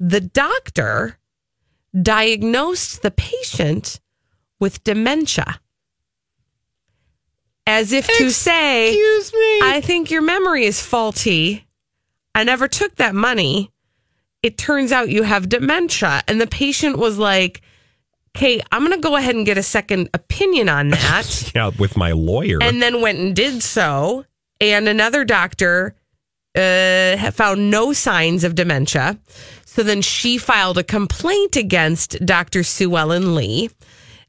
The 0.00 0.20
doctor 0.20 1.18
diagnosed 2.00 3.02
the 3.02 3.12
patient 3.12 4.00
with 4.58 4.82
dementia. 4.82 5.60
As 7.66 7.92
if 7.92 8.06
to 8.18 8.30
say, 8.30 8.88
Excuse 8.88 9.32
me. 9.32 9.60
I 9.62 9.80
think 9.82 10.10
your 10.10 10.20
memory 10.20 10.64
is 10.64 10.82
faulty. 10.82 11.66
I 12.34 12.44
never 12.44 12.68
took 12.68 12.96
that 12.96 13.14
money. 13.14 13.70
It 14.44 14.58
turns 14.58 14.92
out 14.92 15.08
you 15.08 15.22
have 15.22 15.48
dementia. 15.48 16.22
And 16.28 16.38
the 16.38 16.46
patient 16.46 16.98
was 16.98 17.16
like, 17.16 17.62
okay, 18.36 18.60
I'm 18.70 18.84
going 18.86 18.92
to 18.92 19.00
go 19.00 19.16
ahead 19.16 19.34
and 19.34 19.46
get 19.46 19.56
a 19.56 19.62
second 19.62 20.10
opinion 20.12 20.68
on 20.68 20.90
that. 20.90 21.50
Yeah, 21.54 21.70
with 21.78 21.96
my 21.96 22.12
lawyer. 22.12 22.58
and 22.60 22.82
then 22.82 23.00
went 23.00 23.18
and 23.18 23.34
did 23.34 23.62
so. 23.62 24.26
And 24.60 24.86
another 24.86 25.24
doctor 25.24 25.94
uh, 26.54 27.30
found 27.30 27.70
no 27.70 27.94
signs 27.94 28.44
of 28.44 28.54
dementia. 28.54 29.18
So 29.64 29.82
then 29.82 30.02
she 30.02 30.36
filed 30.36 30.76
a 30.76 30.84
complaint 30.84 31.56
against 31.56 32.24
Dr. 32.26 32.64
Sue 32.64 32.94
Ellen 32.98 33.34
Lee. 33.34 33.70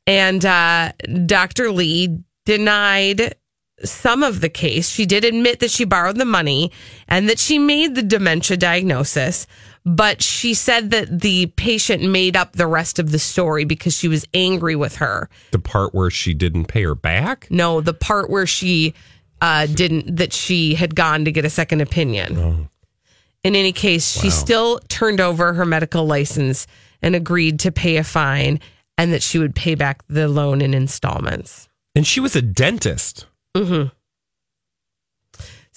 And 0.08 0.46
uh, 0.46 0.94
Dr. 1.26 1.72
Lee 1.72 2.20
denied 2.46 3.36
some 3.84 4.24
of 4.24 4.40
the 4.40 4.50
case. 4.50 4.90
She 4.90 5.06
did 5.06 5.26
admit 5.26 5.60
that 5.60 5.72
she 5.72 5.84
borrowed 5.84 6.16
the 6.16 6.26
money 6.26 6.72
and 7.10 7.28
that 7.28 7.38
she 7.40 7.60
made 7.60 7.96
the 7.96 8.02
dementia 8.02 8.56
diagnosis. 8.56 9.46
But 9.86 10.22
she 10.24 10.56
said 10.56 10.90
that 10.92 11.22
the 11.22 11.46
patient 11.46 12.02
made 12.04 12.36
up 12.36 12.54
the 12.54 12.66
rest 12.66 12.98
of 12.98 13.12
the 13.12 13.20
story 13.20 13.66
because 13.66 13.96
she 13.96 14.08
was 14.08 14.26
angry 14.34 14.76
with 14.76 14.96
her. 14.96 15.30
the 15.52 15.60
part 15.60 15.94
where 15.94 16.10
she 16.10 16.34
didn't 16.34 16.66
pay 16.66 16.84
her 16.84 16.96
back. 16.96 17.48
No, 17.52 17.82
the 17.82 17.94
part 17.94 18.30
where 18.32 18.48
she 18.48 18.96
uh, 19.42 19.68
didn't, 19.68 20.16
that 20.16 20.34
she 20.34 20.74
had 20.74 20.96
gone 20.96 21.26
to 21.26 21.32
get 21.32 21.46
a 21.46 21.50
second 21.52 21.82
opinion. 21.82 22.68
In 23.44 23.56
any 23.56 23.74
case, 23.74 24.20
she 24.20 24.30
Wow. 24.30 24.34
still 24.34 24.80
turned 24.88 25.20
over 25.22 25.54
her 25.54 25.66
medical 25.66 26.06
license 26.08 26.66
and 27.04 27.16
agreed 27.16 27.60
to 27.60 27.72
pay 27.72 27.98
a 27.98 28.04
fine 28.04 28.60
and 28.98 29.14
that 29.14 29.22
she 29.22 29.38
would 29.38 29.54
pay 29.54 29.76
back 29.76 30.02
the 30.08 30.28
loan 30.28 30.62
in 30.62 30.74
installments. 30.74 31.70
And 31.96 32.08
she 32.08 32.20
was 32.20 32.36
a 32.36 32.42
dentist. 32.42 33.28
Mm-hmm. 33.56 33.90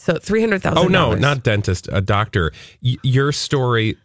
So 0.00 0.16
three 0.16 0.40
hundred 0.40 0.62
thousand. 0.62 0.78
Oh 0.78 0.86
no, 0.88 1.14
not 1.14 1.42
dentist, 1.42 1.88
a 1.92 2.00
doctor. 2.00 2.52
Y- 2.82 2.96
your 3.02 3.32
story. 3.32 3.96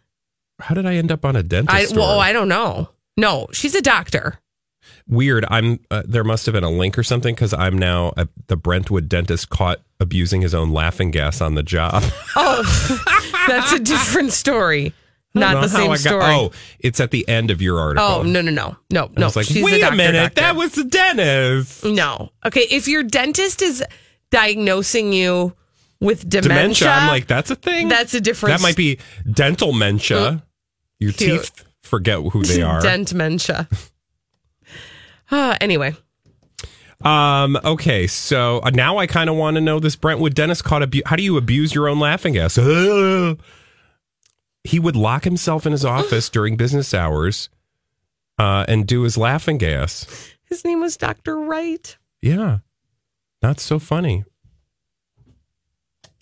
How 0.58 0.74
did 0.74 0.86
I 0.86 0.96
end 0.96 1.10
up 1.12 1.24
on 1.24 1.36
a 1.36 1.42
dentist? 1.42 1.74
I 1.74 1.84
story? 1.84 2.00
well, 2.00 2.18
I 2.20 2.32
don't 2.32 2.48
know. 2.48 2.90
No, 3.16 3.46
she's 3.52 3.74
a 3.76 3.80
doctor. 3.80 4.40
Weird. 5.08 5.44
I'm. 5.48 5.78
Uh, 5.90 6.02
there 6.04 6.24
must 6.24 6.46
have 6.46 6.52
been 6.52 6.64
a 6.64 6.70
link 6.70 6.98
or 6.98 7.04
something 7.04 7.34
because 7.34 7.54
I'm 7.54 7.78
now 7.78 8.12
uh, 8.16 8.24
the 8.48 8.56
Brentwood 8.56 9.08
dentist 9.08 9.50
caught 9.50 9.80
abusing 10.00 10.42
his 10.42 10.52
own 10.54 10.72
laughing 10.72 11.10
gas 11.12 11.40
on 11.40 11.54
the 11.54 11.62
job. 11.62 12.02
Oh, 12.36 13.06
that's 13.46 13.72
a 13.72 13.78
different 13.78 14.32
story. 14.32 14.92
Don't 15.34 15.60
the 15.62 15.68
same 15.68 15.88
got- 15.88 15.98
story. 16.00 16.24
oh, 16.24 16.50
it's 16.80 16.98
at 17.00 17.12
the 17.12 17.26
end 17.28 17.50
of 17.52 17.62
your 17.62 17.78
article. 17.78 18.04
Oh 18.04 18.22
no 18.22 18.40
no 18.40 18.50
no 18.50 18.76
no 18.90 19.10
no! 19.16 19.30
like, 19.36 19.46
She's 19.46 19.62
wait 19.64 19.76
a 19.78 19.80
doctor, 19.82 19.96
minute, 19.96 20.18
doctor. 20.34 20.40
that 20.40 20.56
was 20.56 20.72
the 20.72 20.84
dentist. 20.84 21.84
no. 21.84 22.30
Okay, 22.44 22.66
if 22.70 22.88
your 22.88 23.02
dentist 23.04 23.62
is 23.62 23.82
diagnosing 24.30 25.12
you 25.12 25.54
with 26.04 26.28
dementia, 26.28 26.48
Dementia. 26.48 26.88
I'm 26.90 27.08
like, 27.08 27.26
that's 27.26 27.50
a 27.50 27.56
thing. 27.56 27.88
that's 27.88 28.14
a 28.14 28.20
different. 28.20 28.56
that 28.58 28.62
might 28.62 28.76
be 28.76 28.98
dental 29.30 29.72
mentia. 29.72 30.42
Your 31.00 31.12
Cute. 31.12 31.42
teeth 31.42 31.64
forget 31.82 32.18
who 32.20 32.44
they 32.44 32.62
are. 32.70 32.80
dent 32.80 33.08
dementia. 33.08 33.68
uh, 35.30 35.56
anyway, 35.60 35.96
Um. 37.02 37.58
Okay. 37.64 38.06
So 38.06 38.60
uh, 38.60 38.70
now 38.70 38.98
I 38.98 39.06
kind 39.06 39.28
of 39.28 39.36
want 39.36 39.56
to 39.56 39.60
know 39.60 39.80
this 39.80 39.96
Brentwood 39.96 40.34
dentist 40.34 40.64
caught 40.64 40.82
abu- 40.82 41.02
How 41.06 41.16
do 41.16 41.22
you 41.22 41.36
abuse 41.36 41.74
your 41.74 41.88
own 41.88 41.98
laughing 41.98 42.34
gas? 42.34 42.56
Uh, 42.56 43.34
he 44.64 44.78
would 44.78 44.96
lock 44.96 45.24
himself 45.24 45.66
in 45.66 45.72
his 45.72 45.84
office 45.96 46.28
during 46.30 46.56
business 46.56 46.94
hours, 46.94 47.48
uh, 48.38 48.64
and 48.68 48.86
do 48.86 49.02
his 49.02 49.18
laughing 49.18 49.58
gas. 49.58 50.06
his 50.44 50.64
name 50.64 50.80
was 50.80 50.96
Doctor 50.96 51.36
Wright. 51.38 51.96
Yeah, 52.22 52.58
not 53.42 53.60
so 53.60 53.78
funny. 53.78 54.24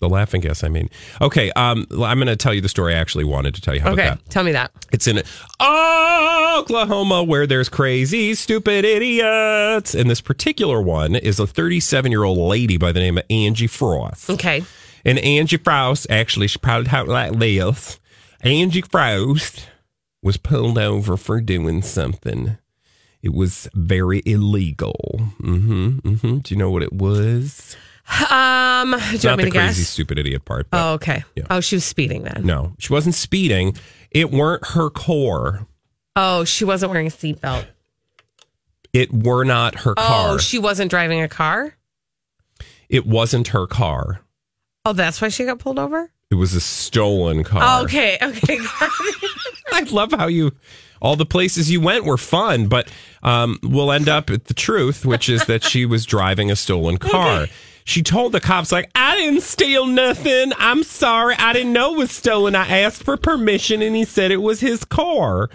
The 0.03 0.09
laughing 0.09 0.41
gas. 0.41 0.65
I 0.65 0.67
mean, 0.67 0.89
okay. 1.21 1.49
Um, 1.51 1.87
I'm 1.91 2.17
going 2.17 2.27
to 2.27 2.35
tell 2.35 2.53
you 2.53 2.59
the 2.59 2.67
story 2.67 2.93
I 2.93 2.97
actually 2.97 3.23
wanted 3.23 3.55
to 3.55 3.61
tell 3.61 3.73
you. 3.73 3.79
How 3.79 3.93
okay, 3.93 4.07
about 4.07 4.23
that? 4.23 4.29
tell 4.29 4.43
me 4.43 4.51
that. 4.51 4.71
It's 4.91 5.07
in 5.07 5.23
Oklahoma 5.61 7.23
where 7.23 7.47
there's 7.47 7.69
crazy, 7.69 8.35
stupid 8.35 8.83
idiots. 8.83 9.95
And 9.95 10.09
this 10.09 10.19
particular 10.19 10.81
one 10.81 11.15
is 11.15 11.39
a 11.39 11.47
37 11.47 12.11
year 12.11 12.25
old 12.25 12.37
lady 12.37 12.75
by 12.75 12.91
the 12.91 12.99
name 12.99 13.17
of 13.17 13.23
Angie 13.29 13.67
Frost. 13.67 14.29
Okay. 14.29 14.65
And 15.05 15.19
Angie 15.19 15.55
Frost, 15.55 16.07
actually, 16.09 16.47
she 16.47 16.59
probably 16.59 16.89
talked 16.89 17.07
like 17.07 17.39
this. 17.39 17.99
Angie 18.41 18.81
Frost 18.81 19.69
was 20.21 20.35
pulled 20.35 20.77
over 20.77 21.15
for 21.15 21.39
doing 21.39 21.81
something. 21.81 22.57
It 23.21 23.33
was 23.33 23.69
very 23.73 24.21
illegal. 24.25 25.21
Mm-hmm. 25.41 25.99
Mm-hmm. 25.99 26.37
Do 26.39 26.53
you 26.53 26.57
know 26.59 26.69
what 26.69 26.83
it 26.83 26.91
was? 26.91 27.77
Um, 28.09 28.91
do 28.91 28.97
you 28.97 29.19
Not 29.19 29.23
want 29.23 29.23
the 29.23 29.35
me 29.37 29.43
to 29.45 29.49
crazy, 29.51 29.81
guess? 29.81 29.87
stupid 29.87 30.19
idiot 30.19 30.43
part. 30.45 30.69
But 30.69 30.77
Oh, 30.83 30.93
okay. 30.95 31.23
Yeah. 31.35 31.45
Oh, 31.49 31.61
she 31.61 31.75
was 31.77 31.85
speeding 31.85 32.23
then. 32.23 32.41
No, 32.45 32.73
she 32.77 32.91
wasn't 32.91 33.15
speeding. 33.15 33.75
It 34.11 34.29
weren't 34.31 34.65
her 34.69 34.89
core. 34.89 35.67
Oh, 36.15 36.43
she 36.43 36.65
wasn't 36.65 36.91
wearing 36.91 37.07
a 37.07 37.11
seatbelt. 37.11 37.65
It 38.91 39.11
were 39.11 39.43
not 39.45 39.75
her 39.79 39.95
car. 39.95 40.33
Oh, 40.33 40.37
she 40.37 40.59
wasn't 40.59 40.91
driving 40.91 41.21
a 41.21 41.27
car. 41.29 41.75
it 42.89 43.05
wasn't 43.07 43.47
her 43.49 43.65
car. 43.65 44.19
Oh, 44.85 44.93
that's 44.93 45.21
why 45.21 45.29
she 45.29 45.45
got 45.45 45.59
pulled 45.59 45.79
over. 45.79 46.11
It 46.29 46.35
was 46.35 46.53
a 46.53 46.61
stolen 46.61 47.43
car. 47.43 47.61
Oh, 47.63 47.83
okay, 47.85 48.17
okay. 48.21 48.57
I 49.71 49.81
love 49.91 50.11
how 50.11 50.27
you 50.27 50.51
all 51.01 51.15
the 51.15 51.25
places 51.25 51.71
you 51.71 51.79
went 51.81 52.05
were 52.05 52.17
fun, 52.17 52.67
but 52.67 52.89
um, 53.23 53.59
we'll 53.63 53.91
end 53.91 54.09
up 54.09 54.29
at 54.29 54.45
the 54.45 54.53
truth, 54.53 55.05
which 55.05 55.29
is 55.29 55.45
that 55.45 55.63
she 55.63 55.85
was 55.85 56.05
driving 56.05 56.51
a 56.51 56.55
stolen 56.55 56.97
car. 56.99 57.47
She 57.85 58.01
told 58.01 58.31
the 58.31 58.39
cops, 58.39 58.71
like, 58.71 58.89
I 58.95 59.15
didn't 59.15 59.41
steal 59.41 59.85
nothing. 59.85 60.53
I'm 60.57 60.83
sorry. 60.83 61.35
I 61.37 61.53
didn't 61.53 61.73
know 61.73 61.95
it 61.95 61.97
was 61.97 62.11
stolen. 62.11 62.55
I 62.55 62.79
asked 62.79 63.03
for 63.03 63.17
permission 63.17 63.81
and 63.81 63.95
he 63.95 64.05
said 64.05 64.31
it 64.31 64.37
was 64.37 64.61
his 64.61 64.85
car. 64.85 65.49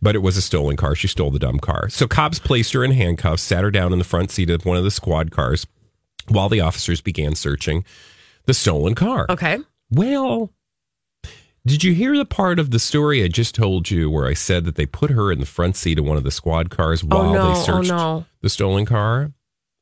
But 0.00 0.14
it 0.14 0.20
was 0.20 0.36
a 0.36 0.42
stolen 0.42 0.76
car. 0.76 0.94
She 0.94 1.08
stole 1.08 1.30
the 1.30 1.38
dumb 1.38 1.58
car. 1.58 1.88
So 1.88 2.06
cops 2.06 2.38
placed 2.38 2.72
her 2.72 2.84
in 2.84 2.92
handcuffs, 2.92 3.42
sat 3.42 3.64
her 3.64 3.70
down 3.70 3.92
in 3.92 3.98
the 3.98 4.04
front 4.04 4.30
seat 4.30 4.50
of 4.50 4.64
one 4.64 4.76
of 4.76 4.84
the 4.84 4.90
squad 4.90 5.30
cars 5.30 5.66
while 6.28 6.48
the 6.48 6.60
officers 6.60 7.00
began 7.00 7.34
searching 7.34 7.84
the 8.46 8.54
stolen 8.54 8.94
car. 8.94 9.26
okay. 9.28 9.58
Well, 9.90 10.52
did 11.66 11.84
you 11.84 11.92
hear 11.92 12.16
the 12.16 12.24
part 12.24 12.58
of 12.58 12.70
the 12.70 12.78
story 12.78 13.22
I 13.22 13.28
just 13.28 13.54
told 13.54 13.90
you 13.90 14.10
where 14.10 14.26
I 14.26 14.34
said 14.34 14.64
that 14.64 14.76
they 14.76 14.86
put 14.86 15.10
her 15.10 15.30
in 15.32 15.40
the 15.40 15.46
front 15.46 15.76
seat 15.76 15.98
of 15.98 16.04
one 16.04 16.16
of 16.16 16.24
the 16.24 16.30
squad 16.30 16.70
cars 16.70 17.02
oh, 17.02 17.06
while 17.08 17.32
no, 17.32 17.44
they 17.54 17.60
oh, 17.60 17.62
searched 17.62 17.90
no. 17.90 18.24
the 18.40 18.48
stolen 18.48 18.86
car? 18.86 19.32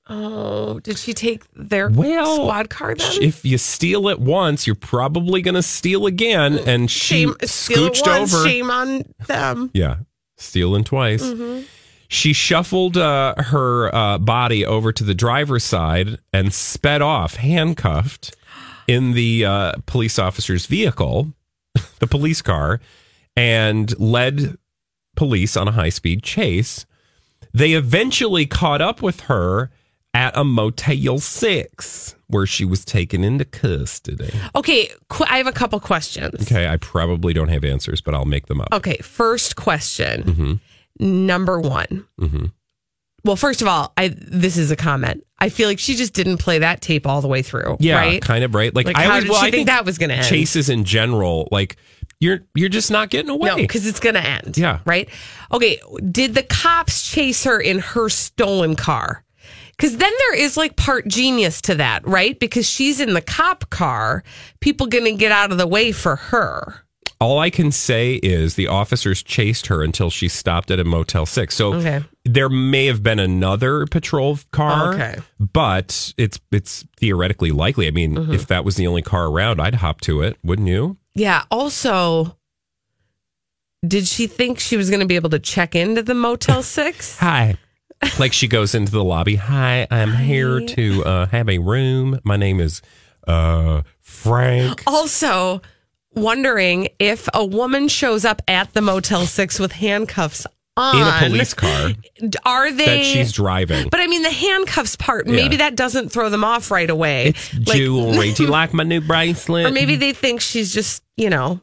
Oh, 0.09 0.79
did 0.81 0.99
she 0.99 1.15
take 1.15 1.43
their 1.55 1.89
Well, 1.89 2.37
squad 2.37 2.71
car 2.71 2.95
then? 2.95 3.23
If 3.23 3.45
you 3.45 3.59
steal 3.59 4.09
it 4.09 4.21
once, 4.21 4.67
you're 4.67 4.77
probably 4.77 5.43
going 5.43 5.57
to 5.57 5.63
steal 5.63 6.07
again. 6.07 6.59
And 6.61 6.89
she 6.91 7.25
shame, 7.25 7.35
scooched 7.43 8.07
once, 8.07 8.33
over. 8.33 8.49
Shame 8.49 8.71
on 8.71 9.03
them. 9.27 9.71
Yeah, 9.75 9.97
stealing 10.37 10.85
twice. 10.85 11.25
Mm-hmm. 11.25 11.65
She 12.09 12.33
shuffled 12.33 12.97
uh, 12.97 13.35
her 13.37 13.93
uh, 13.93 14.19
body 14.19 14.65
over 14.65 14.93
to 14.93 15.03
the 15.03 15.15
driver's 15.15 15.65
side 15.65 16.19
and 16.33 16.55
sped 16.55 17.03
off, 17.03 17.35
handcuffed, 17.35 18.37
in 18.87 19.13
the 19.13 19.45
uh, 19.45 19.73
police 19.87 20.19
officer's 20.19 20.67
vehicle, 20.67 21.33
the 21.99 22.07
police 22.07 22.43
car, 22.43 22.81
and 23.37 23.99
led 23.99 24.57
police 25.17 25.57
on 25.57 25.67
a 25.67 25.73
high 25.73 25.89
speed 25.89 26.23
chase. 26.23 26.87
They 27.53 27.73
eventually 27.73 28.47
caught 28.47 28.81
up 28.81 29.03
with 29.03 29.23
her 29.23 29.71
at 30.17 30.37
a 30.37 30.43
Motel 30.45 31.19
6 31.19 32.15
where 32.29 32.47
she 32.47 32.65
was 32.65 32.85
taken 32.85 33.23
into 33.23 33.45
custody. 33.45 34.31
Okay, 34.55 34.91
qu- 35.09 35.27
I 35.29 35.37
have 35.37 35.47
a 35.47 35.53
couple 35.53 35.79
questions. 35.79 36.41
Okay, 36.43 36.67
I 36.67 36.77
probably 36.79 37.33
don't 37.35 37.49
have 37.49 37.65
answers, 37.65 38.01
but 38.01 38.15
I'll 38.15 38.25
make 38.25 38.47
them 38.47 38.61
up. 38.61 38.69
Okay, 38.73 38.97
first 39.03 39.57
question. 39.57 40.23
Mm-hmm. 40.23 41.27
Number 41.27 41.61
one. 41.61 42.07
Mhm. 42.19 42.53
Well, 43.25 43.37
first 43.37 43.61
of 43.61 43.69
all, 43.69 43.93
I 43.97 44.09
this 44.17 44.57
is 44.57 44.71
a 44.71 44.77
comment. 44.77 45.23
I 45.39 45.51
feel 45.51 45.69
like 45.69 45.79
she 45.79 45.95
just 45.97 46.15
didn't 46.15 46.39
play 46.39 46.61
that 46.61 46.81
tape 46.81 47.07
all 47.07 47.21
the 47.21 47.29
way 47.29 47.43
through. 47.43 47.77
Yeah, 47.81 47.97
right? 47.99 48.23
kind 48.23 48.43
of 48.45 48.55
right. 48.55 48.75
Like, 48.75 48.87
Like, 48.87 48.97
I 48.97 49.21
did 49.21 49.29
well, 49.29 49.41
she 49.43 49.49
I 49.49 49.51
think 49.51 49.67
that 49.67 49.85
was 49.85 49.99
gonna 49.99 50.15
end? 50.15 50.27
Chases 50.27 50.71
in 50.71 50.85
general, 50.85 51.49
like 51.51 51.77
you're 52.21 52.41
you're 52.55 52.69
just 52.71 52.91
not 52.91 53.11
getting 53.11 53.29
away. 53.31 53.49
No, 53.51 53.57
because 53.57 53.85
it's 53.87 54.01
gonna 54.01 54.21
end. 54.21 54.57
Yeah. 54.57 54.79
Right. 54.87 55.09
Okay. 55.53 55.79
Did 56.11 56.35
the 56.35 56.45
cops 56.45 57.03
chase 57.11 57.45
her 57.45 57.61
in 57.61 57.81
her 57.81 58.09
stolen 58.09 58.77
car? 58.77 59.23
Because 59.77 59.97
then 59.99 60.13
there 60.19 60.35
is 60.37 60.57
like 60.57 60.77
part 60.77 61.07
genius 61.07 61.61
to 61.63 61.75
that, 61.75 62.07
right? 62.07 62.39
Because 62.39 62.67
she's 62.69 62.99
in 63.01 63.13
the 63.15 63.21
cop 63.21 63.69
car, 63.71 64.23
people 64.61 64.87
gonna 64.87 65.13
get 65.13 65.33
out 65.33 65.53
of 65.53 65.59
the 65.59 65.67
way 65.67 65.93
for 65.93 66.17
her. 66.17 66.83
All 67.19 67.39
I 67.39 67.49
can 67.49 67.73
say 67.73 68.15
is 68.17 68.57
the 68.57 68.67
officers 68.69 69.23
chased 69.23 69.69
her 69.69 69.83
until 69.83 70.11
she 70.11 70.29
stopped 70.29 70.71
at 70.71 70.79
a 70.79 70.85
Motel 70.85 71.25
Six. 71.27 71.55
So 71.55 71.75
Okay. 71.75 72.03
there 72.25 72.49
may 72.51 72.87
have 72.87 73.03
been 73.03 73.19
another 73.19 73.87
patrol 73.87 74.39
car, 74.51 74.95
Okay. 74.95 75.17
but 75.39 76.13
it's 76.19 76.39
it's 76.53 76.85
theoretically 76.99 77.51
likely. 77.53 77.87
I 77.87 77.91
mean, 77.91 78.15
Mhm. 78.17 78.35
if 78.35 78.47
that 78.49 78.65
was 78.65 78.77
the 78.77 78.87
only 78.87 79.03
car 79.03 79.27
around, 79.29 79.61
I'd 79.61 79.77
hop 79.77 80.01
to 80.03 80.21
it, 80.23 80.37
wouldn't 80.43 80.69
you? 80.69 80.97
Yeah. 81.15 81.45
Also, 81.51 82.37
did 83.87 84.07
she 84.09 84.27
think 84.27 84.59
she 84.59 84.77
was 84.77 84.91
gonna 84.91 85.07
be 85.07 85.17
able 85.17 85.31
to 85.31 85.39
check 85.39 85.75
into 85.75 86.03
the 86.03 86.15
Motel 86.15 86.63
Six? 86.63 87.19
Hi. 87.19 87.57
like 88.19 88.33
she 88.33 88.49
goes 88.49 88.75
into 88.75 88.93
the 88.93 89.05
lobby. 89.05 89.37
Hi, 89.37 89.87
I'm 89.91 90.13
here 90.15 90.61
to 90.61 91.05
uh, 91.05 91.27
have 91.27 91.49
a 91.49 91.59
room. 91.59 92.21
My 92.25 92.37
name 92.37 92.61
is 92.61 92.83
uh, 93.27 93.83
Frank. 94.01 94.83
Also, 94.87 95.61
wondering 96.15 96.89
if 96.99 97.29
a 97.35 97.45
woman 97.45 97.89
shows 97.89 98.25
up 98.25 98.43
at 98.49 98.73
the 98.75 98.81
Motel 98.81 99.27
Six 99.27 99.59
with 99.59 99.73
handcuffs 99.73 100.47
on 100.79 100.97
in 100.97 101.03
a 101.03 101.29
police 101.31 101.55
car 101.55 101.91
Are 102.45 102.71
they 102.71 102.85
that 102.85 103.05
she's 103.05 103.33
driving. 103.33 103.89
But 103.89 104.01
I 104.01 104.07
mean, 104.07 104.23
the 104.23 104.31
handcuffs 104.31 104.97
part, 104.97 105.27
maybe 105.27 105.57
Yeah. 105.57 105.69
that 105.71 105.77
doesn't 105.77 106.11
throw 106.11 106.29
them 106.29 106.45
off 106.45 106.71
right 106.71 106.89
away. 106.91 107.29
It's 107.29 107.49
jewelry. 107.51 108.33
Do 108.35 108.45
you 108.45 108.49
like 108.51 108.75
my 108.75 108.85
new 108.85 109.01
bracelet? 109.01 109.67
or 109.67 109.71
maybe 109.71 109.97
they 109.97 110.13
think 110.13 110.43
she's 110.43 110.73
just, 110.75 111.03
you 111.17 111.31
know, 111.31 111.61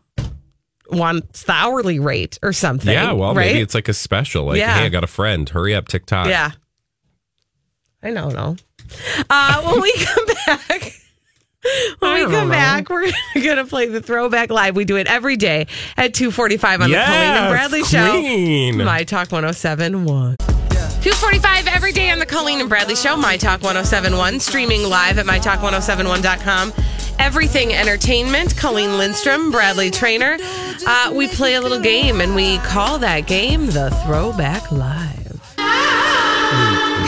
wants 0.91 1.43
the 1.43 1.51
hourly 1.53 1.99
rate 1.99 2.37
or 2.43 2.53
something. 2.53 2.91
yeah, 2.91 3.11
well, 3.13 3.33
right? 3.33 3.47
maybe 3.47 3.59
it's 3.61 3.73
like 3.75 3.87
a 3.87 3.93
special. 3.93 4.45
Like, 4.45 4.57
Yeah. 4.57 4.75
hey, 4.77 4.85
I 4.85 4.89
got 4.89 5.03
a 5.03 5.07
friend. 5.07 5.47
Hurry 5.49 5.73
up, 5.75 5.87
TikTok. 5.87 6.27
Yeah. 6.27 6.51
I 8.01 8.11
don't 8.11 8.33
know. 8.33 8.55
Uh, 9.29 9.61
when 9.63 9.81
we 9.81 9.93
come 10.05 10.25
back, 10.45 10.93
when 11.99 12.13
we 12.15 12.21
come 12.23 12.31
know. 12.31 12.49
back, 12.49 12.89
we're 12.89 13.09
going 13.35 13.57
to 13.57 13.65
play 13.65 13.87
the 13.87 14.01
throwback 14.01 14.49
live. 14.51 14.75
We 14.75 14.83
do 14.85 14.97
it 14.97 15.07
every 15.07 15.37
day 15.37 15.67
at 15.95 16.13
245 16.13 16.81
on 16.81 16.89
the 16.91 16.97
Colleen 16.97 17.11
and 17.13 17.49
Bradley 17.51 17.81
queen. 17.83 18.73
Show. 18.77 18.83
My 18.85 19.03
Talk 19.05 19.31
1071. 19.31 20.35
245 21.03 21.67
every 21.67 21.91
day 21.91 22.11
on 22.11 22.19
the 22.19 22.25
Colleen 22.25 22.61
and 22.61 22.69
Bradley 22.69 22.95
Show, 22.95 23.17
My 23.17 23.35
Talk 23.35 23.61
1071, 23.61 24.39
streaming 24.39 24.83
live 24.83 25.17
at 25.17 25.25
MyTalk1071.com. 25.25 26.71
Everything 27.19 27.73
Entertainment, 27.73 28.55
Colleen 28.55 28.97
Lindstrom, 28.97 29.51
Bradley 29.51 29.91
Traynor. 29.91 30.37
Uh, 30.87 31.11
we 31.13 31.27
play 31.27 31.55
a 31.55 31.61
little 31.61 31.81
game 31.81 32.21
and 32.21 32.33
we 32.33 32.57
call 32.59 32.99
that 32.99 33.27
game 33.27 33.65
the 33.65 33.89
Throwback 34.05 34.71
Live. 34.71 35.19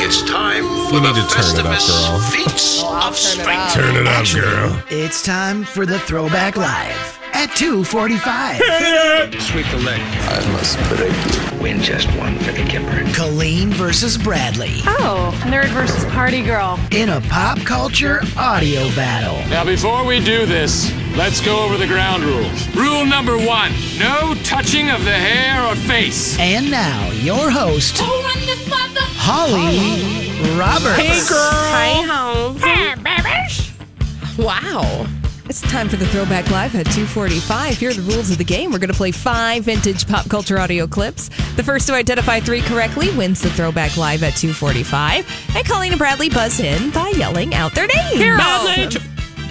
It's 0.04 0.24
time 0.24 0.66
You 0.66 0.88
for 0.90 1.00
the 1.00 1.14
need 1.14 1.16
to 1.16 1.34
turn 1.34 1.56
it 1.56 1.66
up, 1.66 1.78
Festivus. 1.78 2.32
Feats 2.34 2.84
of 2.84 3.16
Strength. 3.16 3.76
Turn 3.76 3.96
it 3.96 4.08
up, 4.08 4.26
girl. 4.34 4.84
It's 4.90 5.24
time 5.24 5.64
for 5.64 5.86
the 5.86 6.00
Throwback 6.00 6.58
Live 6.58 7.25
at 7.36 7.54
245. 7.56 8.58
Sweep 9.42 9.66
the 9.72 9.78
leg. 9.84 10.00
I 10.02 10.52
must 10.54 10.78
break 10.90 11.12
you. 11.12 11.62
Win 11.62 11.82
just 11.82 12.08
one 12.18 12.38
for 12.40 12.52
the 12.54 12.64
Gipper. 12.64 13.14
Colleen 13.14 13.72
versus 13.72 14.18
Bradley 14.18 14.80
Oh, 14.86 15.32
nerd 15.46 15.68
versus 15.70 16.06
party 16.06 16.42
girl. 16.44 16.80
in 16.92 17.10
a 17.10 17.20
pop 17.22 17.60
culture 17.60 18.22
audio 18.38 18.88
battle. 18.96 19.38
Now, 19.50 19.64
before 19.66 20.06
we 20.06 20.20
do 20.24 20.46
this, 20.46 20.92
Let's 21.16 21.40
go 21.40 21.64
over 21.64 21.78
the 21.78 21.88
ground 21.88 22.24
rules. 22.26 22.68
Rule 22.76 23.06
number 23.06 23.38
one 23.38 23.72
no 23.98 24.36
touching 24.44 24.90
of 24.90 25.06
the 25.06 25.14
hair 25.14 25.64
or 25.66 25.74
face. 25.74 26.38
And 26.38 26.70
now, 26.70 27.10
your 27.12 27.50
host, 27.50 27.96
Holly 29.18 30.36
Roberts. 30.60 30.98
Hey, 30.98 31.22
girl. 31.30 31.50
Hi, 31.72 32.02
home. 32.04 32.60
Wow. 34.38 35.08
It's 35.48 35.62
time 35.62 35.88
for 35.90 35.96
the 35.96 36.08
Throwback 36.08 36.50
Live 36.50 36.74
at 36.76 36.86
245. 36.88 37.78
Here 37.78 37.92
are 37.92 37.94
the 37.94 38.02
rules 38.02 38.32
of 38.32 38.40
the 38.40 38.44
game. 38.44 38.72
We're 38.72 38.80
going 38.80 38.90
to 38.92 38.96
play 38.98 39.12
five 39.12 39.64
vintage 39.66 40.08
pop 40.08 40.28
culture 40.28 40.58
audio 40.58 40.88
clips. 40.88 41.30
The 41.56 41.64
first 41.64 41.86
to 41.88 41.94
identify 41.94 42.40
three 42.40 42.62
correctly 42.62 43.16
wins 43.16 43.42
the 43.42 43.52
Throwback 43.52 43.96
Live 43.96 44.24
at 44.24 44.36
245. 44.36 45.56
And 45.56 45.66
Colleen 45.68 45.92
and 45.92 46.00
Bradley 46.00 46.30
buzz 46.30 46.60
in 46.60 46.90
by 46.92 47.10
yelling 47.16 47.54
out 47.54 47.76
their 47.76 47.86
names. 47.88 48.18
Carol. 48.18 49.02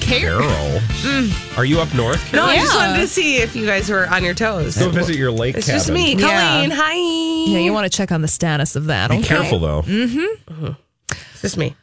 Carol. 0.00 0.80
Are 1.56 1.64
you 1.64 1.80
up 1.80 1.94
north? 1.94 2.20
No, 2.32 2.40
Carol? 2.44 2.48
I 2.50 2.56
just 2.56 2.74
wanted 2.74 2.96
to 3.00 3.06
see 3.08 3.36
if 3.36 3.54
you 3.54 3.64
guys 3.64 3.88
were 3.88 4.08
on 4.08 4.24
your 4.24 4.34
toes. 4.34 4.76
Go 4.76 4.90
visit 4.90 5.14
your 5.16 5.30
lake 5.30 5.56
It's 5.56 5.66
cabin. 5.66 5.78
just 5.78 5.90
me, 5.92 6.14
Yeah. 6.16 6.54
Colleen. 6.54 6.70
Hi. 6.72 6.94
Yeah, 7.52 7.58
you 7.60 7.72
want 7.72 7.90
to 7.90 7.96
check 7.96 8.10
on 8.10 8.20
the 8.20 8.28
status 8.28 8.74
of 8.74 8.86
that. 8.86 9.10
Be 9.10 9.18
okay? 9.18 9.26
careful 9.28 9.60
though. 9.60 9.82
Mm-hmm. 9.82 10.72
It's 11.32 11.40
just 11.42 11.56
me, 11.56 11.76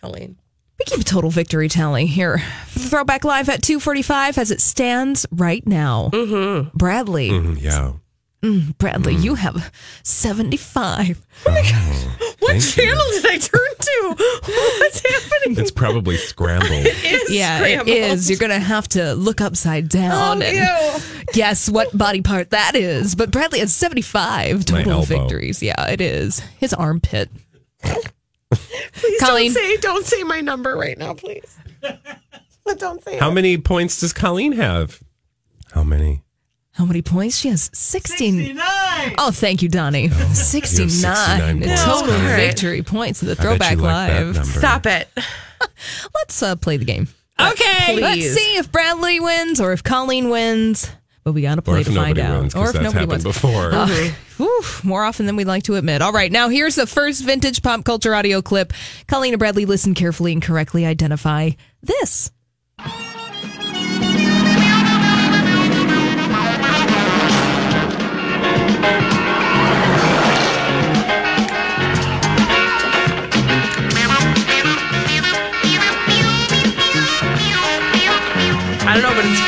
Colleen. 0.00 0.36
We 0.78 0.84
keep 0.84 1.00
a 1.00 1.04
total 1.04 1.30
victory 1.30 1.68
tally 1.68 2.06
here. 2.06 2.40
Throwback 2.68 3.24
Live 3.24 3.48
at 3.48 3.62
245 3.62 4.38
as 4.38 4.50
it 4.50 4.60
stands 4.60 5.26
right 5.32 5.66
now. 5.66 6.10
Mm-hmm. 6.12 6.76
Bradley. 6.76 7.30
Mhm, 7.30 7.60
yeah. 7.60 7.92
Mm, 8.42 8.78
Bradley, 8.78 9.16
you 9.16 9.34
have 9.34 9.72
75. 10.04 11.26
What 11.42 11.64
Thank 12.52 12.62
channel 12.62 13.04
did 13.10 13.26
I 13.26 13.38
turn 13.38 13.60
to? 13.80 14.14
What's 14.78 15.00
happening? 15.00 15.58
It's 15.58 15.72
probably 15.72 16.16
scrambled. 16.16 16.70
it 16.70 17.04
is 17.04 17.30
yeah, 17.34 17.64
it 17.66 17.88
is. 17.88 18.30
You're 18.30 18.38
going 18.38 18.52
to 18.52 18.60
have 18.60 18.86
to 18.90 19.14
look 19.14 19.40
upside 19.40 19.88
down 19.88 20.40
Oh, 20.40 20.46
and 20.46 20.56
ew. 20.56 21.24
guess 21.32 21.68
what 21.68 21.96
body 21.98 22.22
part 22.22 22.50
that 22.50 22.76
is. 22.76 23.16
But 23.16 23.32
Bradley 23.32 23.58
has 23.58 23.74
75 23.74 24.64
total 24.64 25.02
victories. 25.02 25.60
Yeah, 25.60 25.88
it 25.88 26.00
is. 26.00 26.38
His 26.60 26.72
armpit. 26.72 27.30
Please 28.50 29.20
Colleen. 29.20 29.52
don't 29.52 29.62
say 29.62 29.76
don't 29.78 30.06
say 30.06 30.22
my 30.24 30.40
number 30.40 30.76
right 30.76 30.96
now, 30.98 31.14
please. 31.14 31.56
But 32.64 32.78
don't 32.78 33.02
say 33.04 33.18
How 33.18 33.30
it. 33.30 33.34
many 33.34 33.58
points 33.58 34.00
does 34.00 34.12
Colleen 34.12 34.52
have? 34.52 35.00
How 35.72 35.82
many? 35.84 36.22
How 36.72 36.84
many 36.84 37.02
points? 37.02 37.36
She 37.38 37.48
has 37.48 37.70
69. 37.74 38.56
Oh, 39.18 39.30
thank 39.32 39.62
you, 39.62 39.68
Donnie. 39.68 40.08
69. 40.08 40.88
69 40.88 41.58
points. 41.60 41.82
total 41.84 42.14
All 42.14 42.20
right. 42.20 42.36
victory 42.36 42.82
points 42.82 43.20
in 43.22 43.26
the 43.28 43.32
I 43.32 43.34
bet 43.36 43.42
Throwback 43.44 43.70
you 43.72 43.82
like 43.82 44.10
that 44.10 44.24
Live. 44.26 44.34
number. 44.36 44.58
Stop 44.58 44.86
it. 44.86 45.08
Let's 46.14 46.42
uh, 46.42 46.54
play 46.56 46.76
the 46.76 46.84
game. 46.84 47.08
Okay. 47.40 48.00
Let's 48.00 48.32
see 48.32 48.56
if 48.56 48.70
Bradley 48.70 49.18
wins 49.20 49.60
or 49.60 49.72
if 49.72 49.82
Colleen 49.82 50.30
wins. 50.30 50.90
But 51.28 51.34
we 51.34 51.42
got 51.42 51.56
to 51.56 51.62
play 51.62 51.82
if 51.82 51.88
to 51.88 51.92
find 51.92 52.18
out. 52.18 52.40
wins, 52.40 52.54
or 52.54 52.68
if 52.68 52.72
that's 52.72 52.82
nobody 52.82 53.00
happened 53.00 53.10
wins. 53.10 53.24
before. 53.24 53.70
Uh, 53.78 53.86
whew, 54.38 54.62
more 54.82 55.04
often 55.04 55.26
than 55.26 55.36
we'd 55.36 55.46
like 55.46 55.64
to 55.64 55.74
admit. 55.74 56.00
All 56.00 56.10
right, 56.10 56.32
now 56.32 56.48
here's 56.48 56.74
the 56.74 56.86
first 56.86 57.22
vintage 57.22 57.60
pop 57.62 57.84
culture 57.84 58.14
audio 58.14 58.40
clip. 58.40 58.72
Colleen 59.08 59.34
and 59.34 59.38
Bradley 59.38 59.66
listen 59.66 59.92
carefully 59.92 60.32
and 60.32 60.40
correctly 60.40 60.86
identify 60.86 61.50
this. 61.82 62.30
I 78.80 78.94
don't 78.94 79.02
know, 79.02 79.14
but 79.14 79.24
it's 79.26 79.47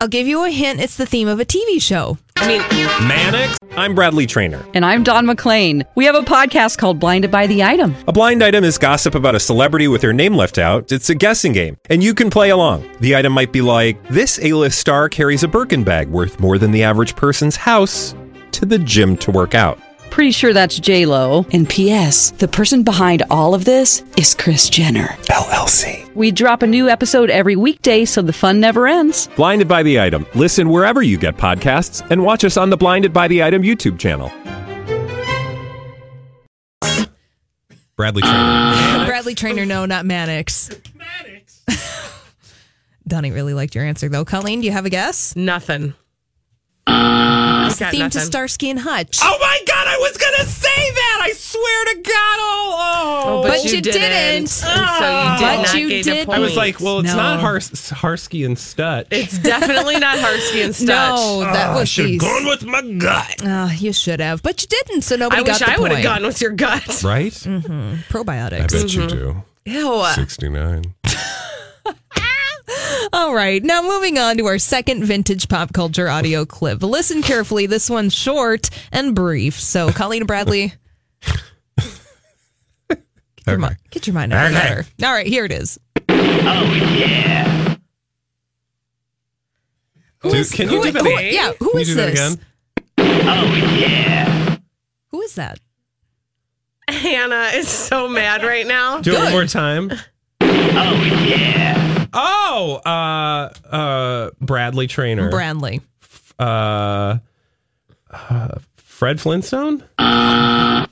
I'll 0.00 0.06
give 0.06 0.28
you 0.28 0.44
a 0.44 0.50
hint. 0.50 0.78
It's 0.78 0.96
the 0.96 1.06
theme 1.06 1.26
of 1.26 1.40
a 1.40 1.44
TV 1.44 1.82
show. 1.82 2.18
I 2.36 2.46
mean, 2.46 2.60
Mannix? 3.08 3.58
I'm 3.72 3.96
Bradley 3.96 4.26
Traynor. 4.26 4.64
And 4.72 4.84
I'm 4.84 5.02
Don 5.02 5.26
McClain. 5.26 5.84
We 5.96 6.04
have 6.04 6.14
a 6.14 6.20
podcast 6.20 6.78
called 6.78 7.00
Blinded 7.00 7.32
by 7.32 7.48
the 7.48 7.64
Item. 7.64 7.96
A 8.06 8.12
blind 8.12 8.44
item 8.44 8.62
is 8.62 8.78
gossip 8.78 9.16
about 9.16 9.34
a 9.34 9.40
celebrity 9.40 9.88
with 9.88 10.00
their 10.00 10.12
name 10.12 10.34
left 10.34 10.56
out. 10.56 10.92
It's 10.92 11.10
a 11.10 11.16
guessing 11.16 11.52
game, 11.52 11.78
and 11.90 12.00
you 12.00 12.14
can 12.14 12.30
play 12.30 12.50
along. 12.50 12.88
The 13.00 13.16
item 13.16 13.32
might 13.32 13.50
be 13.50 13.60
like 13.60 14.00
this: 14.06 14.38
A-list 14.40 14.78
star 14.78 15.08
carries 15.08 15.42
a 15.42 15.48
Birkin 15.48 15.82
bag 15.82 16.06
worth 16.08 16.38
more 16.38 16.58
than 16.58 16.70
the 16.70 16.84
average 16.84 17.16
person's 17.16 17.56
house 17.56 18.14
to 18.52 18.64
the 18.64 18.78
gym 18.78 19.16
to 19.16 19.32
work 19.32 19.56
out. 19.56 19.80
Pretty 20.10 20.32
sure 20.32 20.52
that's 20.52 20.78
J 20.80 21.06
Lo. 21.06 21.46
And 21.52 21.68
P.S. 21.68 22.32
The 22.32 22.48
person 22.48 22.82
behind 22.82 23.22
all 23.30 23.54
of 23.54 23.64
this 23.64 24.02
is 24.16 24.34
Kris 24.34 24.68
Jenner 24.68 25.08
LLC. 25.26 26.12
We 26.14 26.32
drop 26.32 26.62
a 26.62 26.66
new 26.66 26.88
episode 26.88 27.30
every 27.30 27.54
weekday, 27.54 28.04
so 28.04 28.20
the 28.22 28.32
fun 28.32 28.58
never 28.60 28.88
ends. 28.88 29.28
Blinded 29.36 29.68
by 29.68 29.82
the 29.84 30.00
item. 30.00 30.26
Listen 30.34 30.70
wherever 30.70 31.02
you 31.02 31.18
get 31.18 31.36
podcasts, 31.36 32.08
and 32.10 32.22
watch 32.24 32.44
us 32.44 32.56
on 32.56 32.70
the 32.70 32.76
Blinded 32.76 33.12
by 33.12 33.28
the 33.28 33.42
Item 33.42 33.62
YouTube 33.62 33.98
channel. 33.98 34.32
Bradley 37.96 38.22
Traynor. 38.22 39.04
Bradley 39.06 39.34
Traynor, 39.34 39.66
no, 39.66 39.84
not 39.84 40.06
Mannix. 40.06 40.70
Mannix. 40.94 41.64
Donnie 43.06 43.30
really 43.32 43.54
liked 43.54 43.74
your 43.74 43.84
answer, 43.84 44.08
though. 44.08 44.24
Colleen, 44.24 44.60
do 44.60 44.66
you 44.66 44.72
have 44.72 44.86
a 44.86 44.90
guess? 44.90 45.34
nothing. 45.36 45.94
It's 47.80 47.90
the 47.92 47.98
got 47.98 48.10
theme 48.10 48.10
to. 48.10 48.20
Starsky 48.20 48.70
and 48.70 48.78
Hutch. 48.78 49.18
Oh 49.22 49.38
my 49.40 49.60
God! 49.66 49.86
I 49.86 49.96
was 49.98 50.16
gonna 50.16 50.48
say 50.48 50.90
that. 50.90 51.20
I 51.22 51.32
swear 51.32 51.84
to 51.84 51.94
God! 52.02 52.38
Oh, 52.40 52.76
oh. 52.78 53.24
oh 53.26 53.42
but 53.42 53.64
you 53.64 53.80
didn't. 53.80 54.48
So 54.48 54.66
you 54.66 54.74
did 54.74 54.80
ah. 54.80 55.36
But 55.40 55.62
not 55.62 55.74
you 55.78 56.02
did. 56.02 56.28
I 56.28 56.38
was 56.38 56.56
like, 56.56 56.80
well, 56.80 56.98
it's 57.00 57.08
No. 57.10 57.16
not 57.16 57.40
Hars- 57.40 57.70
Harsky 57.70 58.44
and 58.44 58.56
Stutch. 58.56 59.06
it's 59.10 59.38
definitely 59.38 59.98
not 59.98 60.18
Harsky 60.18 60.64
and 60.64 60.74
Stutch. 60.74 60.86
No, 60.86 61.40
that 61.40 61.70
ah, 61.70 61.78
was 61.78 61.88
should 61.88 62.10
have 62.10 62.18
the- 62.20 62.26
gone 62.26 62.46
with 62.46 62.64
my 62.64 62.82
gut. 62.98 63.36
Ah, 63.44 63.72
you 63.72 63.92
should 63.92 64.20
have, 64.20 64.42
but 64.42 64.60
you 64.62 64.68
didn't, 64.68 65.02
so 65.02 65.16
nobody 65.16 65.42
I 65.42 65.44
got 65.44 65.60
wish 65.60 65.68
the 65.68 65.72
I 65.72 65.78
would 65.80 65.92
have 65.92 66.02
gone 66.02 66.24
with 66.24 66.40
your 66.40 66.52
gut. 66.52 67.02
Right? 67.04 67.32
Mm-hmm. 67.32 68.12
Probiotics. 68.12 68.52
I 68.54 68.66
bet 68.66 68.94
you 68.94 69.02
mm-hmm. 69.02 69.08
do. 69.08 69.42
Ew. 69.70 70.04
69. 70.14 70.94
All 73.12 73.34
right, 73.34 73.62
now 73.62 73.82
moving 73.82 74.18
on 74.18 74.36
to 74.36 74.46
our 74.46 74.58
second 74.58 75.04
vintage 75.04 75.48
pop 75.48 75.72
culture 75.72 76.08
audio 76.08 76.44
clip. 76.44 76.82
Listen 76.82 77.22
carefully. 77.22 77.66
This 77.66 77.88
one's 77.88 78.14
short 78.14 78.68
and 78.92 79.14
brief. 79.14 79.58
So, 79.58 79.90
Colleen 79.90 80.26
Bradley, 80.26 80.74
get, 81.22 81.40
your, 83.46 83.54
Okay. 83.54 83.56
mi- 83.56 83.76
get 83.90 84.06
your 84.06 84.14
mind 84.14 84.32
out 84.34 84.50
of 84.50 84.56
Okay. 84.56 84.68
order. 84.70 84.86
All 85.04 85.12
right, 85.12 85.26
here 85.26 85.44
it 85.46 85.52
is. 85.52 85.78
Oh 86.10 86.74
Dude, 90.32 90.50
can 90.50 90.68
you 90.68 90.78
who- 90.78 90.82
do 90.84 90.90
that? 90.92 91.02
who- 91.02 91.20
yeah, 91.20 91.52
who 91.60 91.70
Can 91.70 91.76
you 91.76 91.80
is 91.82 91.88
do 91.88 91.94
that 91.94 92.06
this? 92.10 92.34
again? 92.34 92.44
Oh, 92.98 94.58
who 95.12 95.22
is 95.22 95.34
that? 95.36 95.60
Hannah 96.88 97.50
is 97.54 97.68
so 97.68 98.08
mad 98.08 98.42
right 98.42 98.66
now. 98.66 99.00
Do 99.00 99.12
it 99.14 99.18
one 99.18 99.30
more 99.32 99.46
time. 99.46 99.92
Oh 100.40 101.24
yeah. 101.26 101.87
Oh, 102.12 102.80
uh, 102.84 103.50
uh, 103.74 104.30
Bradley 104.40 104.86
Traynor. 104.86 105.30
Bradley. 105.30 105.80
uh, 106.38 107.18
uh, 108.10 108.48
Fred 108.76 109.20
Flintstone. 109.20 109.84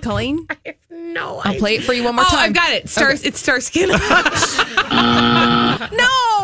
Colleen, 0.00 0.46
No, 0.90 1.40
idea. 1.40 1.52
I'll 1.52 1.58
play 1.58 1.74
it 1.76 1.84
for 1.84 1.92
you 1.92 2.04
one 2.04 2.14
more 2.16 2.24
oh, 2.26 2.30
time. 2.30 2.38
I've 2.50 2.54
got 2.54 2.70
it. 2.72 2.88
Star, 2.88 3.10
It's 3.12 3.38
Starsky 3.38 3.82
and 3.82 3.92
No, 3.92 3.98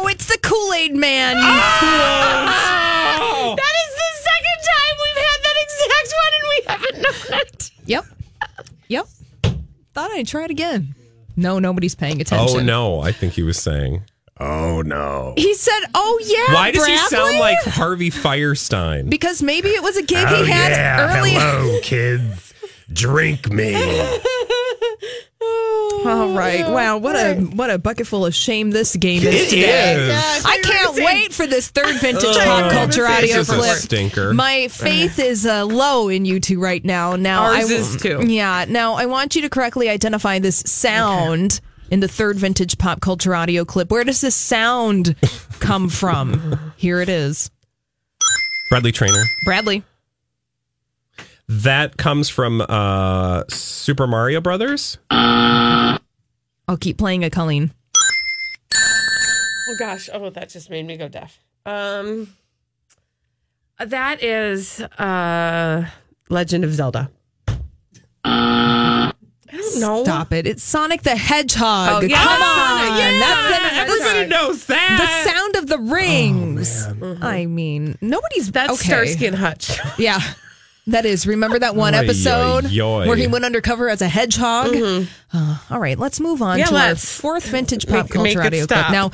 it's 0.08 0.26
the 0.26 0.38
Kool 0.42 0.74
Aid 0.74 0.94
Man. 0.94 1.36
You 1.36 1.42
Oh! 3.20 3.54
That 3.56 3.74
is 3.86 3.94
the 3.96 4.10
second 4.28 4.58
time 4.68 4.94
we've 5.04 5.22
had 5.24 5.38
that 5.42 5.56
exact 5.64 6.08
one, 6.20 6.32
and 6.34 6.44
we 6.50 6.58
haven't 6.68 6.96
known 7.02 7.40
it. 7.40 7.70
Yep. 7.86 8.04
Yep. 8.88 9.06
Thought 9.94 10.10
I'd 10.12 10.28
try 10.28 10.44
it 10.44 10.50
again. 10.50 10.94
No, 11.38 11.58
nobody's 11.60 11.94
paying 11.94 12.20
attention. 12.20 12.60
Oh 12.60 12.62
no, 12.62 13.00
I 13.00 13.12
think 13.12 13.32
he 13.34 13.42
was 13.42 13.58
saying. 13.58 14.02
Oh 14.40 14.82
no. 14.82 15.34
He 15.36 15.54
said, 15.54 15.80
"Oh 15.94 16.20
yeah." 16.24 16.52
Why 16.54 16.70
does 16.72 16.86
he 16.86 16.96
sound 16.96 17.38
like 17.38 17.58
Harvey 17.64 18.10
Fierstein? 18.10 19.08
Because 19.08 19.42
maybe 19.42 19.68
it 19.68 19.82
was 19.82 19.96
a 19.96 20.02
gig 20.02 20.26
Oh, 20.28 20.44
he 20.44 20.50
had 20.50 21.10
earlier. 21.16 21.38
hello, 21.38 21.80
kids. 21.82 22.54
Drink 22.92 23.50
me. 23.50 23.72
All 25.40 26.32
right. 26.36 26.68
Wow. 26.68 26.98
What 26.98 27.16
a 27.16 27.34
what 27.40 27.70
a 27.70 27.78
bucket 27.78 28.06
full 28.06 28.26
of 28.26 28.34
shame 28.34 28.70
this 28.70 28.96
game 28.96 29.22
is 29.22 29.34
It 29.46 29.50
today. 29.50 29.94
is. 30.10 30.44
I 30.44 30.58
can't 30.62 30.96
wait 30.96 31.32
for 31.32 31.46
this 31.46 31.68
third 31.68 31.94
vintage 32.00 32.24
Ugh, 32.24 32.36
pop 32.44 32.72
culture 32.72 33.02
this 33.02 33.10
audio 33.18 33.36
is 33.38 33.48
a 33.50 33.54
clip. 33.54 33.76
stinker. 33.76 34.34
My 34.34 34.68
faith 34.68 35.18
is 35.18 35.46
uh, 35.46 35.64
low 35.64 36.08
in 36.08 36.24
you 36.24 36.40
two 36.40 36.60
right 36.60 36.84
now. 36.84 37.16
Now 37.16 37.52
Ours 37.52 37.70
I, 37.70 37.74
is 37.74 37.96
too. 37.96 38.22
Yeah. 38.26 38.64
Now 38.68 38.94
I 38.94 39.06
want 39.06 39.36
you 39.36 39.42
to 39.42 39.48
correctly 39.50 39.88
identify 39.88 40.38
this 40.38 40.58
sound 40.58 41.60
in 41.90 42.00
the 42.00 42.08
third 42.08 42.36
vintage 42.36 42.76
pop 42.78 43.00
culture 43.00 43.34
audio 43.34 43.64
clip. 43.64 43.90
Where 43.90 44.04
does 44.04 44.20
this 44.20 44.34
sound 44.34 45.14
come 45.60 45.88
from? 45.88 46.72
Here 46.76 47.00
it 47.00 47.08
is. 47.08 47.50
Bradley 48.70 48.92
Traynor. 48.92 49.24
Bradley. 49.46 49.82
That 51.48 51.96
comes 51.96 52.28
from 52.28 52.60
uh, 52.68 53.44
Super 53.48 54.06
Mario 54.06 54.40
Brothers. 54.40 54.98
I'll 55.10 55.98
keep 56.78 56.98
playing 56.98 57.22
it, 57.22 57.32
Colleen. 57.32 57.72
Oh 58.74 59.76
gosh. 59.78 60.10
Oh, 60.12 60.28
that 60.30 60.50
just 60.50 60.68
made 60.70 60.86
me 60.86 60.96
go 60.96 61.08
deaf. 61.08 61.38
Um, 61.64 62.34
that 63.78 64.22
is 64.22 64.80
uh, 64.80 65.86
Legend 66.28 66.64
of 66.64 66.74
Zelda. 66.74 67.10
I 68.24 69.12
don't 69.50 69.80
know. 69.80 70.04
Stop 70.04 70.32
it. 70.34 70.46
It's 70.46 70.62
Sonic 70.62 71.02
the 71.02 71.16
Hedgehog. 71.16 72.02
Oh, 72.04 72.06
yeah, 72.06 72.16
Come 72.22 72.40
Sonic. 72.40 72.90
on. 72.90 72.98
Yeah, 72.98 73.18
That's 73.18 73.58
the, 73.70 73.76
everybody 73.80 74.26
knows 74.28 74.66
that. 74.66 75.22
The 75.24 75.30
sound 75.30 75.56
of 75.56 75.66
the 75.68 75.78
rings. 75.78 76.86
I 77.22 77.46
mean, 77.46 77.96
nobody's. 78.02 78.52
That's 78.52 78.72
okay. 78.74 78.84
Starsky 78.88 79.26
and 79.26 79.36
Hutch. 79.36 79.78
Yeah. 79.98 80.20
That 80.88 81.04
is. 81.06 81.26
Remember 81.26 81.58
that 81.58 81.76
one 81.76 81.94
episode 81.94 82.66
oy, 82.66 82.80
oy. 82.80 83.06
where 83.06 83.16
he 83.16 83.26
went 83.26 83.44
undercover 83.44 83.88
as 83.88 84.00
a 84.02 84.08
hedgehog? 84.08 84.74
Uh, 85.32 85.58
all 85.70 85.78
right, 85.80 85.98
let's 85.98 86.18
move 86.20 86.40
on 86.42 86.58
Yeah, 86.58 86.66
to 86.66 86.74
our 86.74 86.86
let's. 86.88 87.18
fourth 87.20 87.46
vintage 87.46 87.86
pop 87.86 88.06
Make- 88.06 88.14
make 88.22 88.34
culture 88.34 88.40
it 88.42 88.46
audio 88.46 88.64
stop. 88.64 88.86
clip. 88.86 88.92
Now, 88.92 89.10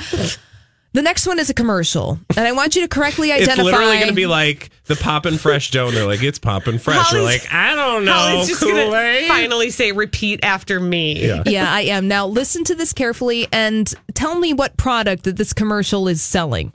the 0.92 1.02
next 1.02 1.26
one 1.26 1.40
is 1.40 1.50
a 1.50 1.54
commercial, 1.54 2.20
and 2.36 2.46
I 2.46 2.52
want 2.52 2.76
you 2.76 2.82
to 2.82 2.88
correctly 2.88 3.32
identify. 3.32 3.52
It's 3.52 3.58
identify. 3.58 3.78
literally 3.78 3.96
going 3.96 4.08
to 4.10 4.14
be 4.14 4.26
like 4.26 4.70
the 4.86 4.94
poppin' 4.94 5.38
fresh 5.38 5.72
dough, 5.72 5.88
and 5.88 5.96
they're 5.96 6.06
like, 6.06 6.22
"It's 6.22 6.38
poppin' 6.38 6.78
fresh." 6.78 7.12
We're 7.12 7.22
like, 7.22 7.52
"I 7.52 7.74
don't 7.74 8.04
know, 8.04 8.12
Holly's 8.12 8.46
just 8.48 8.60
Kool 8.60 8.70
gonna 8.70 8.96
Aid." 8.96 9.26
finally 9.26 9.70
say 9.70 9.90
repeat 9.90 10.38
after 10.44 10.78
me. 10.78 11.26
Yeah. 11.26 11.42
yeah, 11.46 11.72
I 11.74 11.80
am. 11.80 12.06
Now, 12.06 12.28
listen 12.28 12.62
to 12.64 12.76
this 12.76 12.92
carefully 12.92 13.48
and 13.52 13.92
tell 14.14 14.38
me 14.38 14.52
what 14.52 14.76
product 14.76 15.24
that 15.24 15.34
this 15.36 15.52
commercial 15.52 16.06
is 16.06 16.22
selling. 16.22 16.72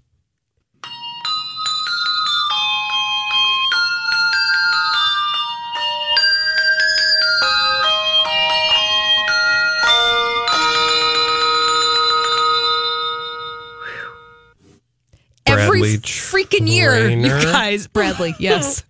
Every 15.79 15.97
Bradley 15.97 15.97
freaking 15.97 16.67
year, 16.69 17.09
you 17.09 17.27
guys. 17.29 17.87
Bradley, 17.87 18.35
yes. 18.39 18.83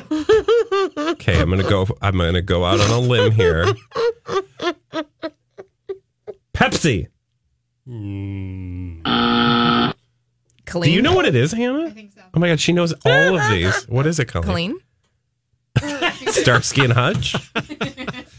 Okay, 0.00 1.40
I'm 1.40 1.50
gonna 1.50 1.62
go. 1.62 1.86
I'm 2.00 2.16
gonna 2.18 2.42
go 2.42 2.64
out 2.64 2.80
on 2.80 2.90
a 2.90 2.98
limb 2.98 3.32
here. 3.32 3.66
Pepsi. 6.54 7.08
Colleen. 10.66 10.90
Do 10.90 10.90
you 10.90 11.02
know 11.02 11.14
what 11.14 11.24
it 11.24 11.34
is, 11.34 11.52
Hannah? 11.52 11.86
I 11.86 11.90
think 11.90 12.12
so. 12.12 12.20
Oh 12.34 12.38
my 12.40 12.48
god, 12.48 12.60
she 12.60 12.72
knows 12.72 12.92
all 13.04 13.38
of 13.38 13.50
these. 13.50 13.84
What 13.88 14.06
is 14.06 14.18
it, 14.18 14.26
Colleen? 14.26 14.78
Colleen? 15.78 16.12
Starsky 16.32 16.84
and 16.84 16.92
Hutch. 16.92 17.34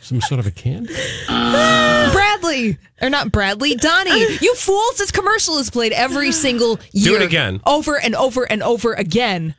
Some 0.00 0.20
sort 0.22 0.40
of 0.40 0.46
a 0.46 0.50
candy. 0.50 0.94
Bradley, 1.26 2.78
or 3.02 3.10
not 3.10 3.30
Bradley, 3.32 3.74
Donnie. 3.74 4.38
You 4.40 4.54
fools! 4.54 4.96
This 4.98 5.10
commercial 5.10 5.58
is 5.58 5.68
played 5.70 5.92
every 5.92 6.32
single 6.32 6.78
year. 6.92 7.12
Do 7.12 7.16
it 7.16 7.22
again. 7.22 7.60
over 7.66 7.98
and 8.00 8.14
over 8.14 8.44
and 8.50 8.62
over 8.62 8.94
again. 8.94 9.54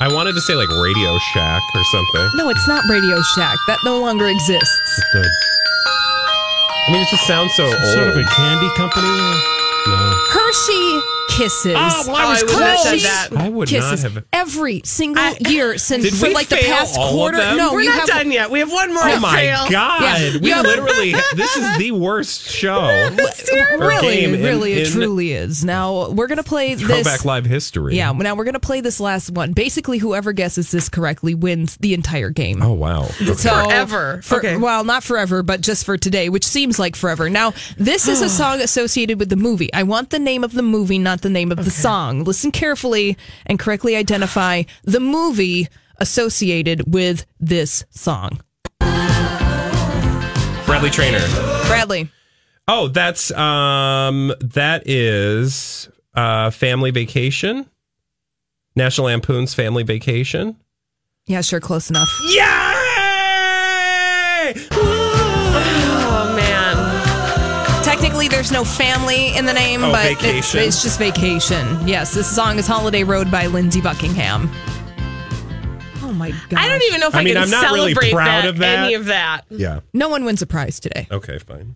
I 0.00 0.12
wanted 0.12 0.32
to 0.34 0.40
say 0.40 0.54
like 0.54 0.68
Radio 0.68 1.18
Shack 1.34 1.62
or 1.74 1.82
something. 1.84 2.30
No, 2.36 2.48
it's 2.50 2.66
not 2.68 2.84
Radio 2.88 3.20
Shack. 3.34 3.58
That 3.66 3.78
no 3.84 4.00
longer 4.00 4.26
exists. 4.28 5.02
Good. 5.12 5.26
I 5.26 6.92
mean, 6.92 7.02
it 7.02 7.08
just 7.10 7.26
sounds 7.26 7.52
so 7.54 7.64
old. 7.64 7.74
Sort 7.94 8.08
of 8.08 8.16
a 8.16 8.24
candy 8.24 8.68
company? 8.76 9.04
No. 9.06 10.14
Hershey 10.30 11.00
Kisses. 11.38 11.74
Oh, 11.76 12.04
well, 12.08 12.16
I 12.16 12.30
was 12.30 12.42
Hershey 12.42 12.54
close. 12.54 12.60
I 12.62 12.68
would've 12.90 13.00
said 13.00 13.30
that. 13.32 13.40
I 13.40 13.48
would 13.48 13.72
not 13.72 13.98
have- 14.00 14.24
Every 14.32 14.82
single 14.84 15.32
year 15.48 15.78
since 15.78 16.20
for 16.20 16.28
like 16.30 16.48
the 16.48 16.56
past 16.56 16.94
quarter. 16.96 17.38
No, 17.38 17.72
We're 17.72 17.82
you 17.82 17.88
not 17.90 18.00
have 18.00 18.08
done 18.08 18.30
yet. 18.32 18.50
We 18.50 18.58
have 18.60 18.70
one 18.72 18.92
more 18.92 19.04
Oh 19.06 19.14
to 19.14 19.20
my 19.20 19.36
fail. 19.36 19.66
god! 19.70 20.02
Yeah. 20.02 20.38
We 20.40 20.48
You 20.54 20.62
literally. 20.62 21.12
this 21.36 21.56
is 21.56 21.78
the 21.78 21.92
worst 21.92 22.48
show. 22.48 22.84
or 23.78 23.78
really, 23.88 24.16
game 24.16 24.34
in- 24.34 24.42
really, 24.42 24.72
it 24.74 24.86
in 24.88 24.92
truly 24.92 25.32
is. 25.32 25.64
Now 25.64 26.10
we're 26.10 26.26
gonna 26.26 26.42
play 26.42 26.74
Throwback 26.74 27.04
this. 27.04 27.24
live 27.24 27.44
history. 27.46 27.96
Yeah, 27.96 28.12
now 28.12 28.34
we're 28.34 28.44
gonna 28.44 28.58
play 28.60 28.80
this 28.80 29.00
last 29.00 29.30
one. 29.30 29.52
Basically, 29.52 29.98
whoever 29.98 30.32
guesses 30.32 30.70
this 30.70 30.88
correctly 30.88 31.34
wins 31.34 31.76
the 31.76 31.94
entire 31.94 32.30
game. 32.30 32.62
Oh 32.62 32.72
wow. 32.72 33.04
So 33.04 33.34
Forever. 33.34 34.20
For, 34.22 34.38
Okay. 34.38 34.56
Well, 34.56 34.84
not 34.84 35.02
forever, 35.04 35.42
but 35.42 35.60
just 35.60 35.84
for 35.84 35.96
today, 35.96 36.28
which 36.28 36.44
seems 36.44 36.78
like 36.78 36.94
forever. 36.96 37.28
Now, 37.28 37.52
this 37.76 38.06
is 38.08 38.22
a 38.22 38.28
song 38.28 38.60
associated 38.60 39.18
with 39.18 39.28
the 39.30 39.36
movie. 39.36 39.72
I 39.72 39.82
want 39.82 40.10
the 40.10 40.18
name 40.18 40.44
of 40.44 40.52
the 40.52 40.62
movie, 40.62 40.98
not 40.98 41.22
the 41.22 41.27
name 41.30 41.52
of 41.52 41.64
the 41.64 41.70
song. 41.70 42.24
Listen 42.24 42.50
carefully 42.50 43.16
and 43.46 43.58
correctly 43.58 43.96
identify 43.96 44.62
the 44.84 45.00
movie 45.00 45.68
associated 45.98 46.92
with 46.92 47.26
this 47.40 47.84
song. 47.90 48.40
Bradley 50.66 50.90
Traynor. 50.90 51.26
Bradley. 51.66 52.10
Oh, 52.68 52.88
that's 52.88 53.30
um 53.32 54.32
that 54.40 54.82
is 54.86 55.88
uh 56.14 56.50
Family 56.50 56.90
Vacation. 56.90 57.68
National 58.76 59.06
Lampoon's 59.06 59.54
Family 59.54 59.82
Vacation. 59.82 60.56
Yeah, 61.26 61.40
sure, 61.40 61.60
close 61.60 61.90
enough. 61.90 62.08
Yay! 62.30 62.67
There's 68.38 68.52
no 68.52 68.62
family 68.62 69.36
in 69.36 69.46
the 69.46 69.52
name, 69.52 69.82
Oh, 69.82 69.90
but 69.90 70.12
it's, 70.22 70.54
it's 70.54 70.80
just 70.80 70.96
vacation. 70.96 71.66
Yes, 71.88 72.14
this 72.14 72.32
song 72.32 72.56
is 72.56 72.68
Holiday 72.68 73.02
Road 73.02 73.32
by 73.32 73.48
Lindsey 73.48 73.80
Buckingham. 73.80 74.48
Oh 76.04 76.12
my 76.14 76.30
god! 76.30 76.60
I 76.60 76.68
don't 76.68 76.82
even 76.84 77.00
know 77.00 77.08
if 77.08 77.16
I, 77.16 77.18
I 77.18 77.24
mean, 77.24 77.34
can 77.34 77.42
I'm 77.42 77.50
not 77.50 77.72
really 77.72 77.94
celebrate 77.94 78.12
proud 78.12 78.26
that, 78.44 78.48
of 78.48 78.58
that. 78.58 78.78
any 78.84 78.94
of 78.94 79.06
that. 79.06 79.40
Yeah. 79.50 79.80
No 79.92 80.08
one 80.08 80.24
wins 80.24 80.40
a 80.40 80.46
prize 80.46 80.78
today. 80.78 81.08
Okay, 81.10 81.40
fine. 81.40 81.74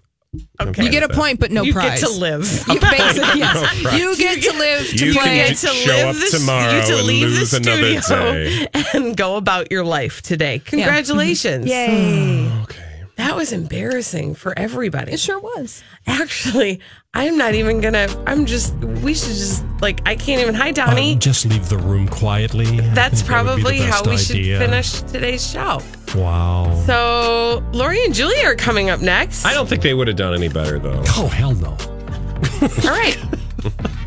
Okay. 0.61 0.85
You 0.85 0.91
get 0.93 1.03
a 1.03 1.09
point, 1.09 1.41
but 1.41 1.51
no 1.51 1.65
you 1.65 1.73
prize. 1.73 2.01
You 2.01 2.07
get 2.07 2.13
to 2.13 2.21
live. 2.21 2.65
You, 2.69 2.81
basically, 2.81 3.41
yes. 3.41 3.83
No 3.83 3.91
you 3.97 4.17
get 4.17 4.43
to 4.45 4.57
live 4.57 4.87
to 4.87 5.07
You 5.07 5.13
play. 5.15 5.25
can 5.25 5.49
get 5.49 5.57
to 5.57 5.67
show 5.67 5.91
live 5.91 6.17
up 6.17 6.23
the, 6.23 6.39
tomorrow 6.39 6.77
you 6.77 6.87
to 6.87 6.97
and 6.99 7.07
leave 7.09 7.29
lose 7.29 7.51
the 7.51 7.57
another 7.57 8.01
studio 8.01 8.33
day. 8.33 8.67
and 8.95 9.17
go 9.17 9.35
about 9.37 9.73
your 9.73 9.85
life 9.85 10.23
today. 10.23 10.61
Mm-hmm. 10.61 10.69
Congratulations. 10.69 11.67
Yay! 11.67 12.49
Oh, 12.49 12.63
okay. 12.63 12.82
That 13.17 13.37
was 13.37 13.53
embarrassing 13.53 14.35
for 14.35 14.59
everybody. 14.59 15.13
It 15.13 15.21
sure 15.21 15.39
was. 15.39 15.83
Actually, 16.07 16.81
I'm 17.13 17.37
not 17.37 17.55
even 17.55 17.81
gonna. 17.81 18.09
I'm 18.27 18.47
just. 18.47 18.75
We 18.77 19.15
should 19.15 19.29
just 19.29 19.65
like. 19.81 20.01
I 20.07 20.17
can't 20.17 20.41
even. 20.41 20.55
Hi, 20.55 20.73
Donnie. 20.73 21.15
Uh, 21.15 21.19
just 21.19 21.45
leave 21.45 21.69
the 21.69 21.77
room 21.77 22.09
quietly. 22.09 22.81
That's 22.81 23.21
think 23.21 23.29
that 23.31 23.45
would 23.45 23.57
be 23.57 23.63
the 23.63 23.69
probably 23.69 23.79
how 23.79 24.03
best 24.03 24.07
we 24.07 24.17
should 24.45 24.59
finish 24.59 25.01
today's 25.03 25.49
show. 25.49 25.81
Wow. 26.15 26.83
So, 26.87 27.63
Lori 27.73 28.03
and 28.05 28.15
Julie 28.15 28.45
are 28.45 28.55
coming 28.57 28.89
up 28.91 29.01
next. 29.01 29.45
I 29.45 29.53
don't 29.53 29.69
think 29.69 29.83
they 29.83 29.95
would 29.95 30.09
have 30.09 30.17
done 30.17 30.35
any 30.35 30.49
better 30.49 30.79
though. 30.79 31.03
Oh, 31.09 31.29
hell 31.29 31.55
no. 31.55 31.71
All 32.63 32.91
right. 32.91 33.19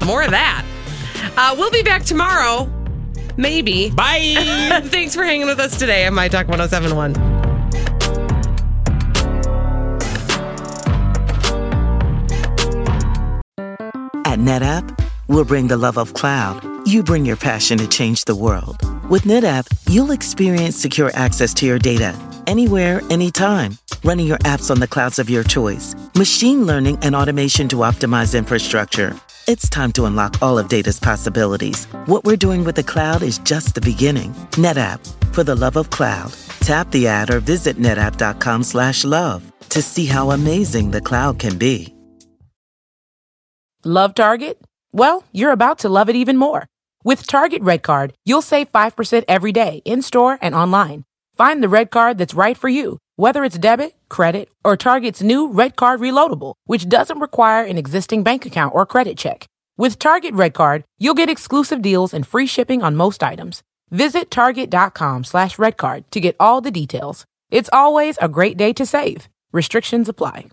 More 0.05 0.23
of 0.23 0.31
that. 0.31 0.65
Uh, 1.37 1.55
we'll 1.57 1.71
be 1.71 1.83
back 1.83 2.03
tomorrow. 2.03 2.71
Maybe. 3.37 3.91
Bye. 3.91 4.81
Thanks 4.85 5.13
for 5.15 5.23
hanging 5.23 5.47
with 5.47 5.59
us 5.59 5.77
today 5.77 6.05
on 6.07 6.13
My 6.13 6.27
Talk 6.27 6.47
1071. 6.47 7.34
NetApp, 14.45 14.85
we'll 15.27 15.43
bring 15.43 15.67
the 15.67 15.77
love 15.77 15.97
of 15.97 16.13
cloud. 16.13 16.61
You 16.87 17.01
bring 17.01 17.25
your 17.25 17.35
passion 17.35 17.79
to 17.79 17.87
change 17.87 18.25
the 18.25 18.35
world. 18.35 18.77
With 19.09 19.23
NetApp, 19.23 19.65
you'll 19.89 20.11
experience 20.11 20.75
secure 20.75 21.09
access 21.15 21.53
to 21.55 21.65
your 21.65 21.79
data 21.79 22.15
anywhere, 22.45 23.01
anytime, 23.09 23.77
running 24.03 24.27
your 24.27 24.37
apps 24.39 24.69
on 24.69 24.79
the 24.79 24.87
clouds 24.87 25.17
of 25.17 25.31
your 25.31 25.43
choice, 25.43 25.95
machine 26.15 26.65
learning 26.65 26.97
and 27.01 27.15
automation 27.15 27.67
to 27.69 27.77
optimize 27.77 28.37
infrastructure. 28.37 29.15
It's 29.47 29.67
time 29.67 29.91
to 29.93 30.05
unlock 30.05 30.41
all 30.43 30.59
of 30.59 30.67
data's 30.67 30.99
possibilities. 30.99 31.85
What 32.05 32.23
we're 32.23 32.37
doing 32.37 32.63
with 32.63 32.75
the 32.75 32.83
cloud 32.83 33.23
is 33.23 33.39
just 33.39 33.73
the 33.73 33.81
beginning. 33.81 34.33
NetApp, 34.51 34.99
for 35.33 35.43
the 35.43 35.55
love 35.55 35.75
of 35.75 35.89
cloud. 35.89 36.31
Tap 36.59 36.91
the 36.91 37.07
ad 37.07 37.31
or 37.31 37.39
visit 37.39 37.77
netapp.com 37.77 38.63
slash 38.63 39.03
love 39.03 39.41
to 39.69 39.81
see 39.81 40.05
how 40.05 40.31
amazing 40.31 40.91
the 40.91 41.01
cloud 41.01 41.39
can 41.39 41.57
be. 41.57 41.94
Love 43.87 44.15
Target? 44.15 44.59
Well, 44.93 45.23
you're 45.31 45.51
about 45.51 45.77
to 45.81 45.89
love 45.89 46.09
it 46.09 46.15
even 46.15 46.37
more. 46.37 46.65
With 47.03 47.27
Target 47.27 47.61
Red 47.61 47.83
Card, 47.83 48.13
you'll 48.25 48.41
save 48.41 48.71
5% 48.71 49.23
every 49.27 49.51
day 49.51 49.83
in 49.85 50.01
store 50.01 50.39
and 50.41 50.55
online. 50.55 51.03
Find 51.35 51.61
the 51.61 51.69
red 51.69 51.91
card 51.91 52.17
that's 52.17 52.33
right 52.33 52.57
for 52.57 52.67
you, 52.67 52.97
whether 53.15 53.43
it's 53.43 53.59
debit, 53.59 53.95
credit, 54.09 54.49
or 54.63 54.75
Target's 54.75 55.21
new 55.21 55.51
Red 55.51 55.75
Card 55.75 55.99
Reloadable, 55.99 56.55
which 56.65 56.89
doesn't 56.89 57.19
require 57.19 57.63
an 57.63 57.77
existing 57.77 58.23
bank 58.23 58.47
account 58.47 58.73
or 58.73 58.87
credit 58.87 59.19
check. 59.19 59.45
With 59.77 59.99
Target 59.99 60.33
Red 60.33 60.55
Card, 60.55 60.83
you'll 60.97 61.13
get 61.13 61.29
exclusive 61.29 61.83
deals 61.83 62.11
and 62.11 62.25
free 62.25 62.47
shipping 62.47 62.81
on 62.81 62.95
most 62.95 63.21
items. 63.21 63.61
Visit 63.91 64.31
target.com 64.31 65.25
slash 65.25 65.57
redcard 65.57 66.05
to 66.09 66.19
get 66.19 66.35
all 66.39 66.59
the 66.59 66.71
details. 66.71 67.23
It's 67.51 67.69
always 67.71 68.17
a 68.19 68.29
great 68.29 68.57
day 68.57 68.73
to 68.73 68.85
save. 68.87 69.29
Restrictions 69.51 70.09
apply. 70.09 70.49